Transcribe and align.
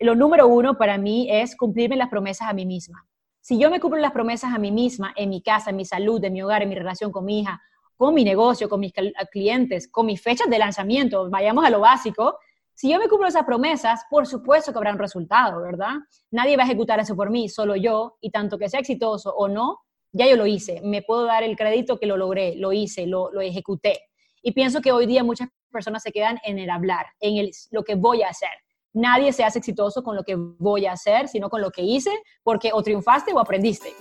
lo 0.00 0.14
número 0.14 0.46
uno 0.46 0.76
para 0.76 0.98
mí 0.98 1.28
es 1.30 1.56
cumplirme 1.56 1.96
las 1.96 2.08
promesas 2.08 2.48
a 2.48 2.52
mí 2.52 2.66
misma. 2.66 3.06
Si 3.40 3.58
yo 3.58 3.70
me 3.70 3.80
cumplo 3.80 4.00
las 4.00 4.12
promesas 4.12 4.52
a 4.52 4.58
mí 4.58 4.70
misma, 4.70 5.12
en 5.16 5.30
mi 5.30 5.42
casa, 5.42 5.70
en 5.70 5.76
mi 5.76 5.84
salud, 5.84 6.22
en 6.24 6.32
mi 6.32 6.42
hogar, 6.42 6.62
en 6.62 6.68
mi 6.68 6.74
relación 6.74 7.10
con 7.10 7.24
mi 7.24 7.40
hija, 7.40 7.60
con 7.96 8.14
mi 8.14 8.24
negocio, 8.24 8.68
con 8.68 8.80
mis 8.80 8.92
clientes, 9.32 9.88
con 9.88 10.06
mis 10.06 10.22
fechas 10.22 10.48
de 10.48 10.58
lanzamiento, 10.58 11.28
vayamos 11.30 11.64
a 11.64 11.70
lo 11.70 11.80
básico, 11.80 12.38
si 12.74 12.88
yo 12.88 13.00
me 13.00 13.08
cumplo 13.08 13.26
esas 13.26 13.44
promesas, 13.44 14.04
por 14.08 14.24
supuesto 14.28 14.70
que 14.70 14.78
habrá 14.78 14.92
un 14.92 15.00
resultado, 15.00 15.60
¿verdad? 15.62 15.94
Nadie 16.30 16.56
va 16.56 16.62
a 16.62 16.66
ejecutar 16.66 17.00
eso 17.00 17.16
por 17.16 17.28
mí, 17.28 17.48
solo 17.48 17.74
yo, 17.74 18.18
y 18.20 18.30
tanto 18.30 18.56
que 18.56 18.68
sea 18.68 18.78
exitoso 18.78 19.34
o 19.34 19.48
no, 19.48 19.80
ya 20.12 20.28
yo 20.28 20.36
lo 20.36 20.46
hice, 20.46 20.80
me 20.84 21.02
puedo 21.02 21.24
dar 21.24 21.42
el 21.42 21.56
crédito 21.56 21.98
que 21.98 22.06
lo 22.06 22.16
logré, 22.16 22.54
lo 22.54 22.72
hice, 22.72 23.08
lo, 23.08 23.32
lo 23.32 23.40
ejecuté. 23.40 24.02
Y 24.42 24.52
pienso 24.52 24.80
que 24.80 24.92
hoy 24.92 25.06
día 25.06 25.24
muchas 25.24 25.48
personas 25.72 26.04
se 26.04 26.12
quedan 26.12 26.38
en 26.44 26.60
el 26.60 26.70
hablar, 26.70 27.06
en 27.18 27.38
el, 27.38 27.50
lo 27.72 27.82
que 27.82 27.96
voy 27.96 28.22
a 28.22 28.28
hacer. 28.28 28.50
Nadie 28.94 29.32
se 29.32 29.44
hace 29.44 29.58
exitoso 29.58 30.02
con 30.02 30.16
lo 30.16 30.24
que 30.24 30.34
voy 30.36 30.86
a 30.86 30.92
hacer, 30.92 31.28
sino 31.28 31.50
con 31.50 31.60
lo 31.60 31.70
que 31.70 31.82
hice, 31.82 32.10
porque 32.42 32.70
o 32.72 32.82
triunfaste 32.82 33.32
o 33.32 33.38
aprendiste. 33.38 33.94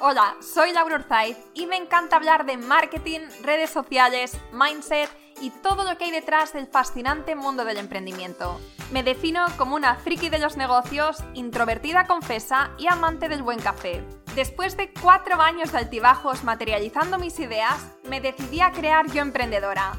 Hola, 0.00 0.36
soy 0.40 0.72
Laura 0.72 0.94
Urzaiz 0.94 1.36
y 1.54 1.66
me 1.66 1.76
encanta 1.76 2.16
hablar 2.16 2.46
de 2.46 2.56
marketing, 2.56 3.20
redes 3.42 3.70
sociales, 3.70 4.38
mindset 4.52 5.10
y 5.40 5.50
todo 5.50 5.82
lo 5.82 5.98
que 5.98 6.04
hay 6.04 6.10
detrás 6.12 6.52
del 6.52 6.68
fascinante 6.68 7.34
mundo 7.34 7.64
del 7.64 7.78
emprendimiento. 7.78 8.60
Me 8.92 9.02
defino 9.02 9.44
como 9.56 9.74
una 9.74 9.96
friki 9.96 10.28
de 10.30 10.38
los 10.38 10.56
negocios, 10.56 11.18
introvertida 11.34 12.06
confesa 12.06 12.70
y 12.78 12.86
amante 12.86 13.28
del 13.28 13.42
buen 13.42 13.58
café. 13.58 14.04
Después 14.36 14.76
de 14.76 14.92
cuatro 14.92 15.40
años 15.40 15.72
de 15.72 15.78
altibajos 15.78 16.44
materializando 16.44 17.18
mis 17.18 17.40
ideas, 17.40 17.84
me 18.04 18.20
decidí 18.20 18.60
a 18.60 18.70
crear 18.70 19.10
Yo 19.10 19.20
Emprendedora, 19.20 19.98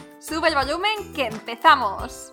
Sube 0.21 0.49
el 0.49 0.53
volumen 0.53 1.13
que 1.15 1.25
empezamos. 1.25 2.29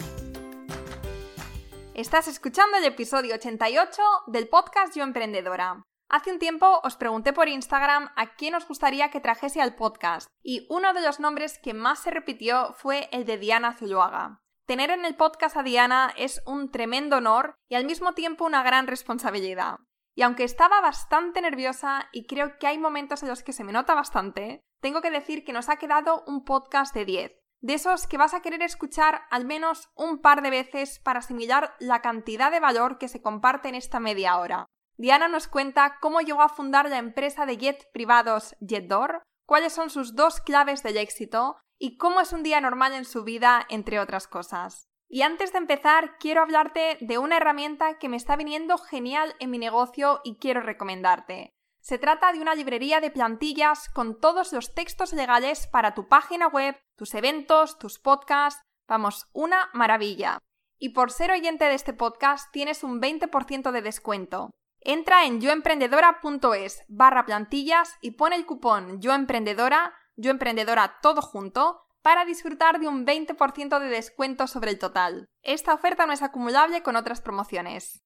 Estás 1.94 2.28
escuchando 2.28 2.76
el 2.76 2.84
episodio 2.84 3.34
88 3.36 4.02
del 4.26 4.46
podcast 4.46 4.94
Yo 4.94 5.04
Emprendedora. 5.04 5.82
Hace 6.10 6.30
un 6.30 6.38
tiempo 6.38 6.80
os 6.84 6.96
pregunté 6.96 7.32
por 7.32 7.48
Instagram 7.48 8.10
a 8.14 8.34
quién 8.34 8.54
os 8.54 8.68
gustaría 8.68 9.08
que 9.08 9.22
trajese 9.22 9.62
al 9.62 9.74
podcast 9.74 10.28
y 10.42 10.66
uno 10.68 10.92
de 10.92 11.00
los 11.00 11.18
nombres 11.18 11.58
que 11.58 11.72
más 11.72 12.00
se 12.00 12.10
repitió 12.10 12.74
fue 12.74 13.08
el 13.10 13.24
de 13.24 13.38
Diana 13.38 13.74
Zuluaga. 13.74 14.42
Tener 14.66 14.90
en 14.90 15.06
el 15.06 15.16
podcast 15.16 15.56
a 15.56 15.62
Diana 15.62 16.12
es 16.18 16.42
un 16.44 16.70
tremendo 16.70 17.16
honor 17.16 17.54
y 17.70 17.76
al 17.76 17.86
mismo 17.86 18.12
tiempo 18.12 18.44
una 18.44 18.62
gran 18.62 18.86
responsabilidad. 18.86 19.76
Y 20.14 20.20
aunque 20.20 20.44
estaba 20.44 20.82
bastante 20.82 21.40
nerviosa 21.40 22.10
y 22.12 22.26
creo 22.26 22.58
que 22.58 22.66
hay 22.66 22.76
momentos 22.76 23.22
en 23.22 23.30
los 23.30 23.42
que 23.42 23.54
se 23.54 23.64
me 23.64 23.72
nota 23.72 23.94
bastante, 23.94 24.60
tengo 24.82 25.00
que 25.00 25.10
decir 25.10 25.42
que 25.42 25.54
nos 25.54 25.70
ha 25.70 25.76
quedado 25.76 26.22
un 26.26 26.44
podcast 26.44 26.94
de 26.94 27.06
10. 27.06 27.37
De 27.60 27.74
esos 27.74 28.06
que 28.06 28.18
vas 28.18 28.34
a 28.34 28.40
querer 28.40 28.62
escuchar 28.62 29.22
al 29.30 29.44
menos 29.44 29.90
un 29.96 30.20
par 30.20 30.42
de 30.42 30.50
veces 30.50 31.00
para 31.00 31.18
asimilar 31.18 31.74
la 31.80 32.00
cantidad 32.02 32.52
de 32.52 32.60
valor 32.60 32.98
que 32.98 33.08
se 33.08 33.20
comparte 33.20 33.68
en 33.68 33.74
esta 33.74 33.98
media 33.98 34.38
hora. 34.38 34.66
Diana 34.96 35.28
nos 35.28 35.48
cuenta 35.48 35.98
cómo 36.00 36.20
llegó 36.20 36.42
a 36.42 36.48
fundar 36.48 36.88
la 36.88 36.98
empresa 36.98 37.46
de 37.46 37.56
jet 37.56 37.90
privados 37.92 38.56
JetDoor, 38.60 39.22
cuáles 39.46 39.72
son 39.72 39.90
sus 39.90 40.14
dos 40.14 40.40
claves 40.40 40.82
del 40.82 40.96
éxito 40.96 41.56
y 41.78 41.96
cómo 41.96 42.20
es 42.20 42.32
un 42.32 42.42
día 42.42 42.60
normal 42.60 42.92
en 42.92 43.04
su 43.04 43.24
vida, 43.24 43.64
entre 43.68 44.00
otras 44.00 44.28
cosas. 44.28 44.88
Y 45.08 45.22
antes 45.22 45.52
de 45.52 45.58
empezar, 45.58 46.18
quiero 46.18 46.42
hablarte 46.42 46.98
de 47.00 47.18
una 47.18 47.38
herramienta 47.38 47.98
que 47.98 48.08
me 48.08 48.16
está 48.16 48.36
viniendo 48.36 48.76
genial 48.76 49.34
en 49.40 49.50
mi 49.50 49.58
negocio 49.58 50.20
y 50.22 50.36
quiero 50.36 50.60
recomendarte. 50.60 51.54
Se 51.88 51.96
trata 51.96 52.34
de 52.34 52.40
una 52.42 52.54
librería 52.54 53.00
de 53.00 53.10
plantillas 53.10 53.88
con 53.88 54.20
todos 54.20 54.52
los 54.52 54.74
textos 54.74 55.14
legales 55.14 55.66
para 55.68 55.94
tu 55.94 56.06
página 56.06 56.46
web, 56.46 56.76
tus 56.96 57.14
eventos, 57.14 57.78
tus 57.78 57.98
podcasts. 57.98 58.60
Vamos, 58.86 59.26
una 59.32 59.70
maravilla. 59.72 60.38
Y 60.78 60.90
por 60.90 61.10
ser 61.10 61.30
oyente 61.30 61.64
de 61.64 61.72
este 61.72 61.94
podcast 61.94 62.52
tienes 62.52 62.84
un 62.84 63.00
20% 63.00 63.70
de 63.70 63.80
descuento. 63.80 64.50
Entra 64.82 65.24
en 65.24 65.40
yoemprendedora.es 65.40 66.84
barra 66.88 67.24
plantillas 67.24 67.96
y 68.02 68.10
pone 68.10 68.36
el 68.36 68.44
cupón 68.44 69.00
yoemprendedora, 69.00 69.94
yoemprendedora 70.16 70.98
todo 71.00 71.22
junto, 71.22 71.86
para 72.02 72.26
disfrutar 72.26 72.80
de 72.80 72.88
un 72.88 73.06
20% 73.06 73.78
de 73.78 73.88
descuento 73.88 74.46
sobre 74.46 74.72
el 74.72 74.78
total. 74.78 75.24
Esta 75.40 75.72
oferta 75.72 76.04
no 76.04 76.12
es 76.12 76.20
acumulable 76.20 76.82
con 76.82 76.96
otras 76.96 77.22
promociones. 77.22 78.02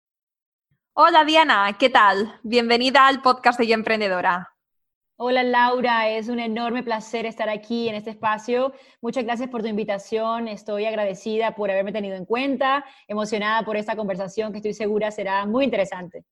Hola 0.94 1.24
Diana, 1.24 1.74
¿qué 1.78 1.88
tal? 1.88 2.38
Bienvenida 2.42 3.06
al 3.06 3.22
podcast 3.22 3.58
de 3.58 3.66
Yo 3.66 3.72
Emprendedora. 3.72 4.54
Hola 5.16 5.42
Laura, 5.42 6.10
es 6.10 6.28
un 6.28 6.38
enorme 6.38 6.82
placer 6.82 7.24
estar 7.24 7.48
aquí 7.48 7.88
en 7.88 7.94
este 7.94 8.10
espacio. 8.10 8.74
Muchas 9.00 9.24
gracias 9.24 9.48
por 9.48 9.62
tu 9.62 9.68
invitación. 9.68 10.48
Estoy 10.48 10.84
agradecida 10.84 11.54
por 11.54 11.70
haberme 11.70 11.92
tenido 11.92 12.14
en 12.14 12.26
cuenta, 12.26 12.84
emocionada 13.08 13.64
por 13.64 13.78
esta 13.78 13.96
conversación 13.96 14.52
que 14.52 14.58
estoy 14.58 14.74
segura 14.74 15.10
será 15.10 15.46
muy 15.46 15.64
interesante. 15.64 16.26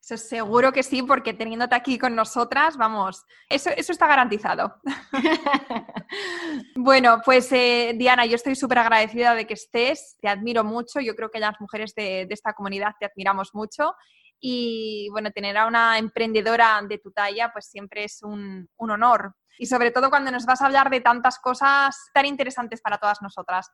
Eso 0.00 0.16
seguro 0.16 0.72
que 0.72 0.82
sí, 0.82 1.02
porque 1.02 1.32
teniéndote 1.32 1.74
aquí 1.74 1.98
con 1.98 2.14
nosotras, 2.16 2.76
vamos, 2.76 3.24
eso, 3.48 3.70
eso 3.76 3.92
está 3.92 4.06
garantizado. 4.06 4.80
bueno, 6.74 7.20
pues 7.24 7.52
eh, 7.52 7.94
Diana, 7.96 8.26
yo 8.26 8.34
estoy 8.34 8.56
súper 8.56 8.78
agradecida 8.78 9.34
de 9.34 9.46
que 9.46 9.54
estés, 9.54 10.16
te 10.20 10.28
admiro 10.28 10.64
mucho, 10.64 11.00
yo 11.00 11.14
creo 11.14 11.30
que 11.30 11.38
las 11.38 11.60
mujeres 11.60 11.94
de, 11.94 12.26
esta 12.30 12.52
comunidad 12.52 12.94
te 12.98 13.06
admiramos 13.06 13.54
mucho 13.54 13.94
y 14.40 15.08
bueno, 15.12 15.30
tener 15.30 15.56
a 15.56 15.66
una 15.66 15.98
emprendedora 15.98 16.80
de 16.82 16.98
tu 16.98 17.12
talla 17.12 17.52
pues 17.52 17.66
siempre 17.66 18.04
es 18.04 18.22
un, 18.22 18.68
un 18.76 18.90
honor 18.90 19.36
y 19.58 19.66
sobre 19.66 19.90
todo 19.90 20.10
cuando 20.10 20.30
nos 20.30 20.46
vas 20.46 20.62
a 20.62 20.66
hablar 20.66 20.90
de 20.90 21.00
tantas 21.00 21.38
cosas 21.38 22.10
tan 22.12 22.26
interesantes 22.26 22.80
para 22.80 22.98
todas 22.98 23.22
nosotras. 23.22 23.70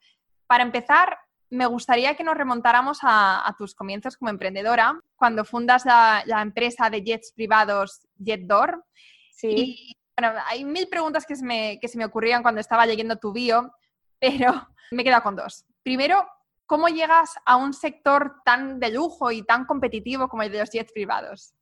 Para 0.46 0.62
empezar, 0.62 1.19
me 1.50 1.66
gustaría 1.66 2.14
que 2.14 2.25
nos 2.25 2.36
remontáramos 2.36 2.98
a, 3.03 3.54
tus 3.56 3.75
comienzos 3.75 4.16
como 4.16 4.31
emprendedora, 4.31 5.00
cuando 5.16 5.44
fundas 5.44 5.84
la, 5.84 6.42
empresa 6.42 6.91
de 6.91 7.03
jets 7.03 7.32
privados 7.32 8.06
JetDoor. 8.19 8.84
Sí. 9.32 9.48
Y, 9.48 9.97
bueno, 10.19 10.38
hay 10.47 10.64
mil 10.64 10.88
preguntas 10.88 11.25
que 11.25 11.37
se, 11.37 11.44
me, 11.44 11.78
que 11.81 11.88
se 11.88 11.97
me 11.97 12.04
ocurrían 12.04 12.42
cuando 12.42 12.60
estaba 12.60 12.87
leyendo 12.87 13.16
tu 13.16 13.32
bio, 13.32 13.72
pero 14.19 14.69
me 14.91 15.03
he 15.03 15.04
quedado 15.04 15.22
con 15.22 15.37
dos. 15.37 15.64
Primero, 15.82 16.26
¿cómo 16.66 16.88
llegas 16.88 17.34
a 17.47 17.56
un 17.56 17.72
sector 17.72 18.37
tan 18.44 18.81
de 18.81 18.91
lujo 18.91 19.31
y 19.31 19.42
tan 19.42 19.64
competitivo 19.64 20.28
como 20.28 20.42
el 20.42 20.53
de 20.53 20.58
los 20.58 20.70
jets 20.70 20.92
privados? 20.92 21.54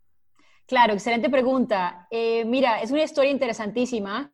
Claro, 0.67 0.95
excelente 0.95 1.31
pregunta. 1.31 2.09
Eh, 2.11 2.45
mira, 2.45 2.81
es 2.81 2.91
una 2.91 3.05
historia 3.05 3.31
interesantísima 3.31 4.33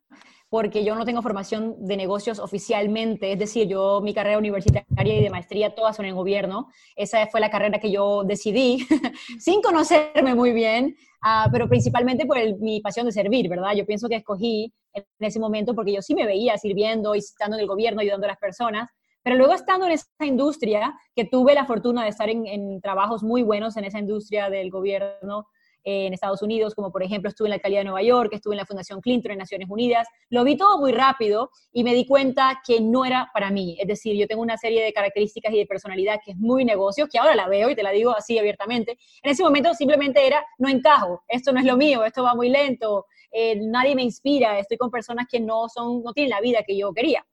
porque 0.53 0.85
yo 0.85 0.93
no 0.93 1.03
tengo 1.03 1.23
formación 1.23 1.75
de 1.79 1.97
negocios 1.97 2.37
oficialmente, 2.37 3.31
es 3.31 3.39
decir, 3.39 3.67
yo 3.67 4.01
mi 4.01 4.13
carrera 4.13 4.37
universitaria 4.37 5.17
y 5.17 5.23
de 5.23 5.31
maestría 5.31 5.73
todas 5.73 5.95
son 5.95 6.05
en 6.05 6.15
gobierno, 6.15 6.67
esa 6.95 7.25
fue 7.25 7.41
la 7.41 7.49
carrera 7.49 7.79
que 7.79 7.89
yo 7.89 8.23
decidí 8.23 8.85
sin 9.39 9.63
conocerme 9.63 10.35
muy 10.35 10.53
bien, 10.53 10.95
uh, 11.23 11.49
pero 11.51 11.67
principalmente 11.67 12.27
por 12.27 12.37
mi 12.59 12.81
pasión 12.81 13.07
de 13.07 13.11
servir, 13.11 13.49
¿verdad? 13.49 13.73
Yo 13.75 13.83
pienso 13.87 14.07
que 14.07 14.17
escogí 14.17 14.71
en 14.93 15.03
ese 15.21 15.39
momento 15.39 15.73
porque 15.73 15.91
yo 15.91 16.03
sí 16.03 16.13
me 16.13 16.27
veía 16.27 16.55
sirviendo 16.59 17.15
y 17.15 17.17
estando 17.17 17.57
en 17.57 17.61
el 17.61 17.67
gobierno, 17.67 18.01
ayudando 18.01 18.27
a 18.27 18.29
las 18.29 18.37
personas, 18.37 18.91
pero 19.23 19.37
luego 19.37 19.53
estando 19.53 19.87
en 19.87 19.93
esa 19.93 20.05
industria, 20.23 20.93
que 21.15 21.25
tuve 21.25 21.55
la 21.55 21.65
fortuna 21.65 22.03
de 22.03 22.09
estar 22.09 22.29
en, 22.29 22.45
en 22.45 22.79
trabajos 22.79 23.23
muy 23.23 23.41
buenos 23.41 23.75
en 23.75 23.85
esa 23.85 23.97
industria 23.97 24.51
del 24.51 24.69
gobierno, 24.69 25.47
en 25.83 26.13
Estados 26.13 26.41
Unidos, 26.41 26.75
como 26.75 26.91
por 26.91 27.03
ejemplo 27.03 27.29
estuve 27.29 27.47
en 27.47 27.51
la 27.51 27.55
alcaldía 27.55 27.79
de 27.79 27.85
Nueva 27.85 28.01
York, 28.01 28.31
estuve 28.33 28.53
en 28.55 28.59
la 28.59 28.65
Fundación 28.65 29.01
Clinton 29.01 29.31
en 29.31 29.37
Naciones 29.37 29.69
Unidas. 29.69 30.07
Lo 30.29 30.43
vi 30.43 30.57
todo 30.57 30.77
muy 30.79 30.91
rápido 30.91 31.49
y 31.71 31.83
me 31.83 31.93
di 31.93 32.05
cuenta 32.05 32.61
que 32.65 32.81
no 32.81 33.05
era 33.05 33.29
para 33.33 33.51
mí. 33.51 33.77
Es 33.79 33.87
decir, 33.87 34.15
yo 34.15 34.27
tengo 34.27 34.41
una 34.41 34.57
serie 34.57 34.83
de 34.83 34.93
características 34.93 35.53
y 35.53 35.57
de 35.57 35.65
personalidad 35.65 36.19
que 36.23 36.31
es 36.31 36.37
muy 36.37 36.65
negocio, 36.65 37.07
que 37.07 37.17
ahora 37.17 37.35
la 37.35 37.47
veo 37.47 37.69
y 37.69 37.75
te 37.75 37.83
la 37.83 37.91
digo 37.91 38.11
así 38.15 38.37
abiertamente. 38.37 38.97
En 39.21 39.31
ese 39.31 39.43
momento 39.43 39.73
simplemente 39.73 40.25
era, 40.25 40.45
no 40.57 40.69
encajo, 40.69 41.23
esto 41.27 41.51
no 41.51 41.59
es 41.59 41.65
lo 41.65 41.77
mío, 41.77 42.03
esto 42.05 42.23
va 42.23 42.35
muy 42.35 42.49
lento, 42.49 43.05
eh, 43.31 43.55
nadie 43.59 43.95
me 43.95 44.03
inspira, 44.03 44.59
estoy 44.59 44.77
con 44.77 44.91
personas 44.91 45.27
que 45.29 45.39
no, 45.39 45.67
son, 45.67 46.03
no 46.03 46.13
tienen 46.13 46.29
la 46.29 46.41
vida 46.41 46.63
que 46.63 46.77
yo 46.77 46.93
quería. 46.93 47.25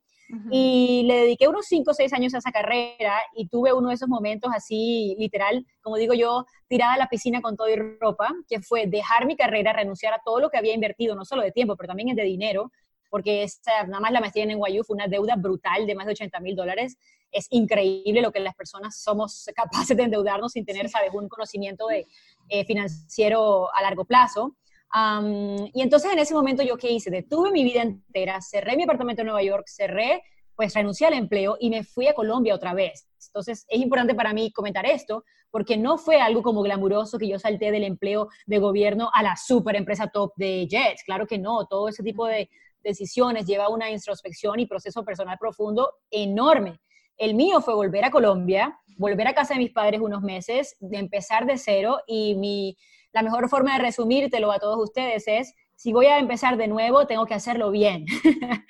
Y 0.49 1.03
le 1.07 1.21
dediqué 1.21 1.47
unos 1.47 1.65
5 1.65 1.91
o 1.91 1.93
6 1.93 2.13
años 2.13 2.33
a 2.33 2.37
esa 2.37 2.51
carrera 2.51 3.19
y 3.35 3.47
tuve 3.47 3.73
uno 3.73 3.89
de 3.89 3.95
esos 3.95 4.07
momentos 4.07 4.51
así, 4.55 5.15
literal, 5.17 5.65
como 5.81 5.97
digo 5.97 6.13
yo, 6.13 6.45
tirada 6.67 6.93
a 6.93 6.97
la 6.97 7.07
piscina 7.07 7.41
con 7.41 7.57
todo 7.57 7.69
y 7.69 7.75
ropa, 7.75 8.29
que 8.47 8.61
fue 8.61 8.87
dejar 8.87 9.25
mi 9.25 9.35
carrera, 9.35 9.73
renunciar 9.73 10.13
a 10.13 10.21
todo 10.23 10.39
lo 10.39 10.49
que 10.49 10.57
había 10.57 10.73
invertido, 10.73 11.15
no 11.15 11.25
solo 11.25 11.41
de 11.41 11.51
tiempo, 11.51 11.75
pero 11.75 11.87
también 11.87 12.15
de 12.15 12.23
dinero, 12.23 12.71
porque 13.09 13.43
esa, 13.43 13.83
nada 13.87 13.99
más 13.99 14.11
la 14.11 14.21
maestría 14.21 14.45
en 14.45 14.51
NYU 14.51 14.83
fue 14.83 14.95
una 14.95 15.07
deuda 15.07 15.35
brutal 15.35 15.85
de 15.85 15.95
más 15.95 16.05
de 16.05 16.13
80 16.13 16.39
mil 16.39 16.55
dólares. 16.55 16.97
es 17.33 17.47
increíble 17.49 18.21
lo 18.21 18.31
que 18.31 18.39
las 18.41 18.55
personas 18.55 19.01
somos 19.01 19.49
capaces 19.55 19.95
de 19.95 20.03
endeudarnos 20.03 20.53
sin 20.53 20.65
tener, 20.65 20.89
sabes, 20.89 21.13
un 21.13 21.29
conocimiento 21.29 21.87
de, 21.87 22.07
eh, 22.49 22.65
financiero 22.65 23.73
a 23.73 23.81
largo 23.81 24.05
plazo. 24.05 24.55
Y 24.93 25.81
entonces 25.81 26.11
en 26.11 26.19
ese 26.19 26.33
momento 26.33 26.63
yo 26.63 26.77
qué 26.77 26.91
hice? 26.91 27.09
Detuve 27.09 27.51
mi 27.51 27.63
vida 27.63 27.81
entera, 27.81 28.41
cerré 28.41 28.75
mi 28.75 28.83
apartamento 28.83 29.21
en 29.21 29.27
Nueva 29.27 29.43
York, 29.43 29.65
cerré, 29.67 30.23
pues 30.55 30.73
renuncié 30.73 31.07
al 31.07 31.13
empleo 31.13 31.57
y 31.59 31.69
me 31.69 31.83
fui 31.83 32.07
a 32.07 32.13
Colombia 32.13 32.53
otra 32.53 32.73
vez. 32.73 33.07
Entonces 33.27 33.65
es 33.69 33.79
importante 33.79 34.13
para 34.13 34.33
mí 34.33 34.51
comentar 34.51 34.85
esto 34.85 35.23
porque 35.49 35.77
no 35.77 35.97
fue 35.97 36.19
algo 36.19 36.41
como 36.41 36.61
glamuroso 36.61 37.17
que 37.17 37.27
yo 37.27 37.39
salté 37.39 37.71
del 37.71 37.83
empleo 37.83 38.29
de 38.45 38.57
gobierno 38.59 39.09
a 39.13 39.23
la 39.23 39.35
super 39.35 39.75
empresa 39.75 40.07
top 40.07 40.33
de 40.35 40.67
Jets. 40.69 41.03
Claro 41.03 41.25
que 41.25 41.37
no, 41.37 41.65
todo 41.67 41.89
ese 41.89 42.03
tipo 42.03 42.25
de 42.25 42.49
decisiones 42.83 43.45
lleva 43.45 43.69
una 43.69 43.89
introspección 43.89 44.59
y 44.59 44.65
proceso 44.65 45.03
personal 45.03 45.37
profundo 45.37 45.91
enorme. 46.09 46.79
El 47.17 47.35
mío 47.35 47.61
fue 47.61 47.75
volver 47.75 48.03
a 48.05 48.11
Colombia, 48.11 48.79
volver 48.97 49.27
a 49.27 49.35
casa 49.35 49.53
de 49.53 49.59
mis 49.59 49.71
padres 49.71 50.01
unos 50.01 50.21
meses, 50.21 50.75
de 50.79 50.97
empezar 50.97 51.45
de 51.45 51.57
cero 51.57 51.99
y 52.07 52.35
mi, 52.35 52.75
la 53.13 53.23
mejor 53.23 53.49
forma 53.49 53.73
de 53.73 53.83
resumírtelo 53.83 54.51
a 54.51 54.59
todos 54.59 54.77
ustedes 54.81 55.23
es, 55.27 55.53
si 55.75 55.93
voy 55.93 56.05
a 56.05 56.19
empezar 56.19 56.57
de 56.57 56.67
nuevo, 56.67 57.07
tengo 57.07 57.25
que 57.25 57.33
hacerlo 57.33 57.71
bien. 57.71 58.05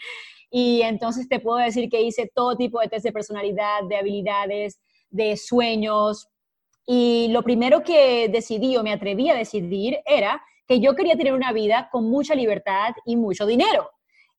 y 0.52 0.82
entonces 0.82 1.28
te 1.28 1.40
puedo 1.40 1.58
decir 1.58 1.90
que 1.90 2.02
hice 2.02 2.32
todo 2.34 2.56
tipo 2.56 2.80
de 2.80 2.88
test 2.88 3.06
de 3.06 3.12
personalidad, 3.12 3.84
de 3.88 3.98
habilidades, 3.98 4.80
de 5.10 5.38
sueños. 5.38 6.30
Y 6.86 7.28
lo 7.32 7.44
primero 7.44 7.84
que 7.84 8.30
decidí 8.30 8.78
o 8.78 8.84
me 8.84 8.94
atreví 8.94 9.30
a 9.30 9.36
decidir 9.36 10.00
era 10.06 10.42
que 10.68 10.80
yo 10.80 10.96
quería 10.96 11.18
tener 11.18 11.34
una 11.34 11.52
vida 11.52 11.90
con 11.92 12.10
mucha 12.10 12.34
libertad 12.34 12.94
y 13.06 13.18
mucho 13.18 13.46
dinero. 13.46 13.90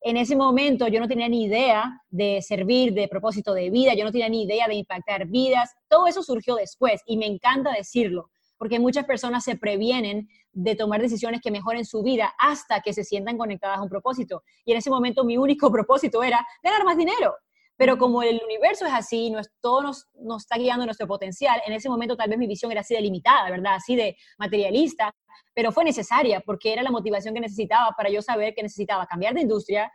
En 0.00 0.16
ese 0.16 0.34
momento 0.34 0.88
yo 0.88 0.98
no 0.98 1.06
tenía 1.06 1.28
ni 1.28 1.44
idea 1.44 2.00
de 2.10 2.42
servir 2.42 2.92
de 2.92 3.06
propósito 3.06 3.54
de 3.54 3.70
vida, 3.70 3.94
yo 3.94 4.04
no 4.04 4.10
tenía 4.10 4.28
ni 4.28 4.42
idea 4.42 4.66
de 4.66 4.74
impactar 4.74 5.26
vidas. 5.26 5.70
Todo 5.88 6.08
eso 6.08 6.22
surgió 6.24 6.56
después 6.56 7.02
y 7.06 7.16
me 7.16 7.26
encanta 7.26 7.72
decirlo, 7.72 8.30
porque 8.62 8.78
muchas 8.78 9.06
personas 9.06 9.42
se 9.42 9.56
previenen 9.56 10.28
de 10.52 10.76
tomar 10.76 11.02
decisiones 11.02 11.40
que 11.40 11.50
mejoren 11.50 11.84
su 11.84 12.00
vida 12.04 12.32
hasta 12.38 12.80
que 12.80 12.92
se 12.92 13.02
sientan 13.02 13.36
conectadas 13.36 13.78
a 13.78 13.82
un 13.82 13.88
propósito. 13.88 14.44
Y 14.64 14.70
en 14.70 14.78
ese 14.78 14.88
momento 14.88 15.24
mi 15.24 15.36
único 15.36 15.68
propósito 15.72 16.22
era 16.22 16.46
ganar 16.62 16.84
más 16.84 16.96
dinero. 16.96 17.34
Pero 17.76 17.98
como 17.98 18.22
el 18.22 18.40
universo 18.44 18.86
es 18.86 18.92
así, 18.92 19.30
no 19.30 19.40
todo 19.60 19.82
nos, 19.82 20.06
nos, 20.14 20.42
está 20.42 20.58
guiando 20.58 20.84
nuestro 20.84 21.08
potencial, 21.08 21.60
en 21.66 21.72
ese 21.72 21.88
momento 21.88 22.16
tal 22.16 22.30
vez 22.30 22.38
mi 22.38 22.46
visión 22.46 22.70
era 22.70 22.82
así 22.82 22.94
de 22.94 23.00
limitada, 23.00 23.50
¿verdad? 23.50 23.74
Así 23.74 23.96
de 23.96 24.16
materialista, 24.38 25.12
pero 25.54 25.72
fue 25.72 25.82
necesaria 25.82 26.38
porque 26.38 26.72
era 26.72 26.84
la 26.84 26.92
motivación 26.92 27.34
que 27.34 27.40
necesitaba 27.40 27.90
para 27.96 28.10
yo 28.10 28.22
saber 28.22 28.54
que 28.54 28.62
necesitaba 28.62 29.06
cambiar 29.06 29.34
de 29.34 29.40
industria 29.40 29.90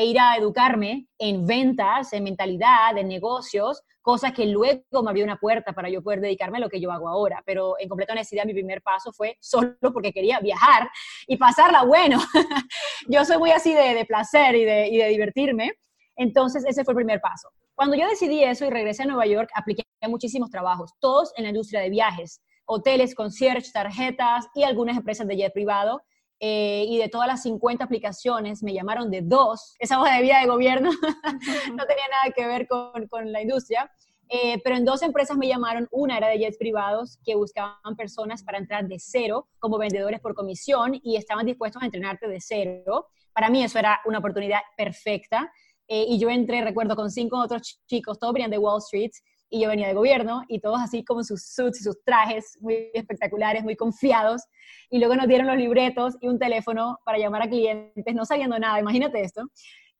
e 0.00 0.06
ir 0.06 0.18
a 0.18 0.34
educarme 0.34 1.08
en 1.18 1.46
ventas, 1.46 2.14
en 2.14 2.24
mentalidad, 2.24 2.96
en 2.96 3.06
negocios, 3.06 3.82
cosas 4.00 4.32
que 4.32 4.46
luego 4.46 5.02
me 5.02 5.10
abrió 5.10 5.24
una 5.24 5.36
puerta 5.36 5.74
para 5.74 5.90
yo 5.90 6.02
poder 6.02 6.22
dedicarme 6.22 6.56
a 6.56 6.60
lo 6.62 6.70
que 6.70 6.80
yo 6.80 6.90
hago 6.90 7.06
ahora. 7.06 7.42
Pero 7.44 7.74
en 7.78 7.86
completa 7.86 8.14
honestidad, 8.14 8.46
mi 8.46 8.54
primer 8.54 8.80
paso 8.80 9.12
fue 9.12 9.36
solo 9.40 9.76
porque 9.92 10.10
quería 10.10 10.40
viajar 10.40 10.88
y 11.26 11.36
pasarla 11.36 11.84
bueno. 11.84 12.18
yo 13.08 13.26
soy 13.26 13.36
muy 13.36 13.50
así 13.50 13.74
de, 13.74 14.02
placer 14.06 14.54
y 14.54 14.64
de, 14.64 14.88
y 14.88 14.96
de 14.96 15.08
divertirme. 15.08 15.72
Entonces, 16.16 16.64
ese 16.66 16.82
fue 16.82 16.92
el 16.92 16.96
primer 16.96 17.20
paso. 17.20 17.50
Cuando 17.74 17.94
yo 17.94 18.08
decidí 18.08 18.42
eso 18.42 18.64
y 18.64 18.70
regresé 18.70 19.02
a 19.02 19.06
Nueva 19.06 19.26
York, 19.26 19.50
apliqué 19.54 19.82
a 20.00 20.08
muchísimos 20.08 20.48
trabajos, 20.48 20.94
todos 20.98 21.30
en 21.36 21.44
la 21.44 21.50
industria 21.50 21.82
de 21.82 21.90
viajes, 21.90 22.40
hoteles, 22.64 23.14
concierge, 23.14 23.70
tarjetas 23.70 24.46
y 24.54 24.62
algunas 24.62 24.96
empresas 24.96 25.26
de 25.26 25.36
jet 25.36 25.52
privado. 25.52 26.00
Eh, 26.42 26.86
y 26.88 26.96
de 26.96 27.08
todas 27.08 27.28
las 27.28 27.42
50 27.42 27.84
aplicaciones 27.84 28.62
me 28.62 28.72
llamaron 28.72 29.10
de 29.10 29.20
dos. 29.20 29.74
Esa 29.78 30.00
hoja 30.00 30.16
de 30.16 30.22
vida 30.22 30.40
de 30.40 30.46
gobierno 30.46 30.90
no 31.74 31.86
tenía 31.86 32.08
nada 32.10 32.32
que 32.34 32.46
ver 32.46 32.66
con, 32.66 33.06
con 33.08 33.30
la 33.30 33.42
industria. 33.42 33.90
Eh, 34.32 34.60
pero 34.62 34.76
en 34.76 34.84
dos 34.84 35.02
empresas 35.02 35.36
me 35.36 35.48
llamaron, 35.48 35.88
una 35.90 36.16
era 36.16 36.28
de 36.28 36.38
jets 36.38 36.56
privados 36.56 37.18
que 37.24 37.34
buscaban 37.34 37.96
personas 37.96 38.44
para 38.44 38.58
entrar 38.58 38.86
de 38.86 38.96
cero 39.00 39.48
como 39.58 39.76
vendedores 39.76 40.20
por 40.20 40.34
comisión 40.34 41.00
y 41.02 41.16
estaban 41.16 41.44
dispuestos 41.44 41.82
a 41.82 41.86
entrenarte 41.86 42.28
de 42.28 42.40
cero. 42.40 43.08
Para 43.32 43.50
mí 43.50 43.64
eso 43.64 43.80
era 43.80 44.00
una 44.04 44.18
oportunidad 44.18 44.60
perfecta. 44.76 45.52
Eh, 45.88 46.04
y 46.08 46.20
yo 46.20 46.30
entré, 46.30 46.62
recuerdo, 46.62 46.94
con 46.94 47.10
cinco 47.10 47.38
otros 47.38 47.80
chicos, 47.88 48.20
todos 48.20 48.32
venían 48.32 48.52
de 48.52 48.58
Wall 48.58 48.78
Street, 48.78 49.10
y 49.50 49.60
yo 49.60 49.68
venía 49.68 49.88
de 49.88 49.94
gobierno, 49.94 50.44
y 50.48 50.60
todos 50.60 50.80
así 50.80 51.04
como 51.04 51.24
sus 51.24 51.44
suits 51.44 51.80
y 51.80 51.84
sus 51.84 52.02
trajes 52.04 52.56
muy 52.60 52.90
espectaculares, 52.94 53.64
muy 53.64 53.76
confiados, 53.76 54.42
y 54.88 54.98
luego 54.98 55.16
nos 55.16 55.26
dieron 55.26 55.48
los 55.48 55.56
libretos 55.56 56.16
y 56.20 56.28
un 56.28 56.38
teléfono 56.38 56.98
para 57.04 57.18
llamar 57.18 57.42
a 57.42 57.48
clientes, 57.48 58.14
no 58.14 58.24
sabiendo 58.24 58.58
nada, 58.58 58.80
imagínate 58.80 59.20
esto. 59.20 59.50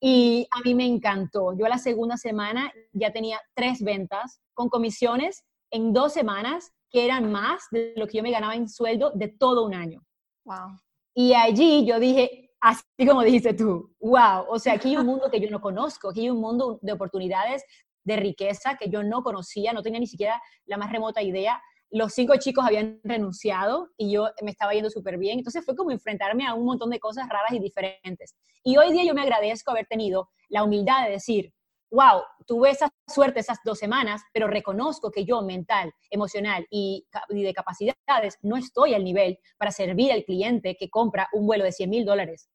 Y 0.01 0.47
a 0.51 0.61
mí 0.63 0.75
me 0.75 0.87
encantó. 0.87 1.53
Yo 1.59 1.67
a 1.67 1.69
la 1.69 1.77
segunda 1.77 2.17
semana 2.17 2.73
ya 2.93 3.13
tenía 3.13 3.39
tres 3.55 3.83
ventas 3.83 4.41
con 4.55 4.71
comisiones 4.71 5.45
en 5.71 5.93
dos 5.93 6.15
semanas 6.15 6.73
que 6.91 7.05
eran 7.05 7.31
más 7.31 7.65
de 7.71 7.93
lo 7.97 8.07
que 8.07 8.17
yo 8.17 8.23
me 8.23 8.31
ganaba 8.31 8.55
en 8.55 8.69
sueldo 8.69 9.13
de 9.15 9.29
todo 9.29 9.65
un 9.65 9.75
año. 9.75 10.03
Wow. 10.45 10.81
Y 11.15 11.35
allí 11.35 11.85
yo 11.85 12.01
dije, 12.01 12.51
así 12.61 12.83
como 13.07 13.23
dijiste 13.23 13.55
tú, 13.55 13.95
wow, 14.01 14.45
o 14.49 14.59
sea, 14.59 14.75
aquí 14.75 14.91
hay 14.91 14.97
un 14.97 15.07
mundo 15.07 15.31
que 15.31 15.41
yo 15.41 15.51
no 15.51 15.61
conozco, 15.61 16.11
aquí 16.11 16.21
hay 16.21 16.31
un 16.31 16.41
mundo 16.41 16.79
de 16.83 16.93
oportunidades, 16.93 17.65
de 18.05 18.17
riqueza 18.17 18.77
que 18.77 18.89
yo 18.89 19.03
no 19.03 19.23
conocía, 19.23 19.73
no 19.73 19.83
tenía 19.83 20.01
ni 20.01 20.07
siquiera 20.07 20.41
la 20.67 20.77
más 20.77 20.93
remota 20.93 21.23
idea. 21.23 21.61
Los 21.91 22.13
cinco 22.13 22.35
chicos 22.39 22.65
habían 22.65 23.01
renunciado 23.03 23.89
y 23.97 24.13
yo 24.13 24.29
me 24.43 24.51
estaba 24.51 24.73
yendo 24.73 24.91
súper 24.91 25.19
bien. 25.19 25.39
Entonces 25.39 25.65
fue 25.65 25.75
como 25.77 25.91
enfrentarme 25.91 26.47
a 26.47 26.55
un 26.55 26.65
montón 26.65 26.91
de 26.91 27.01
cosas 27.01 27.29
raras 27.29 27.53
y 27.53 27.59
diferentes. 27.59 28.37
Y 28.63 28.77
hoy 28.77 28.93
día 28.93 29.05
yo 29.05 29.15
me 29.15 29.23
agradezco 29.23 29.71
haber 29.71 29.87
tenido 29.87 30.31
la 30.49 30.63
humildad 30.63 31.05
de 31.05 31.13
decir, 31.13 31.53
wow, 31.91 32.23
tuve 32.47 32.71
esa 32.71 32.89
suerte 33.07 33.41
esas 33.41 33.59
dos 33.65 33.79
semanas, 33.79 34.23
pero 34.33 34.47
reconozco 34.47 35.11
que 35.11 35.25
yo 35.25 35.43
mental, 35.43 35.93
emocional 36.11 36.67
y, 36.71 37.07
de 37.29 37.53
capacidades 37.53 38.39
no 38.43 38.57
estoy 38.57 38.95
al 38.95 39.05
nivel 39.05 39.39
para 39.59 39.73
servir 39.73 40.13
al 40.13 40.25
cliente 40.25 40.77
que 40.79 40.89
compra 40.89 41.29
un 41.33 41.47
vuelo 41.47 41.65
de 41.65 41.73
100 41.73 41.91
mil 41.91 42.05
dólares. 42.05 42.49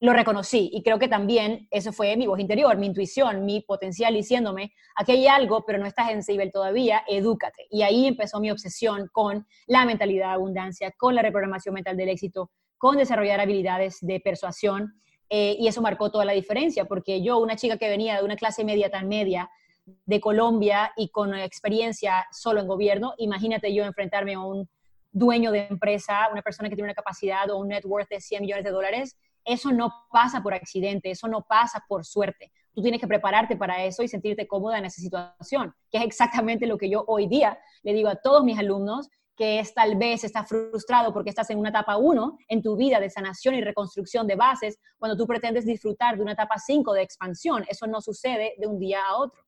Lo 0.00 0.12
reconocí 0.12 0.70
y 0.72 0.82
creo 0.82 0.98
que 0.98 1.08
también 1.08 1.68
eso 1.70 1.92
fue 1.92 2.16
mi 2.16 2.26
voz 2.26 2.40
interior, 2.40 2.76
mi 2.76 2.86
intuición, 2.86 3.44
mi 3.44 3.60
potencial 3.60 4.14
diciéndome, 4.14 4.72
aquí 4.96 5.12
hay 5.12 5.26
algo, 5.28 5.64
pero 5.64 5.78
no 5.78 5.86
estás 5.86 6.10
en 6.10 6.18
ese 6.18 6.32
nivel 6.32 6.50
todavía, 6.50 7.04
edúcate. 7.06 7.66
Y 7.70 7.82
ahí 7.82 8.06
empezó 8.06 8.40
mi 8.40 8.50
obsesión 8.50 9.08
con 9.12 9.46
la 9.66 9.84
mentalidad 9.84 10.28
de 10.28 10.34
abundancia, 10.34 10.92
con 10.96 11.14
la 11.14 11.22
reprogramación 11.22 11.74
mental 11.74 11.96
del 11.96 12.08
éxito, 12.08 12.50
con 12.76 12.96
desarrollar 12.96 13.40
habilidades 13.40 13.98
de 14.00 14.20
persuasión 14.20 15.00
eh, 15.30 15.56
y 15.58 15.68
eso 15.68 15.82
marcó 15.82 16.10
toda 16.10 16.24
la 16.24 16.32
diferencia, 16.32 16.86
porque 16.86 17.22
yo, 17.22 17.38
una 17.38 17.56
chica 17.56 17.76
que 17.76 17.88
venía 17.88 18.16
de 18.16 18.24
una 18.24 18.36
clase 18.36 18.64
media 18.64 18.90
tan 18.90 19.08
media 19.08 19.50
de 19.84 20.20
Colombia 20.20 20.92
y 20.96 21.10
con 21.10 21.34
experiencia 21.34 22.26
solo 22.32 22.60
en 22.60 22.66
gobierno, 22.66 23.14
imagínate 23.18 23.74
yo 23.74 23.84
enfrentarme 23.84 24.34
a 24.34 24.40
un 24.40 24.68
dueño 25.10 25.50
de 25.50 25.66
empresa, 25.66 26.28
una 26.32 26.42
persona 26.42 26.68
que 26.68 26.76
tiene 26.76 26.88
una 26.88 26.94
capacidad 26.94 27.50
o 27.50 27.58
un 27.58 27.68
net 27.68 27.84
worth 27.84 28.08
de 28.08 28.20
100 28.20 28.42
millones 28.42 28.64
de 28.64 28.70
dólares, 28.70 29.18
eso 29.48 29.72
no 29.72 29.92
pasa 30.10 30.42
por 30.42 30.54
accidente, 30.54 31.10
eso 31.10 31.28
no 31.28 31.42
pasa 31.42 31.84
por 31.88 32.04
suerte. 32.04 32.52
Tú 32.74 32.82
tienes 32.82 33.00
que 33.00 33.08
prepararte 33.08 33.56
para 33.56 33.84
eso 33.84 34.02
y 34.02 34.08
sentirte 34.08 34.46
cómoda 34.46 34.78
en 34.78 34.84
esa 34.84 35.00
situación, 35.00 35.74
que 35.90 35.98
es 35.98 36.04
exactamente 36.04 36.66
lo 36.66 36.78
que 36.78 36.88
yo 36.88 37.04
hoy 37.08 37.26
día 37.26 37.58
le 37.82 37.92
digo 37.92 38.08
a 38.08 38.16
todos 38.16 38.44
mis 38.44 38.58
alumnos 38.58 39.08
que 39.38 39.60
es 39.60 39.72
tal 39.72 39.96
vez 39.96 40.24
estás 40.24 40.48
frustrado 40.48 41.12
porque 41.12 41.30
estás 41.30 41.48
en 41.50 41.58
una 41.58 41.68
etapa 41.68 41.96
1 41.96 42.38
en 42.48 42.60
tu 42.60 42.76
vida 42.76 42.98
de 42.98 43.08
sanación 43.08 43.54
y 43.54 43.60
reconstrucción 43.60 44.26
de 44.26 44.34
bases, 44.34 44.80
cuando 44.98 45.16
tú 45.16 45.28
pretendes 45.28 45.64
disfrutar 45.64 46.16
de 46.16 46.22
una 46.22 46.32
etapa 46.32 46.58
5 46.58 46.92
de 46.92 47.02
expansión. 47.02 47.64
Eso 47.68 47.86
no 47.86 48.00
sucede 48.00 48.54
de 48.58 48.66
un 48.66 48.80
día 48.80 49.00
a 49.00 49.16
otro. 49.16 49.40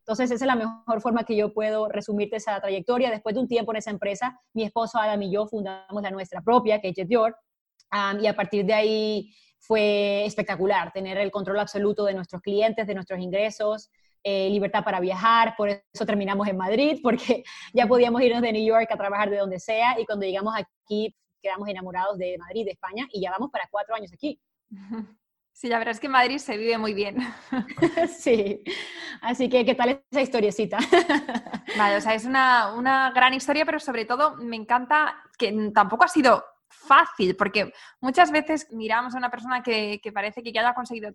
Entonces, 0.00 0.32
esa 0.32 0.44
es 0.44 0.46
la 0.46 0.56
mejor 0.56 1.00
forma 1.00 1.24
que 1.24 1.36
yo 1.36 1.54
puedo 1.54 1.88
resumirte 1.88 2.36
esa 2.36 2.60
trayectoria. 2.60 3.10
Después 3.10 3.36
de 3.36 3.40
un 3.40 3.48
tiempo 3.48 3.72
en 3.72 3.78
esa 3.78 3.90
empresa, 3.90 4.40
mi 4.52 4.64
esposo 4.64 4.98
Adam 4.98 5.22
y 5.22 5.32
yo 5.32 5.46
fundamos 5.46 6.02
la 6.02 6.10
nuestra 6.10 6.42
propia, 6.42 6.80
que 6.80 6.88
es 6.88 6.94
Jet 7.90 8.22
y 8.22 8.26
a 8.26 8.36
partir 8.36 8.64
de 8.64 8.74
ahí 8.74 9.34
fue 9.58 10.24
espectacular 10.24 10.92
tener 10.92 11.18
el 11.18 11.30
control 11.30 11.58
absoluto 11.60 12.04
de 12.04 12.14
nuestros 12.14 12.40
clientes, 12.42 12.86
de 12.86 12.94
nuestros 12.94 13.20
ingresos, 13.20 13.90
eh, 14.22 14.48
libertad 14.50 14.84
para 14.84 15.00
viajar, 15.00 15.54
por 15.56 15.68
eso 15.68 16.06
terminamos 16.06 16.48
en 16.48 16.56
Madrid, 16.56 16.98
porque 17.02 17.44
ya 17.72 17.86
podíamos 17.86 18.22
irnos 18.22 18.42
de 18.42 18.52
New 18.52 18.66
York 18.66 18.88
a 18.90 18.96
trabajar 18.96 19.30
de 19.30 19.38
donde 19.38 19.60
sea 19.60 19.98
y 20.00 20.04
cuando 20.04 20.26
llegamos 20.26 20.54
aquí 20.56 21.14
quedamos 21.42 21.68
enamorados 21.68 22.18
de 22.18 22.36
Madrid, 22.38 22.64
de 22.64 22.72
España 22.72 23.06
y 23.12 23.20
ya 23.20 23.30
vamos 23.30 23.50
para 23.50 23.68
cuatro 23.70 23.94
años 23.94 24.12
aquí. 24.12 24.40
Sí, 25.58 25.68
la 25.68 25.78
verdad 25.78 25.94
es 25.94 26.00
que 26.00 26.08
Madrid 26.10 26.36
se 26.36 26.58
vive 26.58 26.76
muy 26.76 26.92
bien. 26.92 27.16
sí, 28.18 28.62
así 29.22 29.48
que, 29.48 29.64
¿qué 29.64 29.74
tal 29.74 30.02
esa 30.10 30.20
historiecita? 30.20 30.76
vale, 31.78 31.96
o 31.96 32.00
sea, 32.02 32.12
es 32.12 32.26
una, 32.26 32.74
una 32.74 33.10
gran 33.12 33.32
historia, 33.32 33.64
pero 33.64 33.80
sobre 33.80 34.04
todo 34.04 34.36
me 34.36 34.54
encanta 34.54 35.16
que 35.38 35.70
tampoco 35.72 36.04
ha 36.04 36.08
sido 36.08 36.44
fácil, 36.68 37.36
porque 37.36 37.72
muchas 38.00 38.30
veces 38.30 38.66
miramos 38.72 39.14
a 39.14 39.18
una 39.18 39.30
persona 39.30 39.62
que, 39.62 40.00
que 40.02 40.12
parece 40.12 40.42
que 40.42 40.52
ya 40.52 40.62
lo 40.62 40.68
ha 40.68 40.74
conseguido 40.74 41.12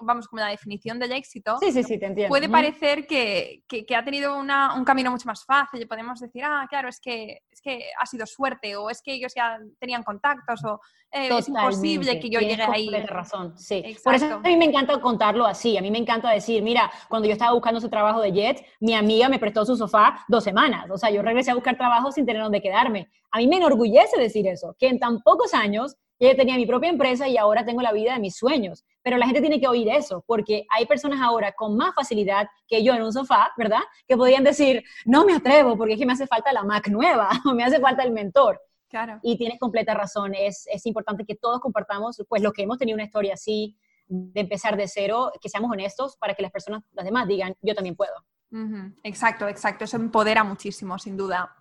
vamos, 0.00 0.28
como 0.28 0.40
la 0.40 0.48
definición 0.48 0.98
del 0.98 1.12
éxito, 1.12 1.58
sí, 1.60 1.72
sí, 1.72 1.82
sí, 1.82 1.98
te 1.98 2.06
entiendo. 2.06 2.30
puede 2.30 2.48
parecer 2.48 3.06
que, 3.06 3.62
que, 3.68 3.96
ha 3.96 4.04
tenido 4.04 4.38
una, 4.38 4.74
un 4.74 4.84
camino 4.84 5.10
mucho 5.10 5.26
más 5.26 5.44
fácil. 5.44 5.86
Podemos 5.86 6.20
decir, 6.20 6.42
ah, 6.44 6.66
claro, 6.68 6.88
es 6.88 7.00
que, 7.00 7.40
es 7.50 7.60
que 7.60 7.84
ha 8.00 8.06
sido 8.06 8.26
suerte, 8.26 8.76
o 8.76 8.90
es 8.90 9.02
que 9.02 9.12
ellos 9.12 9.32
ya 9.34 9.58
tenían 9.78 10.02
contactos, 10.02 10.64
o 10.64 10.80
eh, 11.10 11.28
es 11.36 11.48
imposible 11.48 12.18
que 12.18 12.30
yo 12.30 12.40
llegue 12.40 12.62
ahí. 12.62 12.90
razón, 13.06 13.56
sí. 13.58 13.96
Por 14.02 14.14
eso 14.14 14.34
a 14.34 14.38
mí 14.38 14.56
me 14.56 14.64
encanta 14.64 14.98
contarlo 15.00 15.44
así. 15.46 15.76
A 15.76 15.82
mí 15.82 15.90
me 15.90 15.98
encanta 15.98 16.30
decir, 16.30 16.62
mira, 16.62 16.90
cuando 17.08 17.28
yo 17.28 17.32
estaba 17.32 17.52
buscando 17.52 17.78
ese 17.78 17.88
trabajo 17.88 18.20
de 18.20 18.32
Jet, 18.32 18.64
mi 18.80 18.94
amiga 18.94 19.28
me 19.28 19.38
prestó 19.38 19.64
su 19.64 19.76
sofá 19.76 20.24
dos 20.28 20.42
semanas. 20.42 20.90
O 20.90 20.96
sea, 20.96 21.10
yo 21.10 21.22
regresé 21.22 21.50
a 21.50 21.54
buscar 21.54 21.76
trabajo 21.76 22.10
sin 22.10 22.24
tener 22.24 22.42
dónde 22.42 22.62
quedarme. 22.62 23.10
A 23.30 23.38
mí 23.38 23.46
me 23.46 23.56
enorgullece 23.56 24.18
decir 24.18 24.46
eso, 24.46 24.74
que 24.78 24.88
en 24.88 24.98
tan 24.98 25.20
pocos 25.22 25.54
años 25.54 25.96
yo 26.28 26.36
tenía 26.36 26.56
mi 26.56 26.66
propia 26.66 26.90
empresa 26.90 27.28
y 27.28 27.36
ahora 27.36 27.64
tengo 27.64 27.82
la 27.82 27.92
vida 27.92 28.14
de 28.14 28.20
mis 28.20 28.36
sueños. 28.36 28.84
Pero 29.02 29.16
la 29.16 29.26
gente 29.26 29.40
tiene 29.40 29.60
que 29.60 29.68
oír 29.68 29.88
eso, 29.88 30.22
porque 30.26 30.64
hay 30.70 30.86
personas 30.86 31.20
ahora 31.20 31.52
con 31.52 31.76
más 31.76 31.94
facilidad 31.94 32.46
que 32.68 32.84
yo 32.84 32.94
en 32.94 33.02
un 33.02 33.12
sofá, 33.12 33.52
¿verdad? 33.56 33.80
Que 34.06 34.16
podían 34.16 34.44
decir, 34.44 34.84
no 35.04 35.24
me 35.24 35.34
atrevo 35.34 35.76
porque 35.76 35.94
es 35.94 35.98
que 35.98 36.06
me 36.06 36.12
hace 36.12 36.26
falta 36.26 36.52
la 36.52 36.62
Mac 36.62 36.88
nueva 36.88 37.28
o 37.44 37.54
me 37.54 37.64
hace 37.64 37.80
falta 37.80 38.02
el 38.02 38.12
mentor. 38.12 38.60
Claro. 38.88 39.18
Y 39.22 39.38
tienes 39.38 39.58
completa 39.58 39.94
razón, 39.94 40.34
es, 40.34 40.66
es 40.70 40.84
importante 40.84 41.24
que 41.24 41.34
todos 41.34 41.60
compartamos, 41.60 42.22
pues, 42.28 42.42
lo 42.42 42.52
que 42.52 42.62
hemos 42.62 42.76
tenido 42.76 42.94
una 42.94 43.04
historia 43.04 43.34
así, 43.34 43.76
de 44.06 44.42
empezar 44.42 44.76
de 44.76 44.86
cero, 44.86 45.32
que 45.40 45.48
seamos 45.48 45.70
honestos 45.70 46.16
para 46.18 46.34
que 46.34 46.42
las 46.42 46.50
personas, 46.50 46.82
las 46.92 47.04
demás, 47.04 47.26
digan, 47.26 47.56
yo 47.62 47.74
también 47.74 47.96
puedo. 47.96 48.12
Exacto, 49.02 49.48
exacto. 49.48 49.84
Eso 49.84 49.96
empodera 49.96 50.44
muchísimo, 50.44 50.98
sin 50.98 51.16
duda. 51.16 51.56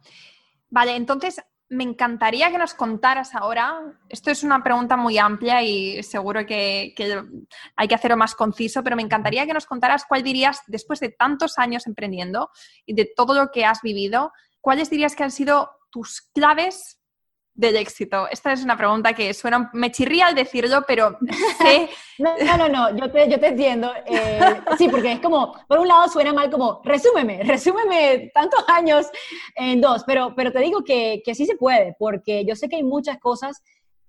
Vale, 0.70 0.96
entonces 0.96 1.42
me 1.72 1.86
encantaría 1.86 2.52
que 2.52 2.58
nos 2.58 2.74
contaras 2.74 3.34
ahora, 3.34 3.82
esto 4.10 4.30
es 4.30 4.44
una 4.44 4.62
pregunta 4.62 4.98
muy 4.98 5.18
amplia 5.18 5.64
y 5.64 6.04
seguro 6.04 6.46
que, 6.46 6.94
hay 7.78 7.88
que 7.88 7.96
hacerlo 7.96 8.18
más 8.18 8.36
conciso, 8.36 8.84
pero 8.84 8.98
me 8.98 9.02
encantaría 9.02 9.46
que 9.46 9.54
nos 9.54 9.66
contaras 9.66 10.04
cuál 10.06 10.22
dirías, 10.22 10.62
después 10.68 11.00
de 11.00 11.10
tantos 11.10 11.58
años 11.58 11.88
emprendiendo 11.88 12.50
y 12.86 12.94
de 12.94 13.10
todo 13.16 13.34
lo 13.34 13.52
que 13.52 13.64
has 13.64 13.82
vivido, 13.82 14.34
cuáles 14.60 14.90
dirías 14.90 15.16
que 15.16 15.24
han 15.24 15.32
sido 15.32 15.72
tus 15.90 16.22
claves 16.34 17.01
del 17.54 17.76
éxito? 17.76 18.28
Esta 18.30 18.54
es 18.54 18.64
una 18.64 18.78
pregunta 18.78 19.14
que 19.14 19.34
suena, 19.34 19.70
me 19.74 19.92
chirría 19.92 20.28
al 20.28 20.36
decirlo, 20.36 20.84
pero 20.88 21.18
sé... 21.58 21.90
no, 22.20 22.36
no, 22.58 22.70
no, 22.70 22.98
yo 22.98 23.12
te, 23.12 23.30
yo 23.30 23.40
te 23.40 23.48
entiendo. 23.48 23.92
Eh, 24.06 24.40
sí, 24.78 24.88
porque 24.90 25.14
es 25.14 25.20
como, 25.20 25.54
por 25.68 25.80
un 25.80 25.88
lado 25.88 26.08
suena 26.10 26.34
mal 26.34 26.50
como, 26.50 26.82
resúmeme, 26.84 27.44
resúmeme 27.44 28.32
tantos 28.34 28.64
años 28.68 29.08
en 29.56 29.82
dos, 29.82 30.04
pero, 30.06 30.34
pero 30.36 30.52
te 30.52 30.60
digo 30.60 30.84
que, 30.84 31.22
que 31.26 31.36
sí 31.36 31.46
se 31.46 31.56
puede, 31.56 31.96
porque 32.00 32.46
yo 32.46 32.56
sé 32.56 32.70
que 32.70 32.78
hay 32.78 32.84
muchas 32.84 33.20
cosas 33.20 33.62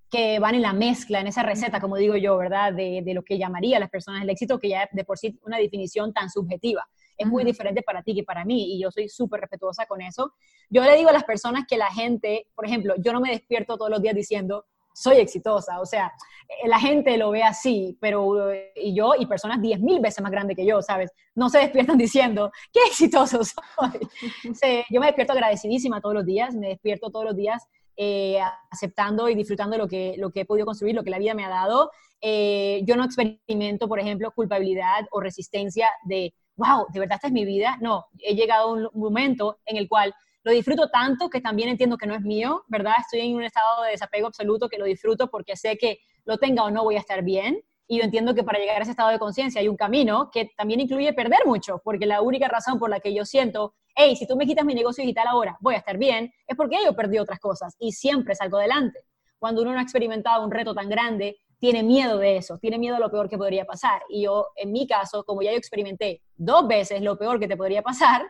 que 0.09 0.37
van 0.39 0.53
en 0.55 0.61
la 0.61 0.73
mezcla, 0.73 1.19
en 1.19 1.27
esa 1.27 1.41
receta, 1.41 1.81
como 1.81 1.97
digo 1.97 2.15
yo, 2.15 2.37
¿verdad? 2.37 2.71
De, 2.71 3.01
de 3.03 3.13
lo 3.15 3.23
que 3.23 3.39
llamaría 3.39 3.77
a 3.77 3.79
las 3.79 3.89
personas 3.89 4.21
el 4.21 4.29
éxito, 4.29 4.59
que 4.59 4.69
ya 4.69 4.87
de 4.91 5.03
por 5.03 5.17
sí 5.17 5.39
una 5.43 5.57
definición 5.57 6.13
tan 6.13 6.29
subjetiva 6.29 6.87
es 7.17 7.27
muy 7.27 7.43
diferente 7.43 7.81
para 7.81 8.03
ti 8.03 8.15
que 8.15 8.23
para 8.23 8.45
mí 8.45 8.75
y 8.75 8.81
yo 8.81 8.91
soy 8.91 9.09
súper 9.09 9.41
respetuosa 9.41 9.85
con 9.85 10.01
eso. 10.01 10.33
Yo 10.69 10.83
le 10.83 10.95
digo 10.95 11.09
a 11.09 11.13
las 11.13 11.23
personas 11.23 11.65
que 11.67 11.77
la 11.77 11.91
gente, 11.91 12.47
por 12.55 12.65
ejemplo, 12.65 12.95
yo 12.97 13.13
no 13.13 13.21
me 13.21 13.29
despierto 13.29 13.77
todos 13.77 13.91
los 13.91 14.01
días 14.01 14.15
diciendo, 14.15 14.65
soy 14.93 15.17
exitosa, 15.17 15.81
o 15.81 15.85
sea, 15.85 16.13
eh, 16.47 16.67
la 16.67 16.79
gente 16.79 17.17
lo 17.17 17.31
ve 17.31 17.43
así, 17.43 17.97
pero 17.99 18.53
y 18.75 18.95
yo 18.95 19.13
y 19.17 19.25
personas 19.25 19.61
10 19.61 19.79
mil 19.79 19.99
veces 19.99 20.21
más 20.21 20.31
grandes 20.31 20.55
que 20.55 20.65
yo, 20.65 20.81
¿sabes? 20.81 21.11
No 21.35 21.49
se 21.49 21.59
despiertan 21.59 21.97
diciendo, 21.97 22.51
qué 22.71 22.79
exitoso 22.87 23.41
soy. 23.43 23.99
yo 24.89 24.99
me 24.99 25.07
despierto 25.07 25.33
agradecidísima 25.33 25.99
todos 25.99 26.15
los 26.15 26.25
días, 26.25 26.53
me 26.55 26.69
despierto 26.69 27.09
todos 27.09 27.25
los 27.25 27.35
dís 27.35 27.49
eh, 27.95 28.39
aceptando 28.71 29.29
y 29.29 29.35
disfrutando 29.35 29.77
lo 29.77 29.87
que, 29.87 30.15
lo 30.17 30.31
que 30.31 30.41
he 30.41 30.45
podido 30.45 30.65
construir, 30.65 30.95
lo 30.95 31.03
que 31.03 31.11
la 31.11 31.19
vida 31.19 31.33
me 31.33 31.45
ha 31.45 31.49
dado. 31.49 31.91
Eh, 32.21 32.81
yo 32.85 32.95
no 32.95 33.03
experimento, 33.03 33.87
por 33.87 33.99
ejemplo, 33.99 34.31
culpabilidad 34.31 35.05
o 35.11 35.19
resistencia 35.19 35.89
de 36.05 36.33
wow, 36.55 36.87
de 36.91 36.99
verdad 36.99 37.15
esta 37.15 37.27
es 37.27 37.33
mi 37.33 37.45
vida. 37.45 37.77
No, 37.81 38.05
he 38.19 38.35
llegado 38.35 38.69
a 38.69 38.73
un 38.73 38.89
momento 38.93 39.59
en 39.65 39.77
el 39.77 39.87
cual 39.87 40.13
lo 40.43 40.51
disfruto 40.51 40.89
tanto 40.89 41.29
que 41.29 41.41
también 41.41 41.69
entiendo 41.69 41.97
que 41.97 42.05
no 42.05 42.15
es 42.15 42.21
mío, 42.21 42.63
¿verdad? 42.67 42.95
Estoy 42.99 43.21
en 43.21 43.35
un 43.35 43.43
estado 43.43 43.83
de 43.83 43.91
desapego 43.91 44.27
absoluto 44.27 44.67
que 44.67 44.77
lo 44.77 44.85
disfruto 44.85 45.29
porque 45.29 45.55
sé 45.55 45.77
que 45.77 45.99
lo 46.25 46.37
tenga 46.37 46.63
o 46.63 46.71
no 46.71 46.83
voy 46.83 46.95
a 46.95 46.99
estar 46.99 47.23
bien. 47.23 47.61
Y 47.87 47.97
yo 47.97 48.03
entiendo 48.03 48.33
que 48.33 48.43
para 48.43 48.59
llegar 48.59 48.79
a 48.79 48.81
ese 48.81 48.91
estado 48.91 49.09
de 49.09 49.19
conciencia 49.19 49.61
hay 49.61 49.67
un 49.67 49.75
camino 49.75 50.29
que 50.31 50.51
también 50.57 50.79
incluye 50.79 51.13
perder 51.13 51.39
mucho, 51.45 51.81
porque 51.83 52.05
la 52.05 52.21
única 52.21 52.47
razón 52.47 52.79
por 52.79 52.89
la 52.89 52.99
que 52.99 53.13
yo 53.13 53.25
siento, 53.25 53.75
hey, 53.95 54.15
si 54.15 54.25
tú 54.25 54.35
me 54.35 54.45
quitas 54.45 54.65
mi 54.65 54.73
negocio 54.73 55.01
digital 55.01 55.27
ahora, 55.27 55.57
voy 55.59 55.75
a 55.75 55.79
estar 55.79 55.97
bien, 55.97 56.33
es 56.47 56.55
porque 56.55 56.77
yo 56.83 56.95
perdí 56.95 57.19
otras 57.19 57.39
cosas 57.39 57.75
y 57.79 57.91
siempre 57.91 58.35
salgo 58.35 58.57
adelante. 58.57 58.99
Cuando 59.37 59.61
uno 59.61 59.73
no 59.73 59.79
ha 59.79 59.83
experimentado 59.83 60.43
un 60.43 60.51
reto 60.51 60.73
tan 60.73 60.89
grande, 60.89 61.37
tiene 61.59 61.83
miedo 61.83 62.17
de 62.17 62.37
eso, 62.37 62.57
tiene 62.57 62.77
miedo 62.77 62.95
de 62.95 63.01
lo 63.01 63.11
peor 63.11 63.29
que 63.29 63.37
podría 63.37 63.65
pasar. 63.65 64.01
Y 64.09 64.23
yo, 64.23 64.47
en 64.55 64.71
mi 64.71 64.87
caso, 64.87 65.23
como 65.23 65.41
ya 65.41 65.51
yo 65.51 65.57
experimenté 65.57 66.22
dos 66.35 66.67
veces 66.67 67.01
lo 67.01 67.17
peor 67.17 67.39
que 67.39 67.47
te 67.47 67.57
podría 67.57 67.81
pasar, 67.81 68.23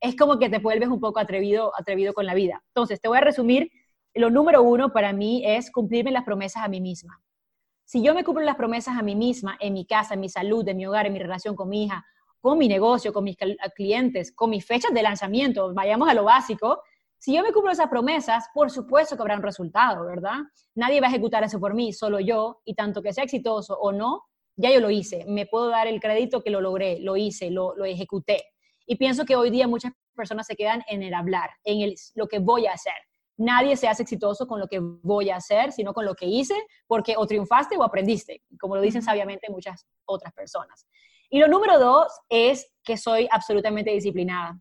es 0.00 0.16
como 0.16 0.38
que 0.38 0.48
te 0.48 0.58
vuelves 0.58 0.88
un 0.88 1.00
poco 1.00 1.20
atrevido, 1.20 1.72
atrevido 1.78 2.12
con 2.14 2.26
la 2.26 2.34
vida. 2.34 2.62
Entonces, 2.68 3.00
te 3.00 3.08
voy 3.08 3.18
a 3.18 3.22
resumir. 3.22 3.70
Lo 4.14 4.30
número 4.30 4.62
uno 4.62 4.92
para 4.92 5.12
mí 5.12 5.42
es 5.44 5.70
cumplirme 5.70 6.10
las 6.10 6.24
promesas 6.24 6.64
a 6.64 6.68
mí 6.68 6.80
misma. 6.80 7.22
Si 7.84 8.02
yo 8.02 8.14
me 8.14 8.24
cumplo 8.24 8.44
las 8.44 8.56
promesas 8.56 8.96
a 8.96 9.02
mí 9.02 9.14
misma, 9.14 9.56
en 9.60 9.72
mi 9.74 9.84
casa, 9.84 10.14
en 10.14 10.20
mi 10.20 10.28
salud, 10.28 10.66
en 10.68 10.76
mi 10.76 10.86
hogar, 10.86 11.06
en 11.06 11.12
mi 11.12 11.18
relación 11.18 11.54
con 11.54 11.68
mi 11.68 11.84
hija, 11.84 12.04
con 12.40 12.56
mi 12.56 12.68
negocio, 12.68 13.12
con 13.12 13.24
mis 13.24 13.36
clientes, 13.76 14.32
con 14.32 14.50
mis 14.50 14.64
fechas 14.64 14.92
de 14.94 15.02
lanzamiento, 15.02 15.74
vayamos 15.74 16.08
a 16.08 16.14
lo 16.14 16.24
básico, 16.24 16.82
si 17.18 17.34
yo 17.34 17.42
me 17.42 17.52
cumplo 17.52 17.70
esas 17.70 17.88
promesas, 17.88 18.48
por 18.54 18.70
supuesto 18.70 19.14
que 19.14 19.20
habrá 19.20 19.36
un 19.36 19.42
resultado, 19.42 20.06
¿verdad? 20.06 20.38
Nadie 20.74 21.02
va 21.02 21.08
a 21.08 21.10
ejecutar 21.10 21.44
eso 21.44 21.60
por 21.60 21.74
mí, 21.74 21.92
solo 21.92 22.18
yo, 22.18 22.62
y 22.64 22.74
tanto 22.74 23.02
que 23.02 23.12
sea 23.12 23.24
exitoso 23.24 23.78
o 23.78 23.92
no, 23.92 24.24
ya 24.60 24.70
yo 24.70 24.80
lo 24.80 24.90
hice. 24.90 25.24
Me 25.26 25.46
puedo 25.46 25.68
dar 25.68 25.86
el 25.86 26.00
crédito 26.00 26.42
que 26.42 26.50
lo 26.50 26.60
logré, 26.60 26.98
lo 27.00 27.16
hice, 27.16 27.50
lo, 27.50 27.74
lo 27.76 27.84
ejecuté. 27.84 28.44
Y 28.86 28.96
pienso 28.96 29.24
que 29.24 29.36
hoy 29.36 29.50
día 29.50 29.68
muchas 29.68 29.92
personas 30.14 30.46
se 30.46 30.56
quedan 30.56 30.82
en 30.88 31.02
el 31.02 31.14
hablar, 31.14 31.50
en 31.64 31.80
el, 31.80 31.94
lo 32.14 32.28
que 32.28 32.38
voy 32.38 32.66
a 32.66 32.72
hacer. 32.72 32.94
Nadie 33.36 33.76
se 33.76 33.88
hace 33.88 34.02
exitoso 34.02 34.46
con 34.46 34.60
lo 34.60 34.66
que 34.66 34.80
voy 34.80 35.30
a 35.30 35.36
hacer, 35.36 35.72
sino 35.72 35.94
con 35.94 36.04
lo 36.04 36.14
que 36.14 36.26
hice, 36.26 36.54
porque 36.86 37.14
o 37.16 37.26
triunfaste 37.26 37.76
o 37.76 37.82
aprendiste, 37.82 38.42
como 38.58 38.76
lo 38.76 38.82
dicen 38.82 39.02
sabiamente 39.02 39.50
muchas 39.50 39.86
otras 40.04 40.32
personas. 40.34 40.86
Y 41.30 41.38
lo 41.38 41.48
número 41.48 41.78
dos 41.78 42.12
es 42.28 42.70
que 42.84 42.96
soy 42.96 43.28
absolutamente 43.30 43.90
disciplinada 43.90 44.60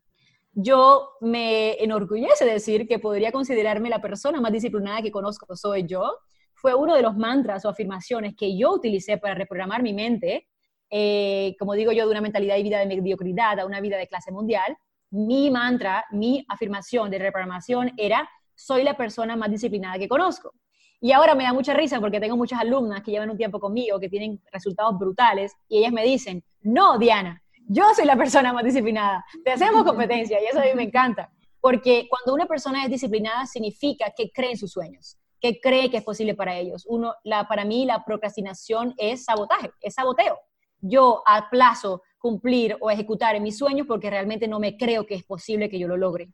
yo 0.54 1.12
me 1.22 1.82
enorgullece 1.82 2.46
decir 2.46 2.88
que 2.88 3.00
podría 3.00 3.32
considerarme 3.32 3.90
la 3.90 4.02
persona 4.02 4.42
más 4.42 4.52
disciplinada 4.52 5.02
que 5.02 5.12
conozco, 5.12 5.56
soy 5.56 5.86
yo. 5.86 6.18
Fue 6.62 6.76
uno 6.76 6.96
de 6.96 7.02
los 7.02 7.16
mantras 7.16 7.64
o 7.66 7.70
afirmaciones 7.70 8.36
que 8.36 8.58
yo 8.58 8.74
utilicé 8.74 9.18
para 9.18 9.34
reprogramar 9.34 9.82
mi 9.82 9.94
mente, 9.94 10.48
eh, 10.90 11.56
como 11.58 11.74
digo 11.74 11.92
yo, 11.92 12.06
de 12.06 12.12
una 12.12 12.22
mentalidad 12.22 12.58
y 12.58 12.64
vida 12.64 12.80
de 12.80 12.86
mediocridad 12.86 13.60
a 13.60 13.66
una 13.66 13.80
vida 13.80 13.98
de 13.98 14.08
clase 14.08 14.32
mundial. 14.32 14.78
Mi 15.10 15.50
mantra, 15.50 16.06
mi 16.12 16.46
afirmación 16.50 17.10
de 17.12 17.20
reprogramación 17.20 17.92
era, 17.96 18.30
soy 18.56 18.84
la 18.84 18.98
persona 18.98 19.36
más 19.38 19.50
disciplinada 19.50 19.98
que 19.98 20.10
conozco. 20.10 20.54
Y 21.00 21.14
ahora 21.14 21.34
me 21.34 21.46
da 21.46 21.54
mucha 21.54 21.74
risa 21.74 22.02
porque 22.02 22.20
tengo 22.20 22.36
muchas 22.36 22.60
alumnas 22.60 23.02
que 23.04 23.12
llevan 23.12 23.30
un 23.30 23.38
tiempo 23.38 23.60
conmigo, 23.60 24.00
que 24.00 24.10
tienen 24.10 24.42
resultados 24.52 25.00
brutales, 25.00 25.54
y 25.70 25.78
ellas 25.78 25.94
me 25.94 26.04
dicen, 26.04 26.44
no, 26.62 26.98
Diana, 26.98 27.42
yo 27.68 27.86
soy 27.96 28.06
la 28.06 28.18
persona 28.18 28.52
más 28.52 28.66
disciplinada. 28.66 29.24
Te 29.46 29.52
hacemos 29.52 29.86
competencia 29.86 30.42
y 30.42 30.46
eso 30.46 30.60
a 30.60 30.64
mí 30.64 30.72
me 30.76 30.84
encanta. 30.84 31.32
Porque 31.62 32.08
cuando 32.10 32.34
una 32.34 32.48
persona 32.48 32.84
es 32.84 32.90
disciplinada 32.90 33.46
significa 33.46 34.12
que 34.16 34.30
cree 34.32 34.52
en 34.52 34.58
sus 34.58 34.72
sueños, 34.72 35.18
que 35.40 35.60
cree 35.60 35.90
que 35.90 35.98
es 35.98 36.04
posible 36.04 36.36
para 36.36 36.58
ellos. 36.58 36.86
Uno, 36.88 37.16
la, 37.24 37.48
para 37.48 37.66
mí 37.66 37.86
la 37.86 38.04
procrastinación 38.04 38.94
es 38.98 39.26
sabotaje, 39.26 39.72
es 39.82 39.94
saboteo. 39.94 40.40
Yo 40.82 41.24
aplazo 41.26 42.02
cumplir 42.18 42.78
o 42.82 42.92
ejecutar 42.92 43.40
mis 43.40 43.58
sueños 43.58 43.88
porque 43.88 44.10
realmente 44.10 44.48
no 44.48 44.60
me 44.60 44.78
creo 44.78 45.06
que 45.06 45.16
es 45.16 45.24
posible 45.24 45.70
que 45.70 45.80
yo 45.80 45.88
lo 45.88 45.98
logre. 45.98 46.30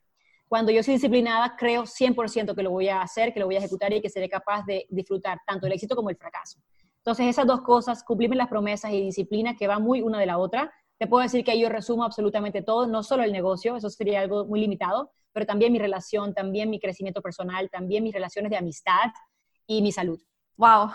Cuando 0.48 0.70
yo 0.70 0.82
soy 0.82 0.94
disciplinada, 0.94 1.56
creo 1.56 1.84
100% 1.86 2.54
que 2.54 2.62
lo 2.62 2.70
voy 2.70 2.88
a 2.88 3.02
hacer, 3.02 3.32
que 3.32 3.40
lo 3.40 3.46
voy 3.46 3.56
a 3.56 3.58
ejecutar 3.58 3.92
y 3.92 4.00
que 4.00 4.08
seré 4.08 4.28
capaz 4.28 4.64
de 4.64 4.86
disfrutar 4.90 5.40
tanto 5.46 5.66
el 5.66 5.72
éxito 5.72 5.96
como 5.96 6.10
el 6.10 6.16
fracaso. 6.16 6.60
Entonces, 6.98 7.26
esas 7.26 7.46
dos 7.46 7.62
cosas, 7.62 8.02
cumplirme 8.04 8.36
las 8.36 8.48
promesas 8.48 8.92
y 8.92 9.00
disciplina, 9.00 9.56
que 9.56 9.66
va 9.66 9.78
muy 9.78 10.02
una 10.02 10.18
de 10.20 10.26
la 10.26 10.38
otra, 10.38 10.72
te 10.98 11.06
puedo 11.06 11.22
decir 11.22 11.44
que 11.44 11.58
yo 11.58 11.68
resumo 11.68 12.04
absolutamente 12.04 12.62
todo, 12.62 12.86
no 12.86 13.02
solo 13.02 13.22
el 13.22 13.32
negocio, 13.32 13.76
eso 13.76 13.90
sería 13.90 14.20
algo 14.20 14.46
muy 14.46 14.60
limitado, 14.60 15.12
pero 15.32 15.44
también 15.44 15.72
mi 15.72 15.78
relación, 15.78 16.32
también 16.32 16.70
mi 16.70 16.80
crecimiento 16.80 17.20
personal, 17.20 17.68
también 17.70 18.02
mis 18.02 18.14
relaciones 18.14 18.50
de 18.50 18.56
amistad 18.56 19.12
y 19.66 19.82
mi 19.82 19.92
salud. 19.92 20.20
Wow, 20.56 20.90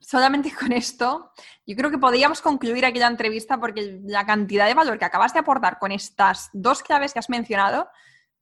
solamente 0.00 0.52
con 0.54 0.72
esto, 0.72 1.32
yo 1.66 1.76
creo 1.76 1.90
que 1.90 1.98
podríamos 1.98 2.42
concluir 2.42 2.84
aquella 2.84 3.06
entrevista 3.06 3.58
porque 3.58 4.00
la 4.04 4.26
cantidad 4.26 4.66
de 4.66 4.74
valor 4.74 4.98
que 4.98 5.04
acabas 5.04 5.32
de 5.32 5.40
aportar 5.40 5.78
con 5.78 5.92
estas 5.92 6.50
dos 6.52 6.82
claves 6.82 7.12
que 7.12 7.18
has 7.18 7.30
mencionado 7.30 7.88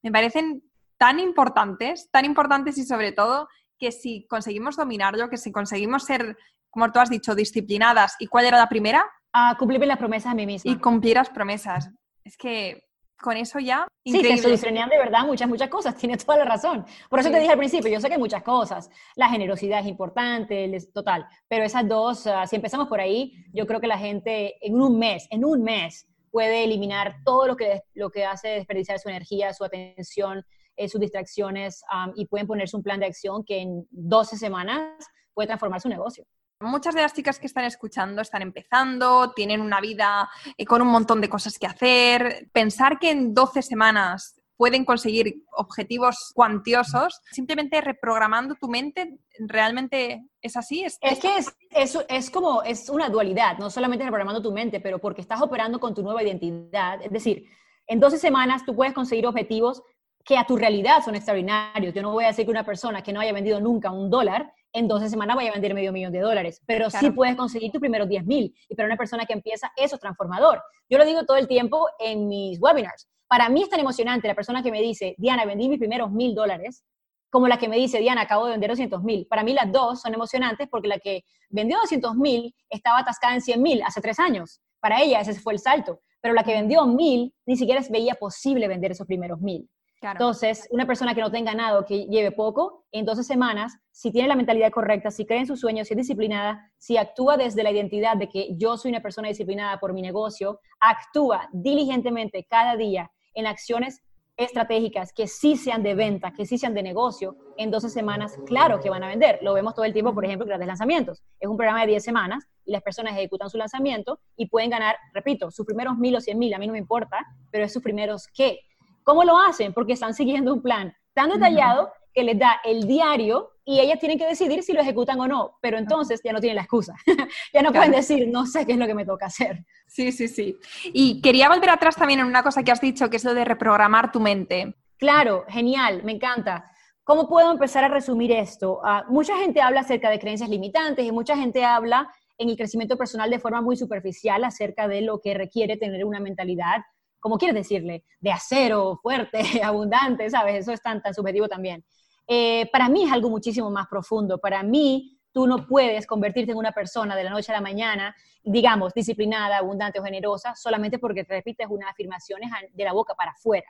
me 0.02 0.10
parecen 0.10 0.62
tan 0.98 1.20
importantes, 1.20 2.10
tan 2.10 2.24
importantes 2.24 2.78
y 2.78 2.84
sobre 2.84 3.12
todo 3.12 3.48
que 3.78 3.92
si 3.92 4.26
conseguimos 4.26 4.76
dominarlo, 4.76 5.28
que 5.28 5.36
si 5.36 5.52
conseguimos 5.52 6.04
ser, 6.04 6.36
como 6.70 6.90
tú 6.90 6.98
has 6.98 7.10
dicho, 7.10 7.34
disciplinadas, 7.34 8.16
¿y 8.18 8.26
cuál 8.26 8.46
era 8.46 8.58
la 8.58 8.68
primera? 8.68 9.06
A 9.38 9.54
cumplirme 9.58 9.84
las 9.86 9.98
promesas 9.98 10.32
a 10.32 10.34
mí 10.34 10.46
misma. 10.46 10.72
Y 10.72 10.76
cumplir 10.76 11.16
las 11.16 11.28
promesas. 11.28 11.90
Es 12.24 12.38
que 12.38 12.82
con 13.20 13.36
eso 13.36 13.58
ya. 13.58 13.86
Increíble. 14.04 14.30
Sí, 14.30 14.36
se 14.38 14.42
solucionan 14.44 14.88
de 14.88 14.98
verdad 14.98 15.26
muchas, 15.26 15.48
muchas 15.48 15.68
cosas, 15.68 15.94
tienes 16.00 16.24
toda 16.24 16.38
la 16.38 16.44
razón. 16.46 16.86
Por 17.10 17.20
eso 17.20 17.30
te 17.30 17.38
dije 17.38 17.52
al 17.52 17.58
principio, 17.58 17.90
yo 17.90 18.00
sé 18.00 18.08
que 18.08 18.14
hay 18.14 18.20
muchas 18.20 18.42
cosas, 18.42 18.88
la 19.14 19.28
generosidad 19.28 19.80
es 19.80 19.86
importante, 19.86 20.70
total, 20.94 21.26
pero 21.48 21.64
esas 21.64 21.86
dos, 21.86 22.26
ah, 22.26 22.46
si 22.46 22.56
empezamos 22.56 22.88
por 22.88 23.00
ahí, 23.00 23.32
yo 23.52 23.66
creo 23.66 23.80
que 23.80 23.86
la 23.86 23.98
gente 23.98 24.56
en 24.66 24.80
un 24.80 24.98
mes, 24.98 25.26
en 25.30 25.44
un 25.44 25.62
mes, 25.62 26.06
puede 26.30 26.64
eliminar 26.64 27.16
todo 27.24 27.46
lo 27.46 27.56
que, 27.56 27.82
lo 27.94 28.10
que 28.10 28.24
hace 28.24 28.48
desperdiciar 28.48 28.98
su 28.98 29.08
energía, 29.08 29.52
su 29.52 29.64
atención, 29.64 30.44
eh, 30.76 30.88
sus 30.88 31.00
distracciones 31.00 31.82
y 32.14 32.26
pueden 32.26 32.46
ponerse 32.46 32.76
un 32.76 32.82
plan 32.82 33.00
de 33.00 33.06
acción 33.06 33.44
que 33.44 33.60
en 33.60 33.86
12 33.90 34.36
semanas 34.36 35.06
puede 35.32 35.46
transformar 35.46 35.80
su 35.80 35.88
negocio. 35.88 36.24
Muchas 36.60 36.94
de 36.94 37.02
las 37.02 37.12
chicas 37.12 37.38
que 37.38 37.46
están 37.46 37.64
escuchando 37.64 38.22
están 38.22 38.40
empezando, 38.40 39.32
tienen 39.32 39.60
una 39.60 39.78
vida 39.78 40.30
eh, 40.56 40.64
con 40.64 40.80
un 40.80 40.88
montón 40.88 41.20
de 41.20 41.28
cosas 41.28 41.58
que 41.58 41.66
hacer. 41.66 42.48
Pensar 42.50 42.98
que 42.98 43.10
en 43.10 43.34
12 43.34 43.60
semanas 43.60 44.40
pueden 44.56 44.86
conseguir 44.86 45.42
objetivos 45.52 46.32
cuantiosos, 46.34 47.20
simplemente 47.30 47.78
reprogramando 47.82 48.54
tu 48.54 48.68
mente, 48.68 49.18
¿realmente 49.38 50.24
es 50.40 50.56
así? 50.56 50.82
Es, 50.82 50.98
que 51.20 51.36
es, 51.36 51.98
es, 52.08 52.30
como, 52.30 52.62
es 52.62 52.88
una 52.88 53.10
dualidad, 53.10 53.58
no 53.58 53.68
solamente 53.68 54.06
reprogramando 54.06 54.40
tu 54.40 54.50
mente, 54.50 54.80
pero 54.80 54.98
porque 54.98 55.20
estás 55.20 55.42
operando 55.42 55.78
con 55.78 55.94
tu 55.94 56.02
nueva 56.02 56.22
identidad. 56.22 57.02
Es 57.02 57.10
decir, 57.10 57.44
en 57.86 58.00
12 58.00 58.16
semanas 58.16 58.64
tú 58.64 58.74
puedes 58.74 58.94
conseguir 58.94 59.26
objetivos 59.26 59.82
que 60.24 60.38
a 60.38 60.46
tu 60.46 60.56
realidad 60.56 61.04
son 61.04 61.16
extraordinarios. 61.16 61.92
Yo 61.92 62.00
no 62.00 62.12
voy 62.12 62.24
a 62.24 62.28
decir 62.28 62.46
que 62.46 62.50
una 62.50 62.64
persona 62.64 63.02
que 63.02 63.12
no 63.12 63.20
haya 63.20 63.34
vendido 63.34 63.60
nunca 63.60 63.90
un 63.90 64.08
dólar 64.08 64.54
en 64.76 64.88
12 64.88 65.08
semanas 65.08 65.36
vaya 65.36 65.48
a 65.48 65.52
vender 65.54 65.72
medio 65.72 65.90
millón 65.90 66.12
de 66.12 66.20
dólares, 66.20 66.60
pero 66.66 66.90
sí 66.90 67.10
puedes 67.10 67.34
conseguir 67.34 67.72
tus 67.72 67.80
primeros 67.80 68.08
10 68.08 68.26
mil. 68.26 68.54
Y 68.68 68.74
para 68.74 68.86
una 68.86 68.96
persona 68.96 69.24
que 69.24 69.32
empieza, 69.32 69.72
eso 69.74 69.94
es 69.94 70.00
transformador. 70.00 70.62
Yo 70.90 70.98
lo 70.98 71.06
digo 71.06 71.24
todo 71.24 71.38
el 71.38 71.48
tiempo 71.48 71.88
en 71.98 72.28
mis 72.28 72.60
webinars. 72.60 73.08
Para 73.26 73.48
mí 73.48 73.62
es 73.62 73.70
tan 73.70 73.80
emocionante 73.80 74.28
la 74.28 74.34
persona 74.34 74.62
que 74.62 74.70
me 74.70 74.82
dice, 74.82 75.14
Diana, 75.16 75.46
vendí 75.46 75.70
mis 75.70 75.78
primeros 75.78 76.12
mil 76.12 76.34
dólares, 76.34 76.84
como 77.30 77.48
la 77.48 77.58
que 77.58 77.68
me 77.68 77.76
dice, 77.76 78.00
Diana, 78.00 78.22
acabo 78.22 78.44
de 78.44 78.52
vender 78.52 78.68
200 78.68 79.02
mil. 79.02 79.26
Para 79.26 79.42
mí 79.42 79.54
las 79.54 79.72
dos 79.72 80.02
son 80.02 80.12
emocionantes 80.12 80.68
porque 80.70 80.88
la 80.88 80.98
que 80.98 81.24
vendió 81.48 81.78
200 81.78 82.14
mil 82.14 82.54
estaba 82.68 82.98
atascada 82.98 83.34
en 83.34 83.40
100 83.40 83.62
mil 83.62 83.82
hace 83.82 84.02
tres 84.02 84.18
años. 84.18 84.60
Para 84.78 85.00
ella 85.00 85.20
ese 85.20 85.40
fue 85.40 85.54
el 85.54 85.58
salto. 85.58 86.00
Pero 86.20 86.34
la 86.34 86.44
que 86.44 86.52
vendió 86.52 86.86
mil 86.86 87.34
ni 87.46 87.56
siquiera 87.56 87.80
veía 87.90 88.14
posible 88.14 88.68
vender 88.68 88.92
esos 88.92 89.06
primeros 89.06 89.40
mil. 89.40 89.68
Entonces, 90.02 90.68
una 90.70 90.86
persona 90.86 91.14
que 91.14 91.20
no 91.20 91.30
tenga 91.30 91.54
nada, 91.54 91.84
que 91.84 92.06
lleve 92.06 92.30
poco, 92.30 92.84
en 92.92 93.04
12 93.04 93.24
semanas, 93.24 93.78
si 93.90 94.12
tiene 94.12 94.28
la 94.28 94.36
mentalidad 94.36 94.70
correcta, 94.70 95.10
si 95.10 95.26
cree 95.26 95.40
en 95.40 95.46
sus 95.46 95.60
sueños, 95.60 95.88
si 95.88 95.94
es 95.94 95.98
disciplinada, 95.98 96.70
si 96.76 96.96
actúa 96.96 97.36
desde 97.36 97.62
la 97.62 97.70
identidad 97.70 98.16
de 98.16 98.28
que 98.28 98.48
yo 98.56 98.76
soy 98.76 98.90
una 98.90 99.00
persona 99.00 99.28
disciplinada 99.28 99.80
por 99.80 99.92
mi 99.92 100.02
negocio, 100.02 100.60
actúa 100.80 101.48
diligentemente 101.52 102.46
cada 102.48 102.76
día 102.76 103.10
en 103.34 103.46
acciones 103.46 104.02
estratégicas 104.36 105.14
que 105.14 105.26
sí 105.26 105.56
sean 105.56 105.82
de 105.82 105.94
venta, 105.94 106.32
que 106.32 106.44
sí 106.44 106.58
sean 106.58 106.74
de 106.74 106.82
negocio, 106.82 107.36
en 107.56 107.70
12 107.70 107.88
semanas, 107.88 108.36
claro 108.44 108.80
que 108.80 108.90
van 108.90 109.02
a 109.02 109.08
vender. 109.08 109.38
Lo 109.40 109.54
vemos 109.54 109.74
todo 109.74 109.86
el 109.86 109.94
tiempo, 109.94 110.12
por 110.12 110.26
ejemplo, 110.26 110.46
grandes 110.46 110.66
lanzamientos. 110.66 111.22
Es 111.40 111.48
un 111.48 111.56
programa 111.56 111.80
de 111.80 111.86
10 111.88 112.04
semanas 112.04 112.46
y 112.66 112.72
las 112.72 112.82
personas 112.82 113.14
ejecutan 113.14 113.48
su 113.48 113.56
lanzamiento 113.56 114.20
y 114.36 114.46
pueden 114.46 114.68
ganar, 114.68 114.96
repito, 115.14 115.50
sus 115.50 115.64
primeros 115.64 115.96
mil 115.96 116.14
o 116.16 116.20
cien 116.20 116.38
mil, 116.38 116.52
a 116.52 116.58
mí 116.58 116.66
no 116.66 116.74
me 116.74 116.78
importa, 116.78 117.24
pero 117.50 117.64
es 117.64 117.72
sus 117.72 117.82
primeros 117.82 118.26
qué 118.28 118.60
¿Cómo 119.06 119.22
lo 119.22 119.38
hacen? 119.38 119.72
Porque 119.72 119.92
están 119.92 120.14
siguiendo 120.14 120.52
un 120.52 120.60
plan 120.60 120.92
tan 121.14 121.30
detallado 121.30 121.92
que 122.12 122.24
les 122.24 122.36
da 122.36 122.60
el 122.64 122.88
diario 122.88 123.52
y 123.64 123.78
ellas 123.78 124.00
tienen 124.00 124.18
que 124.18 124.26
decidir 124.26 124.64
si 124.64 124.72
lo 124.72 124.80
ejecutan 124.80 125.20
o 125.20 125.28
no, 125.28 125.58
pero 125.62 125.78
entonces 125.78 126.20
ya 126.24 126.32
no 126.32 126.40
tienen 126.40 126.56
la 126.56 126.62
excusa. 126.62 126.92
ya 127.54 127.62
no 127.62 127.72
pueden 127.72 127.92
decir, 127.92 128.26
no 128.28 128.46
sé 128.46 128.66
qué 128.66 128.72
es 128.72 128.78
lo 128.78 128.86
que 128.88 128.94
me 128.94 129.06
toca 129.06 129.26
hacer. 129.26 129.64
Sí, 129.86 130.10
sí, 130.10 130.26
sí. 130.26 130.58
Y 130.86 131.20
quería 131.20 131.48
volver 131.48 131.70
atrás 131.70 131.94
también 131.94 132.18
en 132.18 132.26
una 132.26 132.42
cosa 132.42 132.64
que 132.64 132.72
has 132.72 132.80
dicho, 132.80 133.08
que 133.08 133.18
es 133.18 133.24
lo 133.24 133.32
de 133.32 133.44
reprogramar 133.44 134.10
tu 134.10 134.18
mente. 134.18 134.74
Claro, 134.98 135.44
genial, 135.46 136.02
me 136.02 136.10
encanta. 136.10 136.68
¿Cómo 137.04 137.28
puedo 137.28 137.52
empezar 137.52 137.84
a 137.84 137.88
resumir 137.88 138.32
esto? 138.32 138.80
Ah, 138.84 139.04
mucha 139.08 139.36
gente 139.36 139.60
habla 139.60 139.82
acerca 139.82 140.10
de 140.10 140.18
creencias 140.18 140.50
limitantes 140.50 141.06
y 141.06 141.12
mucha 141.12 141.36
gente 141.36 141.64
habla 141.64 142.12
en 142.38 142.48
el 142.48 142.56
crecimiento 142.56 142.96
personal 142.96 143.30
de 143.30 143.38
forma 143.38 143.62
muy 143.62 143.76
superficial 143.76 144.42
acerca 144.42 144.88
de 144.88 145.02
lo 145.02 145.20
que 145.20 145.32
requiere 145.32 145.76
tener 145.76 146.04
una 146.04 146.18
mentalidad 146.18 146.82
como 147.20 147.38
quieres 147.38 147.54
decirle, 147.54 148.04
de 148.20 148.32
acero, 148.32 148.98
fuerte, 149.02 149.40
abundante, 149.62 150.28
¿sabes? 150.30 150.56
Eso 150.56 150.72
es 150.72 150.82
tan, 150.82 151.02
tan 151.02 151.14
subjetivo 151.14 151.48
también. 151.48 151.84
Eh, 152.26 152.68
para 152.72 152.88
mí 152.88 153.04
es 153.04 153.12
algo 153.12 153.30
muchísimo 153.30 153.70
más 153.70 153.86
profundo. 153.88 154.38
Para 154.38 154.62
mí, 154.62 155.16
tú 155.32 155.46
no 155.46 155.66
puedes 155.66 156.06
convertirte 156.06 156.52
en 156.52 156.58
una 156.58 156.72
persona 156.72 157.14
de 157.14 157.24
la 157.24 157.30
noche 157.30 157.52
a 157.52 157.56
la 157.56 157.60
mañana, 157.60 158.16
digamos, 158.42 158.94
disciplinada, 158.94 159.58
abundante 159.58 160.00
o 160.00 160.02
generosa, 160.02 160.54
solamente 160.54 160.98
porque 160.98 161.24
te 161.24 161.34
repites 161.34 161.66
unas 161.68 161.90
afirmaciones 161.90 162.50
de 162.72 162.84
la 162.84 162.92
boca 162.92 163.14
para 163.14 163.32
afuera. 163.32 163.66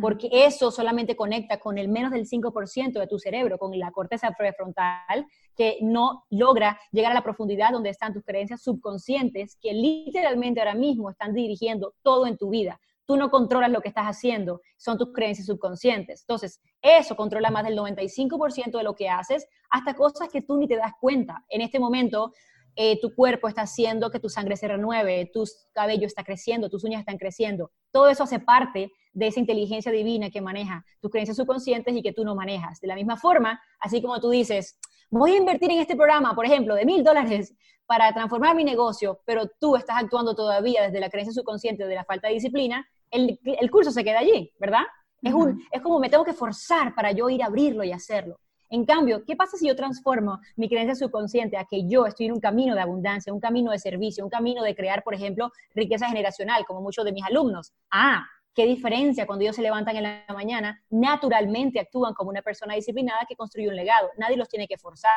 Porque 0.00 0.28
eso 0.32 0.72
solamente 0.72 1.14
conecta 1.14 1.60
con 1.60 1.78
el 1.78 1.88
menos 1.88 2.10
del 2.10 2.26
5% 2.26 2.98
de 2.98 3.06
tu 3.06 3.16
cerebro, 3.20 3.58
con 3.58 3.78
la 3.78 3.92
corteza 3.92 4.32
prefrontal, 4.36 5.24
que 5.56 5.78
no 5.82 6.24
logra 6.30 6.80
llegar 6.90 7.12
a 7.12 7.14
la 7.14 7.22
profundidad 7.22 7.70
donde 7.70 7.90
están 7.90 8.12
tus 8.12 8.24
creencias 8.24 8.60
subconscientes, 8.60 9.56
que 9.60 9.72
literalmente 9.72 10.60
ahora 10.60 10.74
mismo 10.74 11.10
están 11.10 11.32
dirigiendo 11.32 11.94
todo 12.02 12.26
en 12.26 12.36
tu 12.36 12.50
vida 12.50 12.80
tú 13.08 13.16
no 13.16 13.30
controlas 13.30 13.70
lo 13.70 13.80
que 13.80 13.88
estás 13.88 14.04
haciendo, 14.04 14.60
son 14.76 14.98
tus 14.98 15.14
creencias 15.14 15.46
subconscientes. 15.46 16.20
Entonces, 16.20 16.60
eso 16.82 17.16
controla 17.16 17.50
más 17.50 17.64
del 17.64 17.76
95% 17.76 18.76
de 18.76 18.84
lo 18.84 18.94
que 18.94 19.08
haces, 19.08 19.46
hasta 19.70 19.94
cosas 19.94 20.28
que 20.28 20.42
tú 20.42 20.58
ni 20.58 20.68
te 20.68 20.76
das 20.76 20.92
cuenta. 21.00 21.42
En 21.48 21.62
este 21.62 21.80
momento, 21.80 22.34
eh, 22.76 23.00
tu 23.00 23.14
cuerpo 23.14 23.48
está 23.48 23.62
haciendo 23.62 24.10
que 24.10 24.20
tu 24.20 24.28
sangre 24.28 24.58
se 24.58 24.68
renueve, 24.68 25.30
tu 25.32 25.44
cabello 25.72 26.06
está 26.06 26.22
creciendo, 26.22 26.68
tus 26.68 26.84
uñas 26.84 27.00
están 27.00 27.16
creciendo. 27.16 27.72
Todo 27.90 28.10
eso 28.10 28.24
hace 28.24 28.40
parte 28.40 28.92
de 29.14 29.26
esa 29.26 29.40
inteligencia 29.40 29.90
divina 29.90 30.28
que 30.28 30.42
maneja 30.42 30.84
tus 31.00 31.10
creencias 31.10 31.38
subconscientes 31.38 31.96
y 31.96 32.02
que 32.02 32.12
tú 32.12 32.24
no 32.24 32.34
manejas. 32.34 32.78
De 32.78 32.88
la 32.88 32.94
misma 32.94 33.16
forma, 33.16 33.58
así 33.80 34.02
como 34.02 34.20
tú 34.20 34.28
dices, 34.28 34.78
voy 35.10 35.32
a 35.32 35.38
invertir 35.38 35.70
en 35.70 35.78
este 35.78 35.96
programa, 35.96 36.34
por 36.34 36.44
ejemplo, 36.44 36.74
de 36.74 36.84
mil 36.84 37.02
dólares 37.02 37.54
para 37.86 38.12
transformar 38.12 38.54
mi 38.54 38.64
negocio, 38.64 39.22
pero 39.24 39.48
tú 39.58 39.74
estás 39.74 39.96
actuando 39.96 40.34
todavía 40.34 40.82
desde 40.82 41.00
la 41.00 41.08
creencia 41.08 41.32
subconsciente 41.32 41.86
de 41.86 41.94
la 41.94 42.04
falta 42.04 42.28
de 42.28 42.34
disciplina, 42.34 42.86
el, 43.10 43.70
curso 43.70 43.90
se 43.90 44.04
queda 44.04 44.20
allí, 44.20 44.52
¿verdad? 44.58 44.82
Es, 45.22 45.34
un, 45.34 45.62
es 45.70 45.82
como 45.82 45.98
me 45.98 46.08
tengo 46.08 46.24
que 46.24 46.32
forzar 46.32 46.94
para 46.94 47.12
yo 47.12 47.28
ir 47.28 47.42
a 47.42 47.46
abrirlo 47.46 47.84
y 47.84 47.92
hacerlo. 47.92 48.38
En 48.70 48.84
cambio, 48.84 49.24
¿qué 49.24 49.34
pasa 49.34 49.56
si 49.56 49.66
yo 49.66 49.74
transformo 49.74 50.40
mi 50.56 50.68
creencia 50.68 50.94
subconsciente 50.94 51.56
a 51.56 51.64
que 51.64 51.88
yo 51.88 52.04
estoy 52.04 52.26
en 52.26 52.32
un 52.32 52.40
camino 52.40 52.74
de 52.74 52.82
abundancia, 52.82 53.32
un 53.32 53.40
camino 53.40 53.70
de 53.70 53.78
servicio, 53.78 54.22
un 54.22 54.30
camino 54.30 54.62
de 54.62 54.74
crear, 54.74 55.02
por 55.02 55.14
ejemplo, 55.14 55.50
riqueza 55.74 56.06
generacional, 56.06 56.66
como 56.66 56.82
muchos 56.82 57.04
de 57.04 57.12
mis 57.12 57.24
alumnos? 57.24 57.72
Ah, 57.90 58.26
qué 58.54 58.66
diferencia 58.66 59.26
cuando 59.26 59.44
ellos 59.44 59.56
se 59.56 59.62
levantan 59.62 59.96
en 59.96 60.02
la 60.02 60.24
mañana, 60.34 60.82
naturalmente 60.90 61.80
actúan 61.80 62.12
como 62.12 62.28
una 62.28 62.42
persona 62.42 62.74
disciplinada 62.74 63.20
que 63.26 63.36
construye 63.36 63.68
un 63.68 63.76
legado. 63.76 64.10
Nadie 64.18 64.36
los 64.36 64.48
tiene 64.48 64.68
que 64.68 64.76
forzar. 64.76 65.12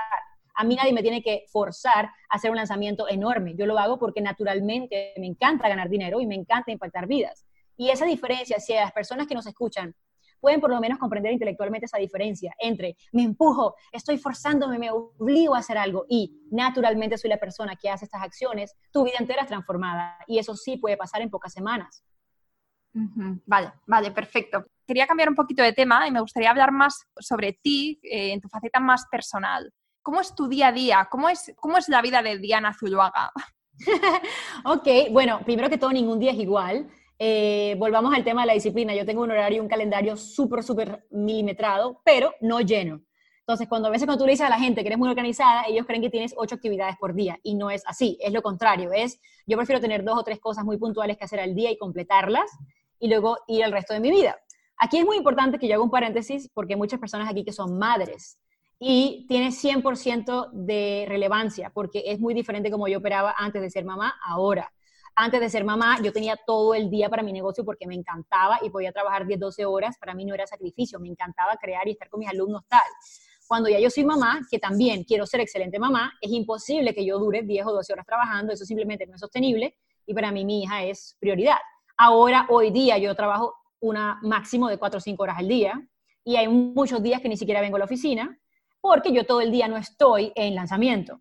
A 0.56 0.64
mí 0.64 0.76
nadie 0.76 0.94
me 0.94 1.02
tiene 1.02 1.22
que 1.22 1.46
forzar 1.52 2.06
a 2.06 2.36
hacer 2.36 2.52
un 2.52 2.58
lanzamiento 2.58 3.10
enorme. 3.10 3.56
Yo 3.56 3.66
lo 3.66 3.78
hago 3.80 3.98
porque 4.00 4.22
naturalmente 4.22 5.14
me 5.18 5.28
encanta 5.28 5.68
ganar 5.68 5.90
dinero 5.90 6.22
y 6.22 6.28
me 6.28 6.36
encanta 6.36 6.72
impactar 6.72 7.08
vidas. 7.08 7.46
Y 7.82 7.90
esa 7.90 8.06
diferencia, 8.06 8.60
si 8.60 8.76
las 8.76 8.92
personas 8.92 9.26
que 9.26 9.34
nos 9.34 9.48
escuchan 9.48 9.96
pueden 10.40 10.62
por 10.62 10.70
lo 10.70 10.80
menos 10.80 11.00
comprender 11.00 11.34
intelectualmente 11.34 11.88
esa 11.88 11.98
diferencia 11.98 12.54
entre 12.60 12.96
me 13.12 13.24
empujo, 13.24 13.76
estoy 13.92 14.20
forzándome, 14.20 14.78
me 14.78 14.92
obligo 14.92 15.56
a 15.56 15.60
hacer 15.60 15.80
algo 15.80 16.06
y 16.08 16.46
naturalmente 16.52 17.18
soy 17.18 17.32
la 17.32 17.40
persona 17.40 17.76
que 17.76 17.90
hace 17.90 18.06
estas 18.06 18.22
acciones, 18.22 18.76
tu 18.92 19.04
vida 19.04 19.16
entera 19.18 19.42
es 19.42 19.48
transformada 19.48 20.16
y 20.28 20.38
eso 20.38 20.56
sí 20.56 20.78
puede 20.78 20.96
pasar 20.96 21.24
en 21.24 21.32
pocas 21.32 21.54
semanas. 21.54 22.04
Vale, 23.48 23.74
vale, 23.88 24.12
perfecto. 24.12 24.64
Quería 24.86 25.08
cambiar 25.08 25.30
un 25.30 25.36
poquito 25.36 25.64
de 25.64 25.74
tema 25.74 26.08
y 26.08 26.12
me 26.12 26.22
gustaría 26.22 26.52
hablar 26.52 26.72
más 26.72 27.08
sobre 27.20 27.54
ti 27.64 28.00
eh, 28.04 28.32
en 28.32 28.42
tu 28.42 28.48
faceta 28.48 28.80
más 28.80 29.08
personal. 29.08 29.74
¿Cómo 30.04 30.22
es 30.22 30.36
tu 30.36 30.48
día 30.48 30.68
a 30.68 30.72
día? 30.72 31.08
¿Cómo 31.10 31.30
es, 31.30 31.52
cómo 31.56 31.80
es 31.80 31.90
la 31.90 32.04
vida 32.04 32.22
de 32.22 32.38
Diana 32.38 32.76
Zuluaga? 32.76 33.32
ok, 34.66 34.88
bueno, 35.10 35.42
primero 35.44 35.68
que 35.68 35.80
todo, 35.80 35.92
ningún 35.92 36.20
día 36.20 36.30
es 36.30 36.38
igual. 36.38 36.88
Eh, 37.24 37.76
volvamos 37.78 38.16
al 38.16 38.24
tema 38.24 38.42
de 38.42 38.48
la 38.48 38.54
disciplina. 38.54 38.96
Yo 38.96 39.06
tengo 39.06 39.22
un 39.22 39.30
horario 39.30 39.58
y 39.58 39.60
un 39.60 39.68
calendario 39.68 40.18
súper, 40.18 40.64
súper 40.64 41.06
milimetrado, 41.12 42.02
pero 42.04 42.34
no 42.42 42.62
lleno. 42.62 43.00
Entonces, 43.42 43.68
cuando 43.68 43.90
a 43.90 43.92
veces 43.92 44.08
cuando 44.08 44.24
tú 44.24 44.26
le 44.26 44.32
dices 44.32 44.48
a 44.48 44.50
la 44.50 44.58
gente 44.58 44.82
que 44.82 44.88
eres 44.88 44.98
muy 44.98 45.08
organizada, 45.08 45.66
ellos 45.68 45.86
creen 45.86 46.02
que 46.02 46.10
tienes 46.10 46.34
ocho 46.36 46.56
actividades 46.56 46.96
por 46.98 47.14
día 47.14 47.38
y 47.44 47.54
no 47.54 47.70
es 47.70 47.84
así, 47.86 48.18
es 48.22 48.34
lo 48.34 48.42
contrario. 48.42 48.92
Es, 48.92 49.22
yo 49.46 49.56
prefiero 49.56 49.80
tener 49.80 50.04
dos 50.04 50.18
o 50.18 50.24
tres 50.24 50.40
cosas 50.40 50.66
muy 50.66 50.80
puntuales 50.80 51.16
que 51.16 51.24
hacer 51.24 51.40
al 51.40 51.54
día 51.54 51.70
y 51.70 51.78
completarlas 51.78 52.50
y 52.98 53.08
luego 53.08 53.38
ir 53.48 53.64
al 53.64 53.72
resto 53.72 53.94
de 53.94 54.00
mi 54.00 54.10
vida. 54.10 54.40
Aquí 54.78 54.98
es 54.98 55.06
muy 55.06 55.18
importante 55.18 55.60
que 55.60 55.68
yo 55.68 55.76
haga 55.76 55.84
un 55.84 55.92
paréntesis 55.92 56.50
porque 56.56 56.74
hay 56.74 56.80
muchas 56.80 57.00
personas 57.00 57.30
aquí 57.30 57.44
que 57.44 57.52
son 57.52 57.78
madres 57.78 58.40
y 58.80 59.28
tiene 59.28 59.50
100% 59.50 60.50
de 60.54 61.06
relevancia 61.08 61.70
porque 61.72 62.02
es 62.08 62.20
muy 62.20 62.34
diferente 62.34 62.72
como 62.72 62.88
yo 62.88 62.98
operaba 62.98 63.36
antes 63.38 63.62
de 63.62 63.70
ser 63.70 63.86
mamá 63.86 64.16
ahora 64.26 64.72
antes 65.16 65.40
de 65.40 65.50
ser 65.50 65.64
mamá, 65.64 65.98
yo 66.02 66.12
tenía 66.12 66.38
todo 66.38 66.74
el 66.74 66.90
día 66.90 67.10
para 67.10 67.24
mi 67.24 67.34
negocio 67.34 67.66
porque 67.66 67.86
me 67.88 67.96
encantaba 67.96 68.60
y 68.62 68.70
podía 68.70 68.92
trabajar 68.92 69.26
10, 69.26 69.40
12 69.40 69.66
horas. 69.66 69.98
Para 69.98 70.14
mí 70.14 70.26
no 70.26 70.34
era 70.34 70.48
sacrificio, 70.48 71.00
me 71.00 71.10
encantaba 71.10 71.58
crear 71.58 71.88
y 71.88 71.92
estar 71.92 72.10
con 72.10 72.20
mis 72.20 72.30
alumnos 72.30 72.64
tal. 72.68 72.82
Cuando 73.48 73.70
ya 73.70 73.80
yo 73.80 73.90
soy 73.90 74.06
mamá, 74.06 74.42
que 74.50 74.60
también 74.60 75.04
quiero 75.04 75.26
ser 75.26 75.42
excelente 75.42 75.78
mamá, 75.78 76.14
es 76.22 76.32
imposible 76.32 76.96
que 76.96 77.06
yo 77.06 77.20
dure 77.20 77.44
10 77.44 77.66
o 77.68 77.74
12 77.74 77.94
horas 77.94 78.06
trabajando, 78.06 78.54
eso 78.54 78.64
simplemente 78.64 79.06
no 79.06 79.16
es 79.16 79.20
sostenible 79.20 79.76
y 80.06 80.14
para 80.14 80.32
mí 80.32 80.46
mi 80.46 80.64
hija 80.64 80.84
es 80.84 81.18
prioridad. 81.20 81.58
Ahora, 81.98 82.48
hoy 82.50 82.72
día, 82.72 82.98
yo 82.98 83.14
trabajo 83.14 83.56
una 83.82 84.20
máximo 84.22 84.70
de 84.70 84.78
4 84.78 84.98
o 84.98 85.02
5 85.02 85.24
horas 85.24 85.38
al 85.38 85.48
día 85.48 85.86
y 86.24 86.38
hay 86.38 86.48
muchos 86.48 87.04
días 87.04 87.22
que 87.22 87.30
ni 87.30 87.36
siquiera 87.36 87.62
vengo 87.62 87.76
a 87.76 87.80
la 87.80 87.86
oficina 87.86 88.40
porque 88.80 89.12
yo 89.12 89.26
todo 89.26 89.42
el 89.42 89.52
día 89.52 89.68
no 89.68 89.78
estoy 89.78 90.32
en 90.36 90.56
lanzamiento. 90.56 91.20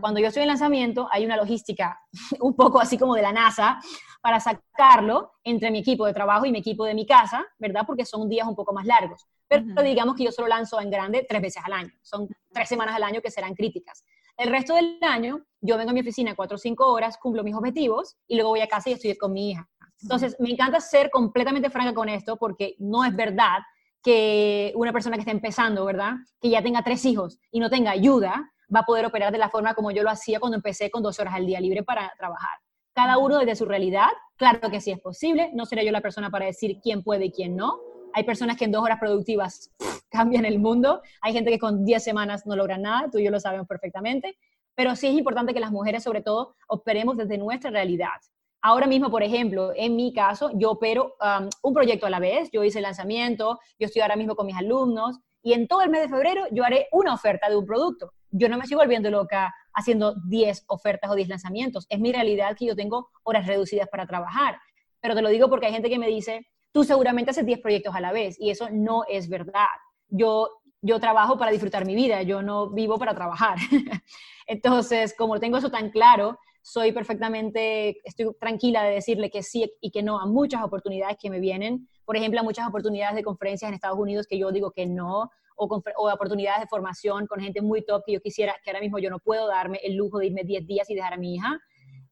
Cuando 0.00 0.20
yo 0.20 0.28
estoy 0.28 0.42
en 0.42 0.48
lanzamiento, 0.48 1.08
hay 1.10 1.24
una 1.24 1.36
logística 1.36 1.98
un 2.40 2.54
poco 2.54 2.80
así 2.80 2.98
como 2.98 3.14
de 3.14 3.22
la 3.22 3.32
NASA 3.32 3.80
para 4.20 4.38
sacarlo 4.38 5.32
entre 5.42 5.70
mi 5.70 5.78
equipo 5.78 6.04
de 6.06 6.12
trabajo 6.12 6.44
y 6.44 6.52
mi 6.52 6.58
equipo 6.58 6.84
de 6.84 6.94
mi 6.94 7.06
casa, 7.06 7.46
¿verdad? 7.58 7.84
Porque 7.86 8.04
son 8.04 8.28
días 8.28 8.46
un 8.46 8.54
poco 8.54 8.74
más 8.74 8.84
largos. 8.84 9.26
Pero 9.48 9.82
digamos 9.82 10.14
que 10.14 10.24
yo 10.24 10.32
solo 10.32 10.46
lanzo 10.46 10.80
en 10.80 10.90
grande 10.90 11.26
tres 11.28 11.42
veces 11.42 11.62
al 11.64 11.72
año. 11.72 11.92
Son 12.02 12.28
tres 12.52 12.68
semanas 12.68 12.94
al 12.94 13.02
año 13.02 13.20
que 13.20 13.30
serán 13.30 13.54
críticas. 13.54 14.04
El 14.36 14.50
resto 14.50 14.74
del 14.74 14.98
año, 15.02 15.44
yo 15.60 15.76
vengo 15.76 15.90
a 15.90 15.92
mi 15.92 16.00
oficina 16.00 16.34
cuatro 16.36 16.54
o 16.54 16.58
cinco 16.58 16.86
horas, 16.92 17.18
cumplo 17.18 17.42
mis 17.42 17.54
objetivos 17.54 18.16
y 18.28 18.36
luego 18.36 18.50
voy 18.50 18.60
a 18.60 18.68
casa 18.68 18.90
y 18.90 18.92
estoy 18.92 19.16
con 19.16 19.32
mi 19.32 19.50
hija. 19.50 19.68
Entonces, 20.02 20.36
me 20.38 20.50
encanta 20.50 20.80
ser 20.80 21.10
completamente 21.10 21.68
franca 21.68 21.92
con 21.92 22.08
esto 22.08 22.36
porque 22.36 22.74
no 22.78 23.04
es 23.04 23.14
verdad 23.14 23.58
que 24.02 24.72
una 24.76 24.92
persona 24.92 25.16
que 25.16 25.20
está 25.20 25.32
empezando, 25.32 25.84
¿verdad? 25.84 26.14
Que 26.40 26.48
ya 26.48 26.62
tenga 26.62 26.82
tres 26.82 27.04
hijos 27.04 27.38
y 27.50 27.60
no 27.60 27.68
tenga 27.68 27.90
ayuda, 27.90 28.50
va 28.74 28.80
a 28.80 28.84
poder 28.84 29.06
operar 29.06 29.32
de 29.32 29.38
la 29.38 29.50
forma 29.50 29.74
como 29.74 29.90
yo 29.90 30.02
lo 30.02 30.10
hacía 30.10 30.40
cuando 30.40 30.56
empecé 30.56 30.90
con 30.90 31.02
dos 31.02 31.18
horas 31.18 31.34
al 31.34 31.46
día 31.46 31.60
libre 31.60 31.82
para 31.82 32.12
trabajar. 32.16 32.58
Cada 32.94 33.18
uno 33.18 33.38
desde 33.38 33.56
su 33.56 33.64
realidad, 33.64 34.08
claro 34.36 34.70
que 34.70 34.80
sí 34.80 34.90
es 34.90 35.00
posible, 35.00 35.50
no 35.54 35.64
seré 35.64 35.84
yo 35.84 35.92
la 35.92 36.00
persona 36.00 36.30
para 36.30 36.46
decir 36.46 36.78
quién 36.82 37.02
puede 37.02 37.26
y 37.26 37.32
quién 37.32 37.56
no. 37.56 37.78
Hay 38.12 38.24
personas 38.24 38.56
que 38.56 38.64
en 38.64 38.72
dos 38.72 38.82
horas 38.82 38.98
productivas 38.98 39.70
cambian 40.10 40.44
el 40.44 40.58
mundo, 40.58 41.00
hay 41.20 41.32
gente 41.32 41.50
que 41.50 41.58
con 41.58 41.84
diez 41.84 42.02
semanas 42.02 42.46
no 42.46 42.56
logra 42.56 42.78
nada, 42.78 43.08
tú 43.10 43.18
y 43.18 43.24
yo 43.24 43.30
lo 43.30 43.38
sabemos 43.38 43.68
perfectamente, 43.68 44.36
pero 44.74 44.96
sí 44.96 45.06
es 45.06 45.14
importante 45.14 45.54
que 45.54 45.60
las 45.60 45.70
mujeres 45.70 46.02
sobre 46.02 46.22
todo 46.22 46.56
operemos 46.68 47.16
desde 47.16 47.38
nuestra 47.38 47.70
realidad. 47.70 48.18
Ahora 48.62 48.86
mismo, 48.86 49.10
por 49.10 49.22
ejemplo, 49.22 49.72
en 49.74 49.96
mi 49.96 50.12
caso, 50.12 50.50
yo 50.54 50.72
opero 50.72 51.14
um, 51.20 51.48
un 51.62 51.72
proyecto 51.72 52.06
a 52.06 52.10
la 52.10 52.18
vez, 52.18 52.50
yo 52.52 52.62
hice 52.62 52.78
el 52.78 52.82
lanzamiento, 52.82 53.58
yo 53.78 53.86
estoy 53.86 54.02
ahora 54.02 54.16
mismo 54.16 54.36
con 54.36 54.46
mis 54.46 54.56
alumnos 54.56 55.18
y 55.42 55.54
en 55.54 55.66
todo 55.66 55.80
el 55.80 55.88
mes 55.88 56.02
de 56.02 56.08
febrero 56.08 56.44
yo 56.50 56.64
haré 56.64 56.88
una 56.92 57.14
oferta 57.14 57.48
de 57.48 57.56
un 57.56 57.64
producto. 57.64 58.12
Yo 58.30 58.48
no 58.48 58.56
me 58.56 58.64
estoy 58.64 58.76
volviendo 58.76 59.10
loca 59.10 59.54
haciendo 59.74 60.14
10 60.26 60.64
ofertas 60.68 61.10
o 61.10 61.14
10 61.14 61.28
lanzamientos. 61.28 61.86
Es 61.88 61.98
mi 61.98 62.12
realidad 62.12 62.56
que 62.56 62.66
yo 62.66 62.76
tengo 62.76 63.08
horas 63.22 63.46
reducidas 63.46 63.88
para 63.88 64.06
trabajar. 64.06 64.58
Pero 65.00 65.14
te 65.14 65.22
lo 65.22 65.28
digo 65.28 65.48
porque 65.48 65.66
hay 65.66 65.72
gente 65.72 65.88
que 65.88 65.98
me 65.98 66.08
dice, 66.08 66.46
tú 66.72 66.84
seguramente 66.84 67.30
haces 67.30 67.46
10 67.46 67.60
proyectos 67.60 67.94
a 67.94 68.00
la 68.00 68.12
vez 68.12 68.36
y 68.38 68.50
eso 68.50 68.68
no 68.70 69.04
es 69.08 69.28
verdad. 69.28 69.66
Yo, 70.08 70.48
yo 70.82 71.00
trabajo 71.00 71.38
para 71.38 71.50
disfrutar 71.50 71.86
mi 71.86 71.94
vida, 71.94 72.22
yo 72.22 72.42
no 72.42 72.70
vivo 72.70 72.98
para 72.98 73.14
trabajar. 73.14 73.58
Entonces, 74.46 75.14
como 75.16 75.38
tengo 75.38 75.58
eso 75.58 75.70
tan 75.70 75.90
claro, 75.90 76.38
soy 76.62 76.92
perfectamente, 76.92 78.00
estoy 78.04 78.34
tranquila 78.38 78.82
de 78.82 78.94
decirle 78.94 79.30
que 79.30 79.42
sí 79.42 79.72
y 79.80 79.90
que 79.90 80.02
no 80.02 80.20
a 80.20 80.26
muchas 80.26 80.62
oportunidades 80.62 81.16
que 81.20 81.30
me 81.30 81.40
vienen. 81.40 81.88
Por 82.04 82.16
ejemplo, 82.16 82.40
a 82.40 82.42
muchas 82.42 82.68
oportunidades 82.68 83.16
de 83.16 83.22
conferencias 83.22 83.68
en 83.68 83.74
Estados 83.74 83.98
Unidos 83.98 84.26
que 84.26 84.38
yo 84.38 84.52
digo 84.52 84.72
que 84.72 84.86
no, 84.86 85.30
o, 85.60 85.82
o, 85.96 86.12
oportunidades 86.12 86.60
de 86.60 86.66
formación 86.66 87.26
con 87.26 87.40
gente 87.40 87.60
muy 87.60 87.84
top 87.84 88.02
que 88.06 88.12
yo 88.12 88.20
quisiera, 88.20 88.56
que 88.64 88.70
ahora 88.70 88.80
mismo 88.80 88.98
yo 88.98 89.10
no 89.10 89.18
puedo 89.18 89.46
darme 89.46 89.78
el 89.82 89.96
lujo 89.96 90.18
de 90.18 90.26
irme 90.26 90.42
10 90.42 90.66
días 90.66 90.90
y 90.90 90.94
dejar 90.94 91.12
a 91.12 91.16
mi 91.16 91.34
hija. 91.34 91.60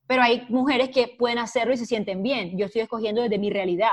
Pero 0.07 0.23
hay 0.23 0.47
mujeres 0.49 0.91
que 0.91 1.15
pueden 1.19 1.39
hacerlo 1.39 1.73
y 1.73 1.77
se 1.77 1.87
sienten 1.87 2.23
bien. 2.23 2.57
Yo 2.57 2.67
estoy 2.67 2.83
escogiendo 2.83 3.23
desde 3.23 3.39
mi 3.39 3.51
realidad, 3.51 3.93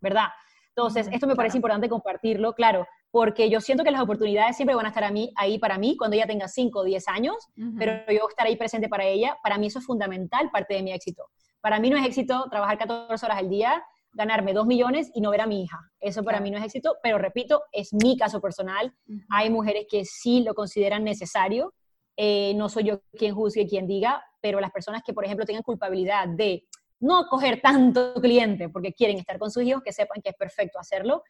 ¿verdad? 0.00 0.28
Entonces, 0.68 1.08
esto 1.12 1.26
me 1.26 1.36
parece 1.36 1.58
importante 1.58 1.88
compartirlo, 1.88 2.54
claro, 2.54 2.86
porque 3.10 3.50
yo 3.50 3.60
siento 3.60 3.84
que 3.84 3.90
las 3.90 4.00
oportunidades 4.00 4.56
siempre 4.56 4.74
van 4.74 4.86
a 4.86 4.90
estar 4.90 5.04
a 5.04 5.10
mí, 5.10 5.32
ahí 5.36 5.58
para 5.58 5.78
mí 5.78 5.96
cuando 5.96 6.16
ella 6.16 6.26
tenga 6.26 6.46
5 6.46 6.78
o 6.78 6.84
10 6.84 7.08
años, 7.08 7.36
pero 7.76 8.00
yo 8.08 8.28
estar 8.28 8.46
ahí 8.46 8.56
presente 8.56 8.88
para 8.88 9.04
ella, 9.04 9.36
para 9.42 9.58
mí 9.58 9.66
eso 9.66 9.80
es 9.80 9.86
fundamental, 9.86 10.50
parte 10.50 10.74
de 10.74 10.82
mi 10.82 10.92
éxito. 10.92 11.24
Para 11.60 11.80
mí 11.80 11.90
no 11.90 11.96
es 11.96 12.06
éxito 12.06 12.46
trabajar 12.50 12.78
14 12.78 13.26
horas 13.26 13.38
al 13.38 13.50
día, 13.50 13.82
ganarme 14.12 14.52
2 14.52 14.66
millones 14.66 15.10
y 15.14 15.20
no 15.20 15.30
ver 15.30 15.40
a 15.40 15.46
mi 15.46 15.62
hija. 15.62 15.78
Eso 16.00 16.22
para 16.22 16.40
mí 16.40 16.50
no 16.50 16.58
es 16.58 16.64
éxito, 16.64 16.96
pero 17.02 17.18
repito, 17.18 17.62
es 17.72 17.92
mi 17.92 18.16
caso 18.16 18.40
personal. 18.40 18.92
Hay 19.30 19.50
mujeres 19.50 19.86
que 19.88 20.04
sí 20.04 20.42
lo 20.42 20.54
consideran 20.54 21.04
necesario. 21.04 21.74
Eh, 22.16 22.52
no 22.54 22.68
soy 22.68 22.84
yo 22.84 23.00
quien 23.16 23.34
juzgue, 23.34 23.66
quien 23.66 23.86
diga, 23.86 24.22
pero 24.40 24.60
las 24.60 24.70
personas 24.70 25.02
que, 25.04 25.12
por 25.12 25.24
ejemplo, 25.24 25.46
tengan 25.46 25.62
culpabilidad 25.62 26.28
de 26.28 26.64
no 26.98 27.26
coger 27.28 27.60
tanto 27.62 28.14
cliente 28.14 28.68
porque 28.68 28.92
quieren 28.92 29.16
estar 29.16 29.38
con 29.38 29.50
sus 29.50 29.62
hijos, 29.62 29.82
que 29.82 29.92
sepan 29.92 30.20
que 30.22 30.30
es 30.30 30.36
perfecto 30.36 30.78
hacerlo 30.78 31.22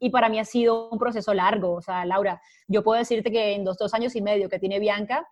y 0.00 0.10
para 0.10 0.28
mí 0.28 0.38
ha 0.38 0.44
sido 0.44 0.88
un 0.88 0.98
proceso 0.98 1.34
largo. 1.34 1.74
O 1.74 1.82
sea, 1.82 2.04
Laura, 2.04 2.40
yo 2.66 2.82
puedo 2.82 2.98
decirte 2.98 3.30
que 3.30 3.54
en 3.54 3.64
los 3.64 3.76
dos 3.76 3.92
años 3.94 4.16
y 4.16 4.22
medio 4.22 4.48
que 4.48 4.58
tiene 4.58 4.78
Bianca, 4.78 5.28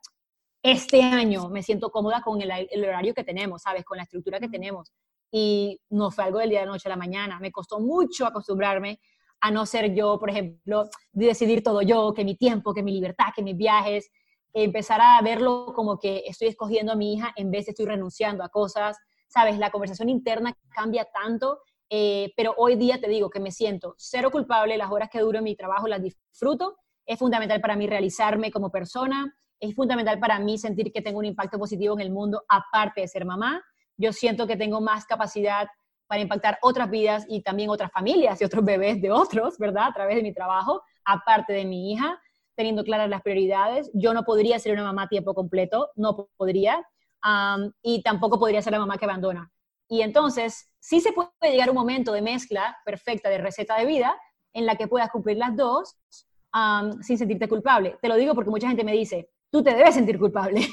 este 0.63 1.03
año 1.03 1.49
me 1.49 1.63
siento 1.63 1.91
cómoda 1.91 2.21
con 2.23 2.41
el, 2.41 2.85
horario 2.85 3.15
que 3.15 3.25
tenemos, 3.25 3.63
¿sabes? 3.63 3.85
Con 3.85 3.97
la 3.97 4.05
estructura 4.05 4.39
que 4.39 4.49
tenemos. 4.49 4.93
Y 5.33 5.81
no 5.91 6.13
fue 6.13 6.25
algo 6.25 6.39
del 6.39 6.51
día 6.51 6.61
de 6.61 6.67
la 6.67 6.73
noche 6.73 6.89
a 6.89 6.91
la 6.91 6.97
mañana. 6.97 7.41
Me 7.41 7.51
costó 7.51 7.81
mucho 7.81 8.27
acostumbrarme 8.27 9.01
a 9.41 9.51
no 9.51 9.67
ser 9.67 9.93
yo, 9.93 10.21
por 10.21 10.31
ejemplo, 10.31 10.89
de 11.11 11.27
decidir 11.27 11.65
todo 11.65 11.83
yo, 11.83 12.15
que 12.15 12.25
mi 12.25 12.37
tiempo, 12.37 12.73
que 12.73 12.85
mi 12.85 12.93
libertad, 12.93 13.33
que 13.35 13.43
mis 13.43 13.57
viajes, 13.57 14.09
empezar 14.53 15.01
a 15.01 15.21
verlo 15.23 15.73
como 15.75 15.99
que 15.99 16.23
estoy 16.27 16.49
escogiendo 16.49 16.93
a 16.93 16.97
mi 16.97 17.15
hija 17.15 17.33
en 17.35 17.51
vez 17.51 17.67
de 17.67 17.71
estoy 17.71 17.87
renunciando 17.87 18.45
a 18.45 18.51
cosas, 18.51 18.97
¿sabes? 19.27 19.59
La 19.59 19.71
conversación 19.71 20.11
interna 20.11 20.55
cambia 20.69 21.07
tanto 21.07 21.63
eh, 21.95 22.33
pero 22.39 22.55
hoy 22.57 22.77
día 22.77 22.99
te 22.99 23.07
digo 23.07 23.29
que 23.29 23.39
me 23.39 23.51
siento 23.51 23.95
cero 23.99 24.31
culpable, 24.31 24.79
las 24.79 24.91
horas 24.91 25.11
que 25.13 25.21
duro 25.21 25.37
en 25.37 25.45
mi 25.45 25.55
trabajo 25.55 25.87
las 25.87 26.03
disfruto, 26.03 26.79
es 27.05 27.19
fundamental 27.19 27.61
para 27.61 27.77
mí 27.77 27.87
realizarme 27.87 28.51
como 28.51 28.71
persona, 28.71 29.37
es 29.61 29.75
fundamental 29.75 30.19
para 30.19 30.39
mí 30.39 30.57
sentir 30.57 30.91
que 30.91 31.03
tengo 31.03 31.19
un 31.19 31.27
impacto 31.27 31.59
positivo 31.59 31.93
en 31.93 32.01
el 32.01 32.11
mundo 32.11 32.45
aparte 32.49 33.03
de 33.03 33.09
ser 33.09 33.27
mamá. 33.27 33.63
Yo 34.03 34.13
siento 34.13 34.49
que 34.49 34.57
tengo 34.57 34.81
más 34.81 35.07
capacidad 35.07 35.69
para 36.09 36.21
impactar 36.21 36.59
otras 36.61 36.91
vidas 36.91 37.25
y 37.29 37.43
también 37.43 37.71
otras 37.71 37.93
familias 37.93 38.41
y 38.41 38.45
otros 38.45 38.65
bebés 38.65 39.01
de 39.01 39.13
otros, 39.13 39.57
¿verdad? 39.59 39.87
A 39.87 39.93
través 39.93 40.17
de 40.17 40.23
mi 40.23 40.35
trabajo, 40.35 40.83
aparte 41.05 41.53
de 41.53 41.65
mi 41.65 41.93
hija, 41.93 42.21
teniendo 42.57 42.83
claras 42.83 43.09
las 43.09 43.23
prioridades. 43.23 43.91
Yo 43.95 44.13
no 44.13 44.25
podría 44.25 44.59
ser 44.59 44.73
una 44.73 44.83
mamá 44.83 45.05
a 45.05 45.09
tiempo 45.09 45.35
completo, 45.35 45.91
no 45.95 46.29
podría, 46.37 46.85
y 47.81 48.03
tampoco 48.03 48.41
podría 48.41 48.61
ser 48.61 48.73
la 48.73 48.81
mamá 48.81 48.99
que 48.99 49.05
abandona. 49.05 49.53
Y 49.89 50.03
entonces, 50.03 50.69
sí 50.81 51.01
se 51.01 51.13
puede 51.13 51.31
llegar 51.45 51.71
un 51.71 51.77
momento 51.77 52.13
de 52.13 52.23
mezcla 52.23 52.77
perfecta 52.85 53.31
de 53.31 53.39
receta 53.39 53.79
de 53.79 53.87
vida 53.87 54.15
en 54.53 54.67
la 54.67 54.75
que 54.75 54.89
puedas 54.89 55.11
cumplir 55.11 55.37
las 55.37 55.57
dos 55.57 55.97
sin 57.03 57.19
sentirte 57.19 57.49
culpable. 57.49 57.97
Te 58.03 58.09
lo 58.09 58.17
digo 58.17 58.35
porque 58.35 58.51
mucha 58.51 58.67
gente 58.67 58.85
me 58.85 58.93
dice, 58.93 59.31
tú 59.53 59.63
te 59.63 59.75
debes 59.75 59.95
sentir 59.95 60.19
culpable 60.19 60.67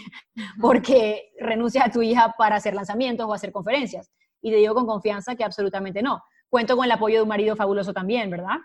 porque 0.62 1.34
renuncias 1.38 1.86
a 1.86 1.92
tu 1.92 2.02
hija 2.02 2.34
para 2.38 2.56
hacer 2.56 2.74
lanzamientos 2.74 3.28
o 3.28 3.34
hacer 3.34 3.52
conferencias. 3.52 4.10
Y 4.42 4.52
te 4.52 4.58
digo 4.58 4.74
con 4.74 4.88
confianza 4.88 5.36
que 5.36 5.44
absolutamente 5.44 6.02
no. 6.02 6.24
Cuento 6.48 6.78
con 6.78 6.86
el 6.86 6.92
apoyo 6.92 7.18
de 7.18 7.24
un 7.24 7.28
marido 7.28 7.58
fabuloso 7.58 7.94
también, 7.94 8.30
¿verdad? 8.30 8.56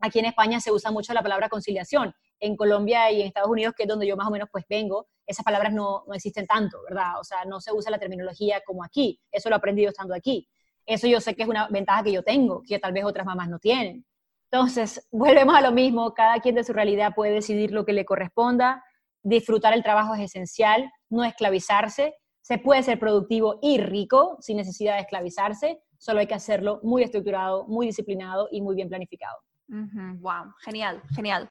Aquí 0.00 0.18
en 0.18 0.24
España 0.24 0.58
se 0.58 0.72
usa 0.72 0.90
mucho 0.90 1.14
la 1.14 1.22
palabra 1.22 1.48
conciliación. 1.48 2.12
En 2.40 2.56
Colombia 2.56 3.08
y 3.12 3.20
en 3.20 3.28
Estados 3.28 3.48
Unidos, 3.48 3.74
que 3.76 3.84
es 3.84 3.88
donde 3.88 4.04
yo 4.04 4.16
más 4.16 4.26
o 4.26 4.32
menos 4.32 4.48
pues 4.50 4.64
vengo, 4.68 5.06
esas 5.24 5.44
palabras 5.44 5.72
no, 5.72 6.02
no 6.08 6.14
existen 6.14 6.44
tanto, 6.44 6.82
¿verdad? 6.82 7.20
O 7.20 7.24
sea, 7.24 7.44
no 7.44 7.60
se 7.60 7.72
usa 7.72 7.92
la 7.92 7.98
terminología 7.98 8.60
como 8.66 8.82
aquí. 8.82 9.20
Eso 9.30 9.48
lo 9.48 9.54
he 9.54 9.58
aprendido 9.58 9.90
estando 9.90 10.12
aquí. 10.12 10.48
Eso 10.84 11.06
yo 11.06 11.20
sé 11.20 11.36
que 11.36 11.44
es 11.44 11.48
una 11.48 11.68
ventaja 11.68 12.02
que 12.02 12.10
yo 12.10 12.24
tengo, 12.24 12.62
que 12.66 12.80
tal 12.80 12.92
vez 12.92 13.04
otras 13.04 13.24
mamás 13.24 13.48
no 13.48 13.60
tienen. 13.60 14.04
Entonces, 14.50 15.06
volvemos 15.12 15.54
a 15.54 15.60
lo 15.60 15.70
mismo, 15.70 16.12
cada 16.14 16.40
quien 16.40 16.56
de 16.56 16.64
su 16.64 16.72
realidad 16.72 17.14
puede 17.14 17.32
decidir 17.32 17.70
lo 17.70 17.84
que 17.84 17.92
le 17.92 18.04
corresponda, 18.04 18.82
disfrutar 19.22 19.72
el 19.72 19.82
trabajo 19.82 20.14
es 20.14 20.20
esencial, 20.20 20.90
no 21.10 21.24
esclavizarse, 21.24 22.14
se 22.40 22.58
puede 22.58 22.82
ser 22.82 22.98
productivo 22.98 23.58
y 23.62 23.78
rico 23.78 24.36
sin 24.40 24.56
necesidad 24.56 24.94
de 24.94 25.02
esclavizarse, 25.02 25.80
solo 25.98 26.20
hay 26.20 26.26
que 26.26 26.34
hacerlo 26.34 26.80
muy 26.82 27.02
estructurado, 27.02 27.66
muy 27.68 27.86
disciplinado 27.86 28.48
y 28.50 28.60
muy 28.60 28.74
bien 28.74 28.88
planificado. 28.88 29.38
Wow, 29.68 30.52
genial, 30.64 31.02
genial. 31.14 31.48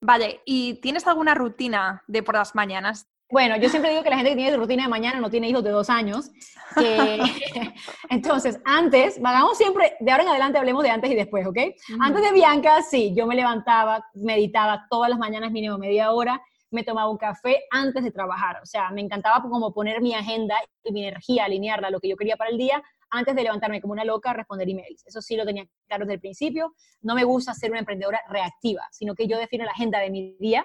Vale, 0.00 0.40
¿y 0.44 0.74
tienes 0.80 1.06
alguna 1.06 1.34
rutina 1.34 2.02
de 2.08 2.22
por 2.22 2.34
las 2.34 2.54
mañanas? 2.54 3.06
Bueno, 3.30 3.56
yo 3.56 3.70
siempre 3.70 3.90
digo 3.90 4.02
que 4.02 4.10
la 4.10 4.16
gente 4.16 4.32
que 4.32 4.36
tiene 4.36 4.56
rutina 4.56 4.82
de 4.82 4.90
mañana 4.90 5.18
no 5.18 5.30
tiene 5.30 5.48
hijos 5.48 5.64
de 5.64 5.70
dos 5.70 5.88
años. 5.88 6.30
Entonces, 8.10 8.60
antes, 8.64 9.18
vamos 9.22 9.56
siempre, 9.56 9.96
de 10.00 10.10
ahora 10.10 10.24
en 10.24 10.28
adelante 10.28 10.58
hablemos 10.58 10.82
de 10.82 10.90
antes 10.90 11.10
y 11.10 11.14
después, 11.14 11.46
¿ok? 11.46 11.56
Antes 12.00 12.22
de 12.22 12.32
Bianca, 12.32 12.82
sí, 12.82 13.14
yo 13.16 13.26
me 13.26 13.34
levantaba, 13.34 14.04
meditaba 14.12 14.86
todas 14.90 15.08
las 15.08 15.18
mañanas 15.18 15.50
mínimo 15.50 15.78
media 15.78 16.12
hora, 16.12 16.42
me 16.72 16.82
tomaba 16.82 17.10
un 17.10 17.18
café 17.18 17.64
antes 17.70 18.02
de 18.02 18.10
trabajar. 18.10 18.60
O 18.62 18.66
sea, 18.66 18.90
me 18.90 19.00
encantaba 19.00 19.42
como 19.42 19.72
poner 19.72 20.00
mi 20.00 20.14
agenda 20.14 20.56
y 20.82 20.92
mi 20.92 21.06
energía, 21.06 21.44
alinearla 21.44 21.88
a 21.88 21.90
lo 21.90 22.00
que 22.00 22.08
yo 22.08 22.16
quería 22.16 22.36
para 22.36 22.50
el 22.50 22.58
día 22.58 22.82
antes 23.10 23.36
de 23.36 23.42
levantarme 23.42 23.80
como 23.80 23.92
una 23.92 24.04
loca 24.04 24.30
a 24.30 24.34
responder 24.34 24.68
emails. 24.68 25.06
Eso 25.06 25.20
sí 25.20 25.36
lo 25.36 25.44
tenía 25.44 25.66
claro 25.86 26.04
desde 26.04 26.14
el 26.14 26.20
principio. 26.20 26.74
No 27.02 27.14
me 27.14 27.24
gusta 27.24 27.52
ser 27.54 27.70
una 27.70 27.80
emprendedora 27.80 28.20
reactiva, 28.28 28.82
sino 28.90 29.14
que 29.14 29.28
yo 29.28 29.38
defino 29.38 29.64
la 29.64 29.72
agenda 29.72 29.98
de 30.00 30.10
mi 30.10 30.36
día 30.40 30.64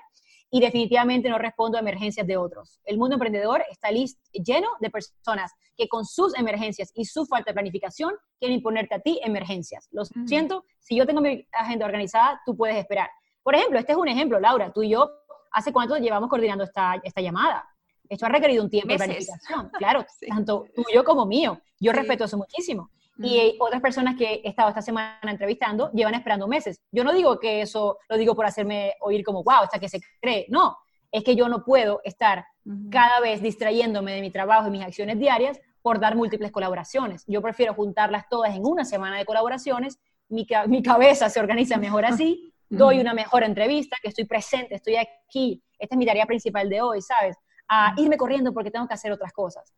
y 0.50 0.62
definitivamente 0.62 1.30
no 1.30 1.38
respondo 1.38 1.78
a 1.78 1.82
emergencias 1.82 2.26
de 2.26 2.38
otros. 2.38 2.80
El 2.86 2.98
mundo 2.98 3.16
emprendedor 3.16 3.64
está 3.70 3.92
listo, 3.92 4.22
lleno 4.32 4.70
de 4.80 4.90
personas 4.90 5.52
que 5.76 5.90
con 5.90 6.06
sus 6.06 6.34
emergencias 6.38 6.92
y 6.96 7.04
su 7.04 7.26
falta 7.26 7.52
de 7.52 7.54
planificación 7.54 8.14
quieren 8.40 8.58
imponerte 8.58 8.96
a 8.96 9.00
ti 9.00 9.20
emergencias. 9.24 9.90
Lo 9.92 10.06
siento, 10.06 10.64
si 10.80 10.96
yo 10.96 11.06
tengo 11.06 11.20
mi 11.20 11.46
agenda 11.52 11.86
organizada, 11.86 12.42
tú 12.46 12.56
puedes 12.56 12.78
esperar. 12.78 13.10
Por 13.44 13.56
ejemplo, 13.56 13.78
este 13.78 13.92
es 13.92 13.98
un 13.98 14.08
ejemplo, 14.08 14.40
Laura, 14.40 14.72
tú 14.72 14.84
y 14.84 14.90
yo, 14.90 15.10
¿hace 15.52 15.74
cuánto 15.74 15.98
llevamos 15.98 16.30
coordinando 16.30 16.64
esta, 16.64 17.00
esta 17.04 17.22
llamada? 17.22 17.68
Esto 18.10 18.26
ha 18.26 18.30
requerido 18.30 18.64
un 18.64 18.70
tiempo 18.70 18.94
de 18.94 18.98
planificación, 18.98 19.70
claro, 19.78 20.06
tanto 20.30 20.66
tuyo 20.76 21.04
como 21.04 21.26
mío. 21.26 21.60
Yo 21.80 21.92
respeto 21.92 22.26
eso 22.26 22.38
muchísimo. 22.38 22.90
Y 23.20 23.58
otras 23.60 23.82
personas 23.82 24.16
que 24.16 24.42
he 24.44 24.50
estado 24.50 24.70
esta 24.70 24.82
semana 24.82 25.20
entrevistando 25.24 25.92
llevan 25.92 26.14
esperando 26.14 26.48
meses. 26.48 26.82
Yo 26.92 27.04
no 27.04 27.14
digo 27.14 27.40
que 27.40 27.62
eso 27.62 27.98
lo 28.10 28.18
digo 28.18 28.36
por 28.36 28.46
hacerme 28.46 28.94
oír 29.02 29.24
como, 29.24 29.44
wow, 29.44 29.64
hasta 29.64 29.80
que 29.80 29.90
se 29.90 30.00
cree. 30.22 30.46
No, 30.50 30.78
es 31.12 31.24
que 31.24 31.36
yo 31.36 31.50
no 31.50 31.64
puedo 31.64 32.00
estar 32.04 32.46
cada 32.92 33.20
vez 33.20 33.42
distrayéndome 33.42 34.14
de 34.14 34.22
mi 34.22 34.30
trabajo 34.30 34.68
y 34.68 34.72
mis 34.72 34.84
acciones 34.84 35.18
diarias 35.18 35.60
por 35.82 36.00
dar 36.00 36.16
múltiples 36.16 36.52
colaboraciones. 36.52 37.24
Yo 37.28 37.42
prefiero 37.42 37.74
juntarlas 37.74 38.30
todas 38.30 38.56
en 38.56 38.66
una 38.66 38.86
semana 38.86 39.18
de 39.18 39.26
colaboraciones. 39.26 40.00
Mi, 40.30 40.46
mi 40.68 40.84
cabeza 40.84 41.30
se 41.30 41.40
organiza 41.40 41.78
mejor 41.78 42.06
así. 42.06 42.54
Doy 42.70 43.00
una 43.00 43.14
mejor 43.14 43.44
entrevista, 43.44 43.98
que 44.02 44.10
estoy 44.10 44.26
presente, 44.26 44.76
estoy 44.76 44.96
aquí. 44.98 45.64
Esta 45.80 45.96
es 45.96 46.00
mi 46.00 46.06
tarea 46.06 46.26
principal 46.26 46.70
de 46.70 46.82
hoy, 46.82 47.02
¿sabes? 47.02 47.38
a 47.70 47.94
irme 47.98 48.18
corriendo 48.18 48.54
porque 48.54 48.72
tengo 48.72 48.88
que 48.88 48.94
hacer 48.94 49.12
otras 49.12 49.34
cosas. 49.34 49.74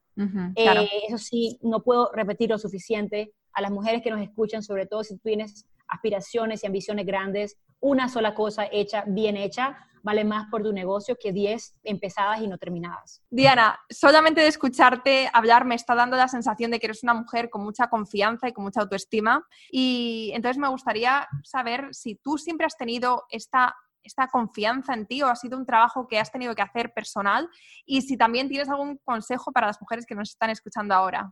Eh, 0.56 0.90
eso 1.08 1.18
sí, 1.18 1.58
no 1.62 1.82
puedo 1.82 2.12
repetir 2.14 2.50
lo 2.50 2.58
suficiente 2.58 3.34
a 3.54 3.62
las 3.62 3.72
mujeres 3.72 4.02
que 4.04 4.12
nos 4.12 4.22
escuchan, 4.22 4.62
sobre 4.62 4.86
todo 4.86 5.04
si 5.04 5.16
tú 5.16 5.22
tienes 5.24 5.66
aspiraciones 5.90 6.64
y 6.64 6.68
ambiciones 6.68 7.06
grandes, 7.06 7.58
una 7.80 8.10
sola 8.10 8.34
cosa 8.36 8.68
hecha, 8.72 9.04
bien 9.08 9.38
hecha, 9.38 9.78
vale 10.04 10.24
más 10.24 10.48
por 10.50 10.64
tu 10.64 10.72
negocio 10.72 11.18
que 11.20 11.32
10 11.32 11.80
empezadas 11.84 12.42
y 12.42 12.48
no 12.48 12.58
terminadas. 12.58 13.22
Diana, 13.30 13.80
solamente 13.90 14.42
de 14.42 14.48
escucharte 14.48 15.30
hablar 15.34 15.66
me 15.66 15.76
está 15.76 15.96
dando 15.96 16.18
la 16.18 16.28
sensación 16.28 16.72
de 16.72 16.80
que 16.80 16.88
eres 16.88 17.04
una 17.04 17.14
mujer 17.14 17.50
con 17.50 17.64
mucha 17.64 17.90
confianza 17.90 18.48
y 18.48 18.54
con 18.54 18.64
mucha 18.64 18.82
autoestima. 18.82 19.46
Y 19.72 20.32
entonces 20.34 20.58
me 20.58 20.70
gustaría 20.70 21.28
saber 21.44 21.90
si 21.92 22.16
tú 22.16 22.38
siempre 22.38 22.66
has 22.66 22.78
tenido 22.78 23.24
esta 23.30 23.76
esta 24.02 24.28
confianza 24.28 24.94
en 24.94 25.06
ti 25.06 25.22
o 25.22 25.28
ha 25.28 25.36
sido 25.36 25.58
un 25.58 25.66
trabajo 25.66 26.08
que 26.08 26.20
has 26.20 26.32
tenido 26.32 26.56
que 26.56 26.62
hacer 26.62 26.94
personal 26.94 27.50
y 27.86 28.02
si 28.02 28.16
también 28.18 28.48
tienes 28.48 28.70
algún 28.70 28.98
consejo 29.04 29.52
para 29.52 29.68
las 29.68 29.82
mujeres 29.82 30.06
que 30.06 30.16
nos 30.16 30.30
están 30.30 30.50
escuchando 30.50 30.96
ahora. 30.96 31.32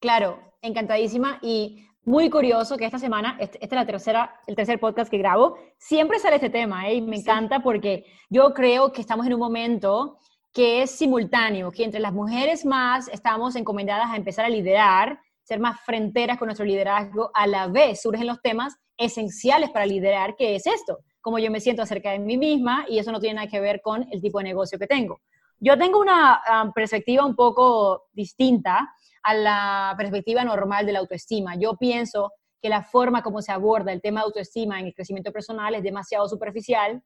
Claro, 0.00 0.56
encantadísima 0.62 1.38
y 1.42 1.86
muy 2.04 2.30
curioso 2.30 2.76
que 2.76 2.84
esta 2.84 2.98
semana, 2.98 3.36
este, 3.38 3.58
este 3.62 3.76
es 3.76 3.80
la 3.80 3.86
tercera, 3.86 4.40
el 4.46 4.56
tercer 4.56 4.80
podcast 4.80 5.10
que 5.10 5.18
grabo, 5.18 5.56
siempre 5.78 6.18
sale 6.18 6.36
este 6.36 6.50
tema 6.50 6.88
¿eh? 6.88 6.94
y 6.94 7.02
me 7.02 7.16
encanta 7.16 7.60
porque 7.60 8.04
yo 8.28 8.52
creo 8.54 8.92
que 8.92 9.00
estamos 9.00 9.26
en 9.26 9.34
un 9.34 9.40
momento 9.40 10.18
que 10.52 10.82
es 10.82 10.90
simultáneo, 10.90 11.70
que 11.70 11.84
entre 11.84 12.00
las 12.00 12.12
mujeres 12.12 12.66
más 12.66 13.08
estamos 13.08 13.56
encomendadas 13.56 14.10
a 14.10 14.16
empezar 14.16 14.44
a 14.44 14.48
liderar, 14.48 15.18
ser 15.44 15.60
más 15.60 15.80
fronteras 15.84 16.38
con 16.38 16.46
nuestro 16.46 16.66
liderazgo, 16.66 17.30
a 17.34 17.46
la 17.46 17.68
vez 17.68 18.02
surgen 18.02 18.26
los 18.26 18.40
temas 18.42 18.76
esenciales 18.96 19.70
para 19.70 19.86
liderar, 19.86 20.34
que 20.36 20.56
es 20.56 20.66
esto, 20.66 20.98
cómo 21.20 21.38
yo 21.38 21.50
me 21.50 21.60
siento 21.60 21.82
acerca 21.82 22.10
de 22.10 22.18
mí 22.18 22.36
misma 22.36 22.84
y 22.88 22.98
eso 22.98 23.12
no 23.12 23.20
tiene 23.20 23.36
nada 23.36 23.46
que 23.46 23.60
ver 23.60 23.80
con 23.80 24.06
el 24.10 24.20
tipo 24.20 24.38
de 24.38 24.44
negocio 24.44 24.78
que 24.78 24.86
tengo. 24.86 25.20
Yo 25.64 25.78
tengo 25.78 26.00
una 26.00 26.42
um, 26.64 26.72
perspectiva 26.72 27.24
un 27.24 27.36
poco 27.36 28.08
distinta 28.12 28.92
a 29.22 29.32
la 29.32 29.94
perspectiva 29.96 30.42
normal 30.42 30.84
de 30.84 30.92
la 30.92 30.98
autoestima. 30.98 31.54
Yo 31.54 31.76
pienso 31.76 32.32
que 32.60 32.68
la 32.68 32.82
forma 32.82 33.22
como 33.22 33.40
se 33.40 33.52
aborda 33.52 33.92
el 33.92 34.02
tema 34.02 34.20
de 34.20 34.24
autoestima 34.24 34.80
en 34.80 34.86
el 34.86 34.94
crecimiento 34.94 35.30
personal 35.30 35.72
es 35.76 35.84
demasiado 35.84 36.28
superficial 36.28 37.00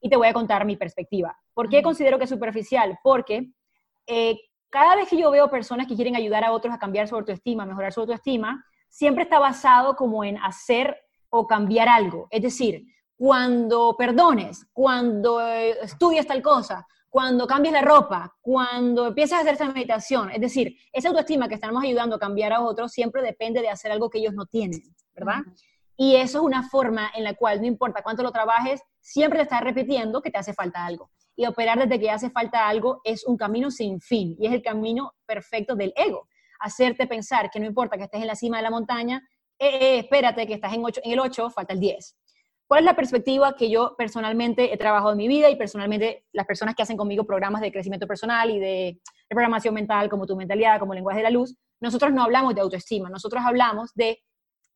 y 0.00 0.10
te 0.10 0.16
voy 0.16 0.26
a 0.26 0.32
contar 0.32 0.64
mi 0.64 0.76
perspectiva. 0.76 1.38
¿Por 1.54 1.68
qué 1.68 1.84
considero 1.84 2.18
que 2.18 2.24
es 2.24 2.30
superficial? 2.30 2.98
Porque 3.04 3.52
eh, 4.08 4.36
cada 4.70 4.96
vez 4.96 5.08
que 5.08 5.16
yo 5.16 5.30
veo 5.30 5.48
personas 5.48 5.86
que 5.86 5.94
quieren 5.94 6.16
ayudar 6.16 6.42
a 6.42 6.50
otros 6.50 6.74
a 6.74 6.78
cambiar 6.78 7.06
su 7.06 7.14
autoestima, 7.14 7.64
mejorar 7.64 7.92
su 7.92 8.00
autoestima, 8.00 8.64
siempre 8.88 9.22
está 9.22 9.38
basado 9.38 9.94
como 9.94 10.24
en 10.24 10.36
hacer 10.38 10.96
o 11.28 11.46
cambiar 11.46 11.88
algo. 11.88 12.26
Es 12.32 12.42
decir, 12.42 12.82
cuando 13.16 13.94
perdones, 13.96 14.66
cuando 14.72 15.40
eh, 15.40 15.78
estudias 15.82 16.26
tal 16.26 16.42
cosa, 16.42 16.88
cuando 17.10 17.46
cambies 17.46 17.74
la 17.74 17.82
ropa, 17.82 18.36
cuando 18.40 19.08
empieces 19.08 19.32
a 19.32 19.40
hacer 19.40 19.54
esa 19.54 19.70
meditación. 19.72 20.30
Es 20.30 20.40
decir, 20.40 20.76
esa 20.92 21.08
autoestima 21.08 21.48
que 21.48 21.56
estamos 21.56 21.82
ayudando 21.82 22.16
a 22.16 22.18
cambiar 22.20 22.52
a 22.52 22.60
otros 22.60 22.92
siempre 22.92 23.20
depende 23.20 23.60
de 23.60 23.68
hacer 23.68 23.90
algo 23.90 24.08
que 24.08 24.18
ellos 24.18 24.32
no 24.32 24.46
tienen, 24.46 24.80
¿verdad? 25.12 25.40
Y 25.96 26.14
eso 26.14 26.38
es 26.38 26.44
una 26.44 26.62
forma 26.62 27.10
en 27.14 27.24
la 27.24 27.34
cual 27.34 27.60
no 27.60 27.66
importa 27.66 28.02
cuánto 28.02 28.22
lo 28.22 28.30
trabajes, 28.30 28.80
siempre 29.00 29.40
te 29.40 29.42
estás 29.42 29.60
repitiendo 29.60 30.22
que 30.22 30.30
te 30.30 30.38
hace 30.38 30.54
falta 30.54 30.86
algo. 30.86 31.10
Y 31.34 31.46
operar 31.46 31.78
desde 31.78 32.00
que 32.00 32.10
hace 32.10 32.30
falta 32.30 32.68
algo 32.68 33.00
es 33.04 33.26
un 33.26 33.36
camino 33.36 33.70
sin 33.70 34.00
fin 34.00 34.36
y 34.38 34.46
es 34.46 34.52
el 34.52 34.62
camino 34.62 35.12
perfecto 35.26 35.74
del 35.74 35.92
ego. 35.96 36.28
Hacerte 36.60 37.06
pensar 37.06 37.50
que 37.50 37.58
no 37.58 37.66
importa 37.66 37.96
que 37.96 38.04
estés 38.04 38.20
en 38.20 38.28
la 38.28 38.36
cima 38.36 38.58
de 38.58 38.62
la 38.62 38.70
montaña, 38.70 39.22
eh, 39.58 39.68
eh, 39.68 39.98
espérate 39.98 40.46
que 40.46 40.54
estás 40.54 40.72
en, 40.72 40.82
en 40.82 41.12
el 41.12 41.20
8, 41.20 41.50
falta 41.50 41.74
el 41.74 41.80
10. 41.80 42.16
¿Cuál 42.70 42.84
es 42.84 42.86
la 42.86 42.94
perspectiva 42.94 43.56
que 43.56 43.68
yo 43.68 43.96
personalmente 43.98 44.72
he 44.72 44.76
trabajado 44.76 45.10
en 45.10 45.16
mi 45.16 45.26
vida 45.26 45.50
y 45.50 45.56
personalmente 45.56 46.26
las 46.32 46.46
personas 46.46 46.76
que 46.76 46.84
hacen 46.84 46.96
conmigo 46.96 47.24
programas 47.24 47.62
de 47.62 47.72
crecimiento 47.72 48.06
personal 48.06 48.48
y 48.48 48.60
de, 48.60 49.00
programación 49.28 49.74
mental 49.74 50.08
como 50.08 50.24
tu 50.24 50.36
mentalidad, 50.36 50.78
como 50.78 50.94
lenguaje 50.94 51.18
de 51.18 51.24
la 51.24 51.30
luz? 51.30 51.56
Nosotros 51.80 52.12
no 52.12 52.22
hablamos 52.22 52.54
de 52.54 52.60
autoestima, 52.60 53.10
nosotros 53.10 53.42
hablamos 53.44 53.92
de 53.96 54.22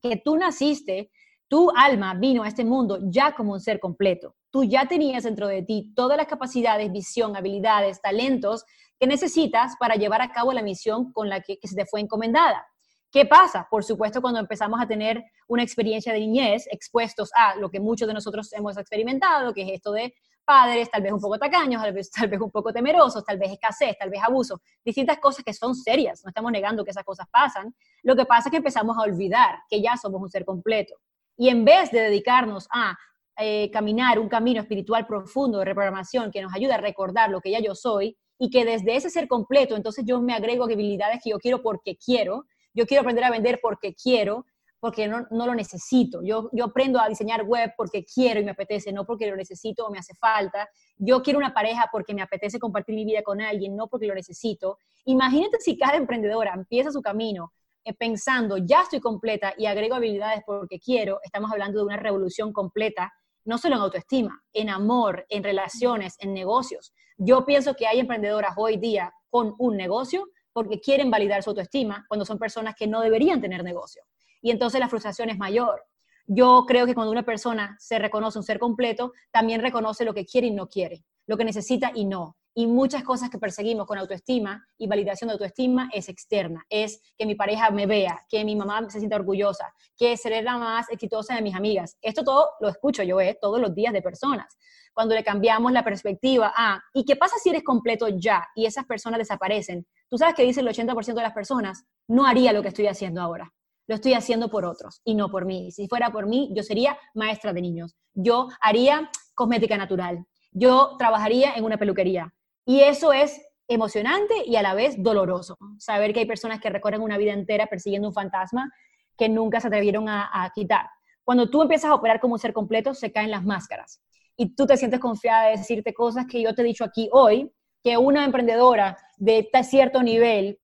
que 0.03 0.17
tú 0.17 0.35
naciste, 0.35 1.13
tu 1.47 1.71
alma 1.71 2.15
vino 2.15 2.43
a 2.43 2.49
este 2.49 2.65
mundo 2.65 2.99
ya 3.01 3.33
como 3.33 3.53
un 3.53 3.61
ser 3.61 3.79
completo. 3.79 4.35
Tú 4.51 4.65
ya 4.65 4.89
tenías 4.89 5.23
dentro 5.23 5.47
de 5.47 5.63
ti 5.63 5.93
todas 5.95 6.17
las 6.17 6.27
capacidades, 6.27 6.91
visión, 6.91 7.37
habilidades, 7.37 8.03
talentos 8.03 8.65
que 8.99 9.07
necesitas 9.07 9.77
para 9.79 9.95
llevar 9.95 10.21
a 10.21 10.33
cabo 10.33 10.53
la 10.53 10.63
misión 10.63 11.13
con 11.13 11.29
la 11.29 11.43
que 11.43 11.61
se 11.63 11.77
te 11.77 11.87
fue 11.87 12.01
encomendada. 12.01 12.67
¿Qué 13.15 13.25
pasa? 13.27 13.69
Por 13.71 13.85
supuesto, 13.85 14.21
cuando 14.21 14.41
empezamos 14.41 14.81
a 14.83 14.89
tener 14.89 15.23
una 15.47 15.63
experiencia 15.63 16.13
de 16.13 16.19
niñez 16.19 16.67
expuestos 16.69 17.31
a 17.37 17.55
lo 17.55 17.71
que 17.71 17.79
muchos 17.79 18.09
de 18.09 18.15
nosotros 18.15 18.53
hemos 18.53 18.77
experimentado, 18.77 19.55
que 19.55 19.63
es 19.63 19.69
esto 19.75 19.93
de 19.93 20.13
padres 20.45 20.91
tal 20.91 21.03
vez 21.03 21.13
un 21.13 21.21
poco 21.21 21.39
tacaños, 21.39 21.81
tal 21.81 21.93
vez, 21.93 22.11
tal 22.11 22.27
vez 22.27 22.41
un 22.41 22.51
poco 22.51 22.73
temerosos, 22.73 23.25
tal 23.25 23.39
vez 23.39 23.53
escasez, 23.53 23.97
tal 23.97 24.11
vez 24.11 24.21
abuso, 24.21 24.61
distintas 24.85 25.19
cosas 25.19 25.45
que 25.45 25.53
son 25.53 25.77
serias, 25.77 26.25
no 26.25 26.31
estamos 26.31 26.51
negando 26.51 26.85
que 26.85 26.91
esas 26.91 27.05
cosas 27.05 27.29
pasan, 27.31 27.73
lo 28.03 28.17
que 28.17 28.25
pasa 28.25 28.49
es 28.49 28.51
que 28.51 28.57
empezamos 28.57 28.99
a 28.99 29.03
olvidar 29.03 29.61
que 29.71 29.81
ya 29.81 29.97
somos 29.97 30.21
un 30.21 30.29
ser 30.29 30.45
completo. 30.45 30.97
Y 31.37 31.51
en 31.51 31.65
vez 31.65 31.93
de 31.93 32.01
dedicarnos 32.01 32.67
a 32.73 32.99
eh, 33.39 33.71
caminar 33.71 34.19
un 34.19 34.29
camino 34.29 34.61
espiritual 34.61 35.07
profundo 35.07 35.61
de 35.61 35.67
reprogramación 35.67 36.33
que 36.33 36.43
nos 36.43 36.53
ayuda 36.53 36.75
a 36.75 36.79
recordar 36.79 37.31
lo 37.31 37.41
que 37.41 37.53
ya 37.53 37.61
yo 37.61 37.77
soy 37.77 38.19
y 38.41 38.51
que 38.51 38.65
desde 38.65 38.97
ese 38.97 39.09
ser 39.09 39.29
completo, 39.29 39.77
entonces 39.77 40.05
yo 40.05 40.21
me 40.21 40.35
agrego 40.35 40.65
habilidades 40.65 41.21
que 41.23 41.31
yo 41.31 41.39
quiero 41.39 41.63
porque 41.63 41.97
quiero, 41.97 42.47
yo 42.75 42.87
quiero 42.87 43.03
aprender 43.03 43.25
a 43.25 43.31
vender 43.31 43.61
porque 43.63 43.95
quiero, 43.95 44.47
porque 44.81 45.09
no, 45.09 45.27
lo 45.31 45.55
necesito. 45.55 46.21
Yo, 46.23 46.51
yo 46.53 46.67
aprendo 46.67 47.01
a 47.01 47.09
diseñar 47.09 47.45
web 47.45 47.73
porque 47.75 48.05
quiero 48.05 48.41
y 48.41 48.45
me 48.45 48.51
apetece, 48.51 48.93
no 48.93 49.07
porque 49.07 49.27
lo 49.27 49.35
necesito 49.35 49.87
o 49.87 49.91
me 49.91 49.99
hace 49.99 50.15
falta. 50.15 50.69
Yo 50.99 51.23
quiero 51.23 51.39
una 51.39 51.55
pareja 51.55 51.89
porque 51.91 52.13
me 52.13 52.21
apetece 52.21 52.59
compartir 52.59 52.95
mi 52.95 53.07
vida 53.07 53.23
con 53.23 53.41
alguien, 53.41 53.77
no 53.77 53.89
porque 53.89 54.07
lo 54.07 54.15
necesito. 54.15 54.77
Imagínate 55.07 55.59
si 55.61 55.79
cada 55.79 55.97
emprendedora 55.97 56.53
empieza 56.53 56.91
su 56.91 57.01
camino 57.01 57.53
eh, 57.83 57.95
pensando, 57.95 58.59
ya 58.59 58.83
estoy 58.83 59.01
completa 59.01 59.55
y 59.57 59.67
agrego 59.67 59.95
habilidades 59.95 60.43
porque 60.45 60.79
quiero, 60.79 61.21
estamos 61.23 61.51
hablando 61.51 61.79
de 61.79 61.87
una 61.87 61.97
revolución 61.97 62.53
completa, 62.53 63.13
no 63.45 63.57
solo 63.59 63.77
en 63.77 63.83
autoestima, 63.83 64.43
en 64.53 64.69
amor, 64.69 65.25
en 65.29 65.45
relaciones, 65.45 66.17
en 66.19 66.35
negocios. 66.35 66.93
Yo 67.17 67.47
pienso 67.47 67.75
que 67.75 67.87
hay 67.87 68.01
emprendedoras 68.01 68.55
hoy 68.57 68.77
día 68.77 69.15
con 69.31 69.55
un 69.59 69.77
negocio 69.77 70.29
porque 70.55 70.81
quieren 70.81 71.11
validar 71.11 71.43
su 71.43 71.51
autoestima 71.51 72.07
cuando 72.09 72.25
son 72.25 72.39
personas 72.39 72.75
que 72.75 72.87
no 72.87 73.03
deberían 73.03 73.43
tener 73.43 73.63
negocio. 73.63 74.03
Y 74.41 74.51
entonces 74.51 74.81
la 74.81 74.89
frustración 74.89 75.29
es 75.29 75.37
mayor. 75.37 75.85
Yo 76.27 76.65
creo 76.67 76.87
que 76.87 76.95
cuando 76.95 77.13
una 77.13 77.25
persona 77.25 77.77
se 77.79 77.99
reconoce 77.99 78.39
un 78.39 78.45
ser 78.45 78.59
completo, 78.59 79.13
también 79.31 79.61
reconoce 79.61 80.07
lo 80.07 80.15
que 80.15 80.25
quiere 80.25 80.47
y 80.47 80.53
no 80.53 80.69
quiere, 80.69 81.05
lo 81.27 81.37
que 81.37 81.45
necesita 81.45 81.91
y 81.95 82.07
no. 82.07 82.39
Y 82.57 82.69
muchas 82.69 83.03
cosas 83.03 83.31
que 83.31 83.39
perseguimos 83.39 83.85
con 83.85 83.99
autoestima 83.99 84.65
y 84.79 84.87
validación 84.87 85.27
de 85.29 85.33
autoestima 85.33 85.91
es 85.93 86.09
externa. 86.09 86.65
Es 86.71 87.03
que 87.19 87.27
mi 87.27 87.35
pareja 87.35 87.71
me 87.71 87.87
vea, 87.87 88.25
que 88.29 88.45
mi 88.45 88.55
mamá 88.55 88.89
se 88.89 89.01
sienta 89.01 89.17
orgullosa, 89.17 89.75
que 89.97 90.17
seré 90.17 90.41
la 90.41 90.57
más 90.57 90.89
exitosa 90.89 91.35
de 91.35 91.43
mis 91.43 91.57
amigas. 91.57 91.99
Esto 92.01 92.23
todo 92.23 92.51
lo 92.61 92.69
escucho 92.69 93.03
yo 93.03 93.21
¿eh? 93.21 93.37
todos 93.43 93.61
los 93.61 93.75
días 93.75 93.93
de 93.93 94.03
personas 94.03 94.57
cuando 94.95 95.15
le 95.15 95.25
cambiamos 95.25 95.73
la 95.73 95.85
perspectiva 95.85 96.53
a, 96.57 96.83
¿y 96.95 97.05
qué 97.05 97.17
pasa 97.17 97.37
si 97.43 97.51
eres 97.51 97.65
completo 97.65 98.09
ya 98.09 98.47
y 98.55 98.65
esas 98.65 98.87
personas 98.87 99.19
desaparecen? 99.19 99.87
Tú 100.15 100.19
sabes 100.19 100.37
que 100.37 100.45
dice 100.45 100.61
el 100.61 100.69
80% 100.69 101.13
de 101.13 101.23
las 101.23 101.33
personas, 101.33 101.87
no 102.07 102.25
haría 102.25 102.53
lo 102.53 102.63
que 102.63 102.69
estoy 102.69 102.87
haciendo 102.87 103.21
ahora. 103.21 103.53
Lo 103.89 103.97
estoy 103.97 104.15
haciendo 104.15 104.49
por 104.49 104.65
otros 104.65 105.01
y 105.05 105.17
no 105.17 105.29
por 105.29 105.45
mí. 105.45 105.73
Si 105.73 105.89
fuera 105.89 106.13
por 106.13 106.29
mí, 106.29 106.53
yo 106.55 106.63
sería 106.63 106.97
maestra 107.15 107.53
de 107.53 107.61
niños. 107.61 107.97
Yo 108.13 108.47
haría 108.61 109.11
cosmética 109.35 109.77
natural. 109.77 110.25
Yo 110.53 110.95
trabajaría 111.01 111.55
en 111.55 111.65
una 111.65 111.79
peluquería. 111.79 112.33
Y 112.65 112.83
eso 112.83 113.13
es 113.13 113.45
emocionante 113.67 114.35
y 114.47 114.55
a 114.55 114.63
la 114.63 114.75
vez 114.75 114.95
doloroso. 115.03 115.59
Saber 115.79 116.13
que 116.13 116.21
hay 116.21 116.27
personas 116.27 116.61
que 116.61 116.71
recorren 116.71 117.01
una 117.03 117.19
vida 117.19 117.33
entera 117.33 117.67
persiguiendo 117.67 118.07
un 118.07 118.15
fantasma 118.15 118.73
que 119.19 119.29
nunca 119.29 119.61
se 119.61 119.67
atrevieron 119.67 120.09
a, 120.09 120.31
a 120.33 120.49
quitar. 120.51 120.87
Cuando 121.25 121.51
tú 121.51 121.61
empiezas 121.61 121.91
a 121.91 121.95
operar 121.97 122.21
como 122.21 122.35
un 122.35 122.39
ser 122.39 122.53
completo, 122.53 122.95
se 122.95 123.11
caen 123.11 123.33
las 123.33 123.45
máscaras 123.45 124.01
y 124.37 124.55
tú 124.55 124.65
te 124.65 124.77
sientes 124.77 125.01
confiada 125.01 125.47
de 125.47 125.57
decirte 125.57 125.93
cosas 125.93 126.27
que 126.27 126.41
yo 126.41 126.55
te 126.55 126.63
he 126.63 126.65
dicho 126.65 126.85
aquí 126.85 127.09
hoy, 127.11 127.51
que 127.85 127.99
una 127.99 128.25
emprendedora 128.25 128.97
de 129.19 129.49
cierto 129.63 130.03
nivel 130.03 130.59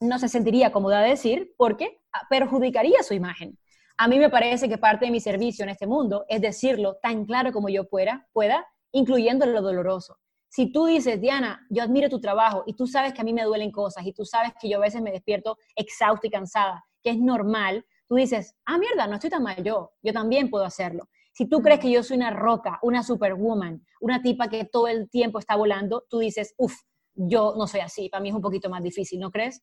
no 0.00 0.18
se 0.18 0.28
sentiría 0.28 0.70
cómoda 0.70 1.00
de 1.00 1.10
decir 1.10 1.54
porque 1.56 2.00
perjudicaría 2.28 3.02
su 3.02 3.14
imagen. 3.14 3.58
A 3.96 4.06
mí 4.06 4.18
me 4.18 4.30
parece 4.30 4.68
que 4.68 4.78
parte 4.78 5.06
de 5.06 5.10
mi 5.10 5.18
servicio 5.18 5.64
en 5.64 5.70
este 5.70 5.86
mundo 5.86 6.24
es 6.28 6.40
decirlo 6.40 6.98
tan 7.02 7.24
claro 7.24 7.52
como 7.52 7.68
yo 7.70 7.88
pueda, 7.88 8.28
pueda 8.32 8.66
incluyendo 8.92 9.46
lo 9.46 9.62
doloroso. 9.62 10.18
Si 10.50 10.70
tú 10.70 10.86
dices, 10.86 11.20
Diana, 11.20 11.66
yo 11.68 11.82
admiro 11.82 12.08
tu 12.08 12.20
trabajo 12.20 12.64
y 12.66 12.74
tú 12.74 12.86
sabes 12.86 13.12
que 13.12 13.22
a 13.22 13.24
mí 13.24 13.32
me 13.32 13.44
duelen 13.44 13.72
cosas 13.72 14.06
y 14.06 14.12
tú 14.12 14.24
sabes 14.24 14.52
que 14.60 14.68
yo 14.68 14.78
a 14.78 14.82
veces 14.82 15.02
me 15.02 15.10
despierto 15.10 15.58
exhausta 15.74 16.26
y 16.26 16.30
cansada 16.30 16.84
que 17.02 17.10
es 17.10 17.18
normal, 17.18 17.84
tú 18.08 18.16
dices, 18.16 18.56
ah, 18.66 18.78
mierda, 18.78 19.06
no 19.06 19.14
estoy 19.14 19.30
tan 19.30 19.42
mal 19.42 19.62
yo, 19.62 19.92
yo 20.02 20.12
también 20.12 20.50
puedo 20.50 20.64
hacerlo. 20.64 21.08
Si 21.38 21.46
tú 21.46 21.62
crees 21.62 21.78
que 21.78 21.88
yo 21.88 22.02
soy 22.02 22.16
una 22.16 22.32
roca, 22.32 22.80
una 22.82 23.04
superwoman, 23.04 23.86
una 24.00 24.20
tipa 24.20 24.48
que 24.48 24.64
todo 24.64 24.88
el 24.88 25.08
tiempo 25.08 25.38
está 25.38 25.54
volando, 25.54 26.04
tú 26.10 26.18
dices, 26.18 26.52
uff, 26.58 26.74
yo 27.14 27.54
no 27.56 27.68
soy 27.68 27.78
así, 27.78 28.08
para 28.08 28.20
mí 28.20 28.30
es 28.30 28.34
un 28.34 28.42
poquito 28.42 28.68
más 28.68 28.82
difícil, 28.82 29.20
¿no 29.20 29.30
crees? 29.30 29.62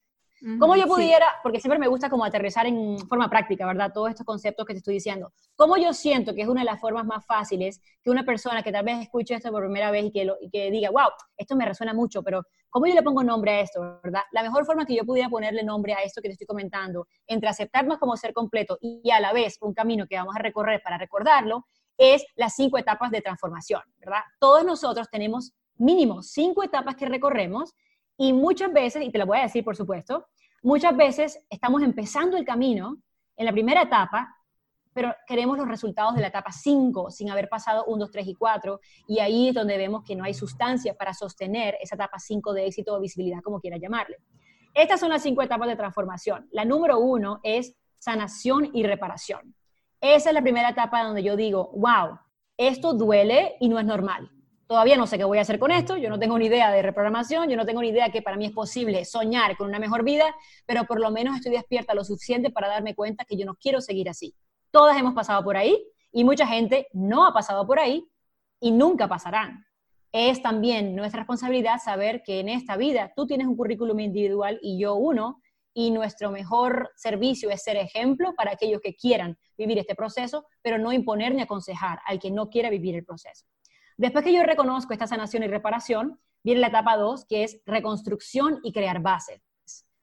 ¿Cómo 0.59 0.75
yo 0.75 0.85
pudiera, 0.85 1.27
porque 1.43 1.59
siempre 1.59 1.79
me 1.79 1.87
gusta 1.87 2.09
como 2.09 2.25
aterrizar 2.25 2.65
en 2.65 2.99
forma 3.07 3.29
práctica, 3.29 3.65
¿verdad? 3.65 3.91
Todos 3.93 4.09
estos 4.09 4.25
conceptos 4.25 4.65
que 4.65 4.73
te 4.73 4.79
estoy 4.79 4.95
diciendo. 4.95 5.31
¿Cómo 5.55 5.77
yo 5.77 5.93
siento 5.93 6.35
que 6.35 6.41
es 6.41 6.47
una 6.47 6.61
de 6.61 6.65
las 6.65 6.79
formas 6.79 7.05
más 7.05 7.25
fáciles 7.25 7.81
que 8.03 8.09
una 8.09 8.23
persona 8.23 8.61
que 8.61 8.71
tal 8.71 8.83
vez 8.83 9.01
escuche 9.01 9.33
esto 9.33 9.49
por 9.51 9.63
primera 9.63 9.91
vez 9.91 10.05
y 10.05 10.11
que, 10.11 10.27
y 10.41 10.49
que 10.49 10.69
diga, 10.71 10.89
wow, 10.89 11.09
esto 11.37 11.55
me 11.55 11.65
resuena 11.65 11.93
mucho, 11.93 12.21
pero 12.21 12.43
¿cómo 12.69 12.85
yo 12.85 12.93
le 12.93 13.01
pongo 13.01 13.23
nombre 13.23 13.51
a 13.51 13.59
esto, 13.61 13.99
verdad? 14.03 14.23
La 14.31 14.43
mejor 14.43 14.65
forma 14.65 14.85
que 14.85 14.95
yo 14.95 15.05
pudiera 15.05 15.29
ponerle 15.29 15.63
nombre 15.63 15.93
a 15.93 16.03
esto 16.03 16.21
que 16.21 16.27
te 16.27 16.33
estoy 16.33 16.47
comentando, 16.47 17.07
entre 17.27 17.49
aceptarnos 17.49 17.97
como 17.97 18.17
ser 18.17 18.33
completo 18.33 18.77
y 18.81 19.09
a 19.11 19.19
la 19.19 19.31
vez 19.31 19.57
un 19.61 19.73
camino 19.73 20.05
que 20.05 20.17
vamos 20.17 20.35
a 20.35 20.39
recorrer 20.39 20.81
para 20.83 20.97
recordarlo, 20.97 21.65
es 21.97 22.25
las 22.35 22.55
cinco 22.55 22.77
etapas 22.77 23.09
de 23.09 23.21
transformación, 23.21 23.81
¿verdad? 23.99 24.21
Todos 24.39 24.65
nosotros 24.65 25.07
tenemos 25.09 25.53
mínimo 25.77 26.21
cinco 26.21 26.63
etapas 26.63 26.95
que 26.95 27.05
recorremos 27.05 27.73
y 28.17 28.33
muchas 28.33 28.71
veces, 28.71 29.03
y 29.03 29.11
te 29.11 29.17
lo 29.17 29.25
voy 29.25 29.39
a 29.39 29.43
decir 29.43 29.63
por 29.63 29.75
supuesto, 29.75 30.27
muchas 30.63 30.95
veces 30.95 31.39
estamos 31.49 31.81
empezando 31.81 32.37
el 32.37 32.45
camino 32.45 32.97
en 33.35 33.45
la 33.45 33.51
primera 33.51 33.81
etapa, 33.81 34.35
pero 34.93 35.13
queremos 35.27 35.57
los 35.57 35.67
resultados 35.67 36.15
de 36.15 36.21
la 36.21 36.27
etapa 36.27 36.51
5 36.51 37.11
sin 37.11 37.29
haber 37.29 37.49
pasado 37.49 37.83
1, 37.85 37.97
2, 38.05 38.11
3 38.11 38.27
y 38.27 38.33
4, 38.35 38.79
y 39.07 39.19
ahí 39.19 39.49
es 39.49 39.53
donde 39.53 39.77
vemos 39.77 40.03
que 40.03 40.15
no 40.15 40.23
hay 40.23 40.33
sustancia 40.33 40.93
para 40.93 41.13
sostener 41.13 41.75
esa 41.81 41.95
etapa 41.95 42.17
5 42.17 42.53
de 42.53 42.67
éxito 42.67 42.95
o 42.95 42.99
visibilidad, 42.99 43.41
como 43.41 43.59
quiera 43.59 43.77
llamarle. 43.77 44.17
Estas 44.75 44.99
son 44.99 45.09
las 45.09 45.23
cinco 45.23 45.41
etapas 45.41 45.69
de 45.69 45.77
transformación. 45.77 46.49
La 46.51 46.65
número 46.65 46.99
uno 46.99 47.39
es 47.43 47.75
sanación 47.97 48.71
y 48.73 48.83
reparación. 48.83 49.55
Esa 50.01 50.29
es 50.29 50.33
la 50.33 50.41
primera 50.41 50.69
etapa 50.69 51.01
donde 51.03 51.23
yo 51.23 51.37
digo, 51.37 51.71
wow, 51.75 52.19
esto 52.57 52.93
duele 52.93 53.55
y 53.61 53.69
no 53.69 53.79
es 53.79 53.85
normal. 53.85 54.29
Todavía 54.67 54.97
no 54.97 55.05
sé 55.05 55.19
qué 55.19 55.23
voy 55.23 55.37
a 55.37 55.41
hacer 55.41 55.59
con 55.59 55.69
esto, 55.69 55.95
yo 55.95 56.09
no 56.09 56.17
tengo 56.17 56.39
ni 56.39 56.47
idea 56.47 56.71
de 56.71 56.81
reprogramación, 56.81 57.49
yo 57.49 57.55
no 57.55 57.67
tengo 57.67 57.81
ni 57.81 57.89
idea 57.89 58.09
que 58.09 58.23
para 58.23 58.35
mí 58.35 58.45
es 58.45 58.51
posible 58.51 59.05
soñar 59.05 59.55
con 59.57 59.67
una 59.67 59.77
mejor 59.77 60.03
vida, 60.03 60.35
pero 60.65 60.85
por 60.85 60.99
lo 60.99 61.11
menos 61.11 61.35
estoy 61.35 61.51
despierta 61.51 61.93
lo 61.93 62.03
suficiente 62.03 62.49
para 62.49 62.67
darme 62.67 62.95
cuenta 62.95 63.25
que 63.25 63.37
yo 63.37 63.45
no 63.45 63.53
quiero 63.55 63.79
seguir 63.79 64.09
así. 64.09 64.33
Todas 64.71 64.97
hemos 64.97 65.13
pasado 65.13 65.43
por 65.43 65.55
ahí 65.55 65.85
y 66.11 66.23
mucha 66.23 66.47
gente 66.47 66.87
no 66.93 67.27
ha 67.27 67.33
pasado 67.33 67.67
por 67.67 67.77
ahí 67.77 68.07
y 68.59 68.71
nunca 68.71 69.07
pasarán. 69.07 69.65
Es 70.11 70.41
también 70.41 70.95
nuestra 70.95 71.19
responsabilidad 71.19 71.79
saber 71.83 72.23
que 72.23 72.39
en 72.39 72.49
esta 72.49 72.75
vida 72.75 73.13
tú 73.15 73.27
tienes 73.27 73.45
un 73.45 73.55
currículum 73.55 73.99
individual 73.99 74.57
y 74.63 74.79
yo 74.79 74.95
uno, 74.95 75.41
y 75.77 75.91
nuestro 75.91 76.31
mejor 76.31 76.89
servicio 76.95 77.51
es 77.51 77.61
ser 77.61 77.75
ejemplo 77.75 78.33
para 78.33 78.53
aquellos 78.53 78.79
que 78.81 78.95
quieran 78.95 79.37
vivir 79.57 79.77
este 79.77 79.93
proceso, 79.93 80.47
pero 80.61 80.77
no 80.77 80.93
imponer 80.93 81.35
ni 81.35 81.41
aconsejar 81.41 81.99
al 82.05 82.17
que 82.17 82.31
no 82.31 82.49
quiera 82.49 82.69
vivir 82.69 82.95
el 82.95 83.03
proceso. 83.03 83.45
Después 83.97 84.25
que 84.25 84.33
yo 84.33 84.43
reconozco 84.43 84.91
esta 84.91 85.07
sanación 85.07 85.43
y 85.43 85.47
reparación, 85.47 86.19
viene 86.43 86.59
la 86.59 86.67
etapa 86.67 86.97
2, 86.97 87.25
que 87.25 87.45
es 87.45 87.61
reconstrucción 87.65 88.59
y 88.61 88.73
crear 88.73 89.01
bases. 89.01 89.41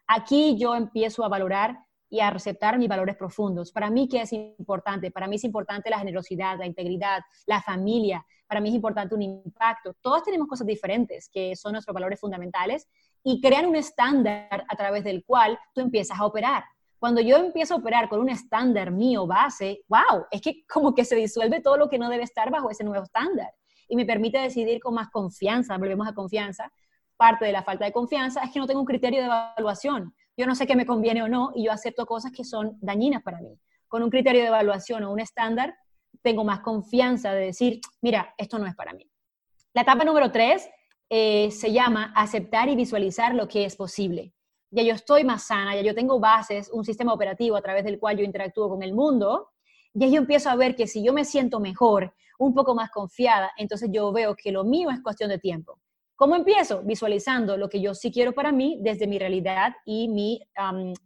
Aquí 0.06 0.56
yo 0.58 0.74
empiezo 0.74 1.24
a 1.24 1.28
valorar 1.28 1.78
y 2.08 2.20
a 2.20 2.28
aceptar 2.28 2.78
mis 2.78 2.88
valores 2.88 3.16
profundos. 3.16 3.70
Para 3.70 3.90
mí, 3.90 4.08
¿qué 4.08 4.22
es 4.22 4.32
importante? 4.32 5.10
Para 5.10 5.26
mí 5.26 5.36
es 5.36 5.44
importante 5.44 5.90
la 5.90 5.98
generosidad, 5.98 6.58
la 6.58 6.64
integridad, 6.64 7.20
la 7.46 7.60
familia. 7.60 8.24
Para 8.46 8.62
mí 8.62 8.70
es 8.70 8.74
importante 8.74 9.14
un 9.14 9.22
impacto. 9.22 9.94
Todos 10.00 10.22
tenemos 10.22 10.48
cosas 10.48 10.66
diferentes 10.66 11.28
que 11.28 11.54
son 11.54 11.72
nuestros 11.72 11.94
valores 11.94 12.18
fundamentales 12.18 12.88
y 13.22 13.42
crean 13.42 13.66
un 13.66 13.76
estándar 13.76 14.64
a 14.68 14.76
través 14.76 15.04
del 15.04 15.22
cual 15.22 15.58
tú 15.74 15.82
empiezas 15.82 16.18
a 16.18 16.24
operar. 16.24 16.64
Cuando 16.98 17.20
yo 17.20 17.36
empiezo 17.36 17.74
a 17.74 17.78
operar 17.78 18.08
con 18.08 18.20
un 18.20 18.30
estándar 18.30 18.90
mío 18.90 19.26
base, 19.26 19.82
wow, 19.88 20.24
es 20.30 20.40
que 20.40 20.64
como 20.66 20.94
que 20.94 21.04
se 21.04 21.16
disuelve 21.16 21.60
todo 21.60 21.76
lo 21.76 21.90
que 21.90 21.98
no 21.98 22.08
debe 22.08 22.22
estar 22.22 22.50
bajo 22.50 22.70
ese 22.70 22.84
nuevo 22.84 23.04
estándar 23.04 23.52
y 23.88 23.96
me 23.96 24.04
permite 24.06 24.38
decidir 24.38 24.80
con 24.80 24.94
más 24.94 25.10
confianza, 25.10 25.76
volvemos 25.78 26.08
a 26.08 26.14
confianza, 26.14 26.72
parte 27.16 27.44
de 27.44 27.52
la 27.52 27.62
falta 27.62 27.84
de 27.84 27.92
confianza 27.92 28.42
es 28.42 28.50
que 28.50 28.58
no 28.58 28.66
tengo 28.66 28.80
un 28.80 28.86
criterio 28.86 29.20
de 29.20 29.26
evaluación. 29.26 30.14
Yo 30.36 30.46
no 30.46 30.54
sé 30.54 30.66
qué 30.66 30.74
me 30.74 30.86
conviene 30.86 31.22
o 31.22 31.28
no 31.28 31.52
y 31.54 31.66
yo 31.66 31.72
acepto 31.72 32.06
cosas 32.06 32.32
que 32.32 32.44
son 32.44 32.78
dañinas 32.80 33.22
para 33.22 33.40
mí. 33.40 33.58
Con 33.86 34.02
un 34.02 34.10
criterio 34.10 34.40
de 34.40 34.48
evaluación 34.48 35.04
o 35.04 35.12
un 35.12 35.20
estándar, 35.20 35.74
tengo 36.22 36.42
más 36.44 36.60
confianza 36.60 37.32
de 37.32 37.46
decir, 37.46 37.80
mira, 38.00 38.34
esto 38.38 38.58
no 38.58 38.66
es 38.66 38.74
para 38.74 38.92
mí. 38.92 39.08
La 39.74 39.82
etapa 39.82 40.04
número 40.04 40.32
tres 40.32 40.68
eh, 41.08 41.50
se 41.50 41.72
llama 41.72 42.12
aceptar 42.16 42.68
y 42.68 42.76
visualizar 42.76 43.34
lo 43.34 43.46
que 43.46 43.64
es 43.64 43.76
posible. 43.76 44.32
Ya 44.70 44.82
yo 44.82 44.94
estoy 44.94 45.24
más 45.24 45.46
sana, 45.46 45.76
ya 45.76 45.82
yo 45.82 45.94
tengo 45.94 46.18
bases, 46.18 46.70
un 46.72 46.84
sistema 46.84 47.12
operativo 47.12 47.56
a 47.56 47.62
través 47.62 47.84
del 47.84 47.98
cual 47.98 48.16
yo 48.16 48.24
interactúo 48.24 48.68
con 48.70 48.82
el 48.82 48.94
mundo, 48.94 49.50
ya 49.92 50.06
yo 50.06 50.16
empiezo 50.16 50.48
a 50.48 50.56
ver 50.56 50.74
que 50.74 50.86
si 50.86 51.04
yo 51.04 51.12
me 51.12 51.24
siento 51.24 51.60
mejor, 51.60 52.14
un 52.42 52.54
poco 52.54 52.74
más 52.74 52.90
confiada, 52.90 53.52
entonces 53.56 53.88
yo 53.92 54.12
veo 54.12 54.34
que 54.34 54.50
lo 54.50 54.64
mío 54.64 54.90
es 54.90 55.00
cuestión 55.00 55.30
de 55.30 55.38
tiempo. 55.38 55.78
¿Cómo 56.16 56.36
empiezo? 56.36 56.82
Visualizando 56.82 57.56
lo 57.56 57.68
que 57.68 57.80
yo 57.80 57.94
sí 57.94 58.10
quiero 58.10 58.32
para 58.32 58.52
mí 58.52 58.78
desde 58.80 59.06
mi 59.06 59.18
realidad 59.18 59.74
y 59.84 60.08
mi 60.08 60.40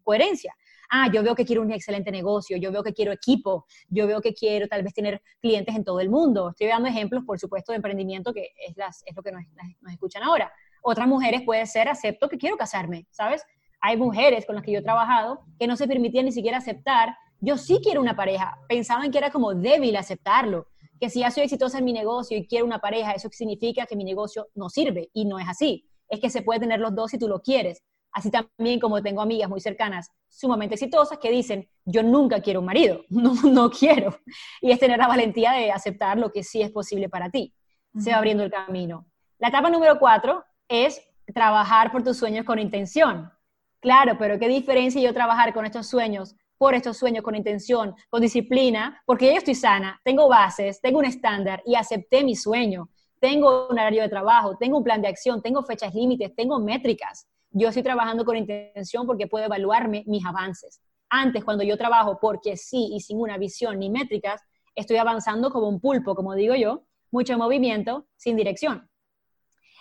coherencia. 0.03 0.55
Ah, 0.91 1.11
yo 1.13 1.23
veo 1.23 1.35
que 1.35 1.45
quiero 1.45 1.63
un 1.63 1.73
excelente 1.73 2.11
negocio, 2.11 2.57
yo 2.57 2.71
veo 2.71 2.83
que 2.83 2.93
quiero 2.93 3.13
equipo, 3.13 3.67
yo 3.89 4.07
veo 4.07 4.21
que 4.21 4.33
quiero 4.35 4.69
tal 4.69 4.83
vez 4.83 4.95
tener 4.95 5.21
clientes 5.41 5.75
en 5.75 5.85
todo 5.85 6.01
el 6.01 6.11
mundo. 6.11 6.51
Estoy 6.51 6.69
dando 6.69 6.89
ejemplos, 6.89 7.25
por 7.25 7.39
supuesto, 7.39 7.73
de 7.73 7.77
emprendimiento, 7.77 8.33
que 8.33 8.51
es, 8.67 8.77
es 9.05 9.17
lo 9.17 9.23
que 9.23 9.33
nos, 9.33 9.43
nos 9.81 9.93
escuchan 9.93 10.23
ahora. 10.23 10.53
Otras 10.83 11.09
mujeres 11.09 11.43
puede 11.43 11.67
ser, 11.67 11.89
acepto 11.89 12.29
que 12.29 12.39
quiero 12.39 12.57
casarme, 12.57 13.07
¿sabes? 13.11 13.45
Hay 13.81 13.97
mujeres 13.97 14.47
con 14.47 14.55
las 14.55 14.65
que 14.65 14.73
yo 14.73 14.79
he 14.79 14.83
trabajado 14.83 15.41
que 15.59 15.67
no 15.67 15.77
se 15.77 15.89
permitían 15.89 16.25
ni 16.25 16.33
siquiera 16.33 16.59
aceptar 16.59 17.17
yo 17.41 17.57
sí 17.57 17.81
quiero 17.83 18.01
una 18.01 18.17
pareja. 18.17 18.59
Pensaban 18.69 19.11
que 19.11 19.19
era 19.19 19.31
como 19.31 19.55
débil 19.55 19.97
aceptarlo, 19.97 20.69
que 21.01 21.11
si 21.11 21.21
ya 21.21 21.31
soy 21.31 21.45
exitosa 21.45 21.79
en 21.79 21.85
mi 21.85 21.93
negocio 21.93 22.37
y 22.37 22.47
quiero 22.47 22.65
una 22.65 22.79
pareja, 22.79 23.13
eso 23.13 23.29
significa 23.31 23.87
que 23.87 23.97
mi 23.97 24.05
negocio 24.05 24.49
no 24.55 24.69
sirve 24.69 25.11
y 25.13 25.25
no 25.25 25.39
es 25.39 25.49
así. 25.49 25.89
Es 26.09 26.21
que 26.21 26.31
se 26.31 26.43
puede 26.43 26.61
tener 26.61 26.81
los 26.81 26.95
dos 26.95 27.11
si 27.11 27.19
tú 27.19 27.29
lo 27.29 27.41
quieres. 27.43 27.83
Así 28.13 28.31
también 28.31 28.81
como 28.81 29.03
tengo 29.03 29.21
amigas 29.21 29.51
muy 29.51 29.61
cercanas, 29.61 30.11
sumamente 30.29 30.77
exitosas, 30.77 31.19
que 31.19 31.31
dicen, 31.31 31.69
yo 31.85 32.03
nunca 32.03 32.41
quiero 32.41 32.61
un 32.61 32.67
marido, 32.67 33.05
no, 33.11 33.35
no 33.43 33.71
quiero. 33.71 34.19
Y 34.63 34.71
es 34.71 34.79
tener 34.79 34.99
la 34.99 35.07
valentía 35.07 35.53
de 35.53 35.71
aceptar 35.71 36.19
lo 36.19 36.33
que 36.33 36.43
sí 36.43 36.63
es 36.63 36.71
posible 36.71 37.09
para 37.09 37.31
ti. 37.31 37.55
Se 37.99 38.11
va 38.11 38.19
abriendo 38.19 38.43
el 38.43 38.51
camino. 38.51 39.07
La 39.39 39.49
etapa 39.49 39.71
número 39.71 39.99
cuatro 39.99 40.45
es 40.69 41.01
trabajar 41.35 41.93
por 41.93 42.03
tus 42.03 42.17
sueños 42.17 42.45
con 42.45 42.59
intención. 42.59 43.31
Claro, 43.81 44.17
pero 44.19 44.39
¿qué 44.39 44.49
diferencia 44.49 45.01
yo 45.01 45.13
trabajar 45.15 45.53
con 45.53 45.67
estos 45.67 45.87
sueños 45.87 46.37
por 46.59 46.75
estos 46.75 46.97
sueños 46.97 47.23
con 47.23 47.35
intención, 47.35 47.95
con 48.09 48.21
disciplina, 48.21 49.03
porque 49.05 49.27
yo 49.27 49.39
estoy 49.39 49.55
sana, 49.55 50.01
tengo 50.05 50.29
bases, 50.29 50.81
tengo 50.81 50.99
un 50.99 51.05
estándar 51.05 51.63
y 51.67 51.75
acepté 51.75 52.25
mi 52.25 52.35
sueño. 52.35 52.89
Tengo 53.21 53.69
un 53.69 53.79
horario 53.79 54.03
de 54.03 54.09
trabajo, 54.09 54.57
tengo 54.59 54.79
un 54.79 54.85
plan 54.85 55.01
de 55.01 55.09
acción, 55.09 55.43
tengo 55.43 55.63
fechas 55.63 55.95
límites, 55.95 56.35
tengo 56.35 56.59
métricas. 56.59 57.27
Yo 57.51 57.69
estoy 57.69 57.83
trabajando 57.83 58.25
con 58.25 58.37
intención 58.37 59.07
porque 59.07 59.27
puedo 59.27 59.47
evaluarme 59.47 60.05
mis 60.07 60.25
avances. 60.25 60.81
Antes, 61.09 61.45
cuando 61.45 61.65
yo 61.65 61.77
trabajo 61.77 62.19
porque 62.21 62.57
sí 62.57 62.91
y 62.93 63.01
sin 63.01 63.21
una 63.21 63.39
visión 63.39 63.79
ni 63.79 63.91
métricas, 63.91 64.43
estoy 64.75 64.99
avanzando 64.99 65.51
como 65.51 65.69
un 65.69 65.81
pulpo, 65.81 66.15
como 66.15 66.35
digo 66.35 66.55
yo, 66.55 66.83
mucho 67.11 67.39
movimiento 67.39 68.07
sin 68.17 68.37
dirección. 68.37 68.89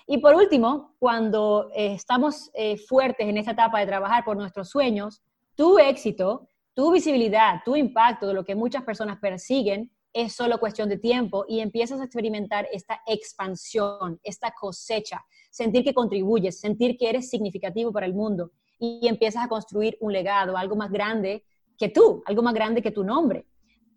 Y 0.07 0.19
por 0.19 0.35
último, 0.35 0.95
cuando 0.99 1.69
eh, 1.75 1.93
estamos 1.93 2.51
eh, 2.53 2.77
fuertes 2.77 3.27
en 3.27 3.37
esta 3.37 3.51
etapa 3.51 3.79
de 3.79 3.87
trabajar 3.87 4.23
por 4.23 4.37
nuestros 4.37 4.69
sueños, 4.69 5.21
tu 5.55 5.79
éxito 5.79 6.47
tu 6.75 6.91
visibilidad, 6.91 7.61
tu 7.63 7.75
impacto 7.75 8.27
de 8.27 8.33
lo 8.33 8.43
que 8.43 8.53
muchas 8.53 8.83
personas 8.83 9.17
persiguen 9.19 9.91
es 10.13 10.33
solo 10.33 10.59
cuestión 10.59 10.89
de 10.89 10.97
tiempo 10.97 11.45
y 11.47 11.61
empiezas 11.61 11.99
a 11.99 12.03
experimentar 12.03 12.67
esta 12.71 13.01
expansión, 13.07 14.19
esta 14.23 14.51
cosecha, 14.51 15.25
sentir 15.49 15.83
que 15.83 15.93
contribuyes, 15.93 16.59
sentir 16.59 16.97
que 16.97 17.09
eres 17.09 17.29
significativo 17.29 17.91
para 17.91 18.05
el 18.05 18.13
mundo 18.13 18.51
y 18.77 19.07
empiezas 19.07 19.45
a 19.45 19.47
construir 19.47 19.97
un 20.01 20.11
legado, 20.11 20.57
algo 20.57 20.75
más 20.75 20.91
grande 20.91 21.45
que 21.77 21.89
tú, 21.89 22.21
algo 22.25 22.43
más 22.43 22.53
grande 22.53 22.81
que 22.81 22.91
tu 22.91 23.03
nombre. 23.03 23.45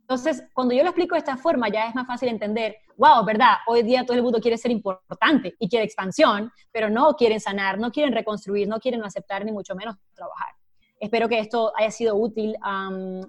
Entonces, 0.01 0.45
cuando 0.55 0.73
yo 0.73 0.83
lo 0.83 0.89
explico 0.89 1.17
de 1.17 1.19
esta 1.19 1.37
forma, 1.37 1.69
ya 1.69 1.89
es 1.89 1.95
más 1.95 2.07
fácil 2.07 2.29
entender, 2.29 2.77
wow, 2.97 3.25
¿verdad? 3.25 3.57
Hoy 3.67 3.83
día 3.83 4.07
todo 4.07 4.17
el 4.17 4.23
mundo 4.23 4.41
quiere 4.41 4.57
ser 4.57 4.71
importante 4.71 5.55
y 5.59 5.69
quiere 5.69 5.85
expansión, 5.85 6.51
pero 6.73 6.89
no 6.89 7.15
quieren 7.15 7.41
sanar, 7.41 7.79
no 7.79 7.91
quieren 7.91 8.15
reconstruir, 8.15 8.69
no 8.69 8.79
quieren 8.79 9.05
aceptar 9.05 9.45
ni 9.45 9.53
mucho 9.53 9.75
menos 9.75 9.97
trabajar. 10.15 10.58
Espero 11.01 11.29
que 11.29 11.39
esto 11.39 11.73
haya 11.77 11.91
sido 11.91 12.17
útil 12.17 12.57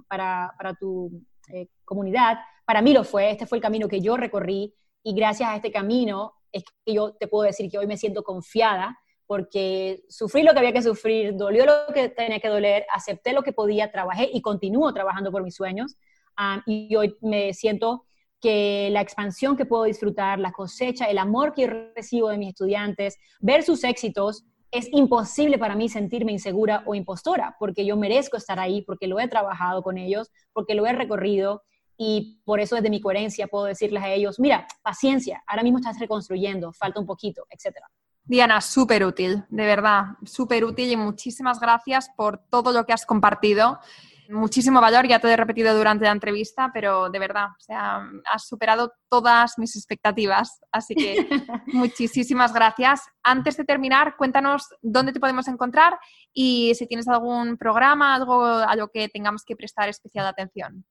para, 0.08 0.76
tu 0.80 1.12
eh, 1.54 1.68
comunidad. 1.86 2.40
Para 2.66 2.82
mí 2.82 2.94
lo 2.94 3.04
fue, 3.04 3.32
este 3.32 3.46
fue 3.46 3.58
el 3.58 3.62
camino 3.62 3.88
que 3.88 4.02
yo 4.02 4.18
recorrí 4.18 4.74
y 5.04 5.14
gracias 5.14 5.50
a 5.50 5.56
este 5.56 5.72
camino 5.72 6.34
es 6.52 6.64
que 6.86 6.94
yo 6.94 7.14
te 7.14 7.28
puedo 7.28 7.44
decir 7.44 7.70
que 7.70 7.78
hoy 7.78 7.88
me 7.88 7.98
siento 7.98 8.24
confiada 8.24 8.98
porque 9.28 10.04
sufrí 10.10 10.42
lo 10.42 10.54
que 10.54 10.60
había 10.60 10.74
que 10.74 10.82
sufrir, 10.82 11.36
dolió 11.36 11.66
lo 11.66 11.94
que 11.94 12.10
tenía 12.10 12.40
que 12.40 12.48
doler, 12.48 12.86
acepté 12.92 13.32
lo 13.32 13.44
que 13.44 13.54
podía, 13.54 13.92
trabajé 13.92 14.28
y 14.34 14.42
continúo 14.42 14.92
trabajando 14.92 15.32
por 15.32 15.44
mis 15.44 15.56
sueños. 15.56 15.98
y 16.66 16.96
hoy 16.96 17.16
me 17.22 17.54
siento 17.54 18.06
que 18.42 18.90
la 18.92 19.02
expansión 19.02 19.56
que 19.56 19.66
puedo 19.66 19.84
disfrutar, 19.84 20.40
la 20.40 20.52
cosecha, 20.52 21.06
el 21.06 21.18
amor 21.18 21.54
que 21.54 21.92
recibo 21.96 22.30
de 22.30 22.38
mis 22.38 22.50
estudiantes, 22.50 23.18
ver 23.40 23.64
sus 23.64 23.84
éxitos, 23.84 24.46
es 24.72 24.88
imposible 24.92 25.58
para 25.58 25.76
mí 25.76 25.90
sentirme 25.90 26.32
insegura 26.32 26.84
o 26.86 26.96
impostora, 26.96 27.56
porque 27.60 27.86
yo 27.86 27.98
merezco 27.98 28.38
estar 28.38 28.60
ahí, 28.60 28.82
porque 28.84 29.08
lo 29.08 29.20
he 29.20 29.28
trabajado 29.28 29.82
con 29.82 29.98
ellos, 29.98 30.32
porque 30.54 30.76
lo 30.76 30.86
he 30.86 30.94
recorrido 30.94 31.64
y 31.98 32.42
por 32.46 32.60
eso 32.60 32.76
desde 32.76 32.90
mi 32.90 33.02
coherencia 33.02 33.48
puedo 33.48 33.66
decirles 33.66 34.04
a 34.04 34.10
ellos, 34.10 34.40
mira, 34.40 34.68
paciencia, 34.82 35.44
ahora 35.48 35.64
mismo 35.64 35.80
estás 35.80 36.00
reconstruyendo, 36.00 36.72
falta 36.72 37.00
un 37.00 37.06
poquito, 37.06 37.46
etcétera. 37.50 37.88
Diana, 38.24 38.62
súper 38.62 39.04
útil, 39.04 39.44
de 39.50 39.66
verdad, 39.66 40.04
súper 40.24 40.64
útil 40.64 40.92
y 40.92 40.96
muchísimas 40.96 41.60
gracias 41.60 42.10
por 42.16 42.38
todo 42.38 42.72
lo 42.72 42.86
que 42.86 42.94
has 42.94 43.06
compartido 43.06 43.80
muchísimo 44.30 44.80
valor, 44.80 45.08
ya 45.08 45.20
te 45.20 45.28
he 45.28 45.36
repetido 45.36 45.76
durante 45.76 46.06
la 46.06 46.12
entrevista, 46.12 46.72
pero 46.74 47.10
de 47.10 47.20
verdad, 47.20 47.48
o 47.48 47.60
sea, 47.60 48.08
has 48.32 48.48
superado 48.48 48.92
todas 49.10 49.58
mis 49.58 49.76
expectativas. 49.76 50.62
Así 50.72 50.96
que 50.96 51.28
muchísimas 51.68 52.54
gracias. 52.54 53.02
Antes 53.24 53.58
de 53.58 53.66
terminar, 53.66 54.16
cuéntanos 54.18 54.68
dónde 54.82 55.12
te 55.12 55.20
podemos 55.20 55.48
encontrar 55.48 56.00
y 56.34 56.74
si 56.76 56.88
tienes 56.88 57.08
algún 57.08 57.58
programa, 57.58 58.16
algo 58.16 58.46
a 58.46 58.76
lo 58.76 58.90
que 58.90 59.10
tengamos 59.10 59.44
que 59.44 59.56
prestar 59.56 59.90
especial 59.90 60.28
atención. 60.28 60.86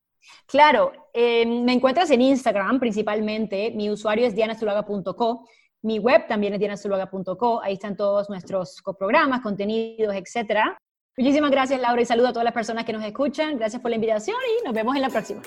Claro, 0.45 0.91
eh, 1.13 1.45
me 1.45 1.73
encuentras 1.73 2.11
en 2.11 2.21
Instagram 2.21 2.79
principalmente. 2.79 3.71
Mi 3.71 3.89
usuario 3.89 4.27
es 4.27 4.35
dianastulaga.co. 4.35 5.47
Mi 5.81 5.97
web 5.97 6.27
también 6.27 6.53
es 6.53 6.59
dianastulaga.co. 6.59 7.61
Ahí 7.63 7.73
están 7.73 7.95
todos 7.95 8.29
nuestros 8.29 8.81
coprogramas, 8.81 9.41
contenidos, 9.41 10.13
etcétera. 10.13 10.77
Muchísimas 11.19 11.51
gracias, 11.51 11.81
Laura, 11.81 12.01
y 12.01 12.05
saludo 12.05 12.29
a 12.29 12.31
todas 12.31 12.45
las 12.45 12.53
personas 12.53 12.85
que 12.85 12.93
nos 12.93 13.03
escuchan. 13.03 13.57
Gracias 13.57 13.81
por 13.81 13.91
la 13.91 13.95
invitación 13.95 14.37
y 14.57 14.63
nos 14.63 14.73
vemos 14.73 14.95
en 14.95 15.01
la 15.01 15.09
próxima. 15.09 15.41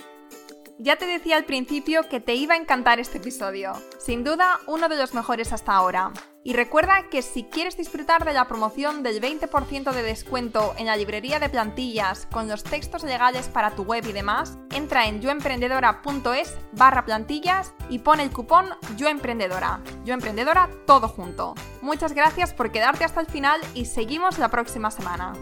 Ya 0.78 0.96
te 0.96 1.06
decía 1.06 1.38
al 1.38 1.46
principio 1.46 2.02
que 2.10 2.20
te 2.20 2.34
iba 2.34 2.52
a 2.52 2.58
encantar 2.58 3.00
este 3.00 3.16
episodio. 3.16 3.72
Sin 3.98 4.22
duda, 4.22 4.58
uno 4.66 4.90
de 4.90 4.96
los 4.96 5.14
mejores 5.14 5.50
hasta 5.50 5.74
ahora. 5.74 6.12
Y 6.44 6.54
recuerda 6.54 7.08
que 7.08 7.22
si 7.22 7.44
quieres 7.44 7.76
disfrutar 7.76 8.24
de 8.24 8.32
la 8.32 8.48
promoción 8.48 9.02
del 9.04 9.20
20% 9.20 9.92
de 9.92 10.02
descuento 10.02 10.74
en 10.76 10.86
la 10.86 10.96
librería 10.96 11.38
de 11.38 11.48
plantillas 11.48 12.26
con 12.32 12.48
los 12.48 12.64
textos 12.64 13.04
legales 13.04 13.48
para 13.48 13.76
tu 13.76 13.84
web 13.84 14.04
y 14.08 14.12
demás, 14.12 14.58
entra 14.74 15.06
en 15.06 15.20
yoemprendedora.es 15.20 16.56
barra 16.72 17.04
plantillas 17.04 17.74
y 17.88 18.00
pon 18.00 18.18
el 18.18 18.30
cupón 18.30 18.66
YoEmprendedora. 18.96 19.80
YoEmprendedora 20.04 20.68
todo 20.84 21.06
junto. 21.06 21.54
Muchas 21.80 22.12
gracias 22.12 22.52
por 22.52 22.72
quedarte 22.72 23.04
hasta 23.04 23.20
el 23.20 23.26
final 23.26 23.60
y 23.74 23.84
seguimos 23.84 24.38
la 24.38 24.48
próxima 24.48 24.90
semana. 24.90 25.34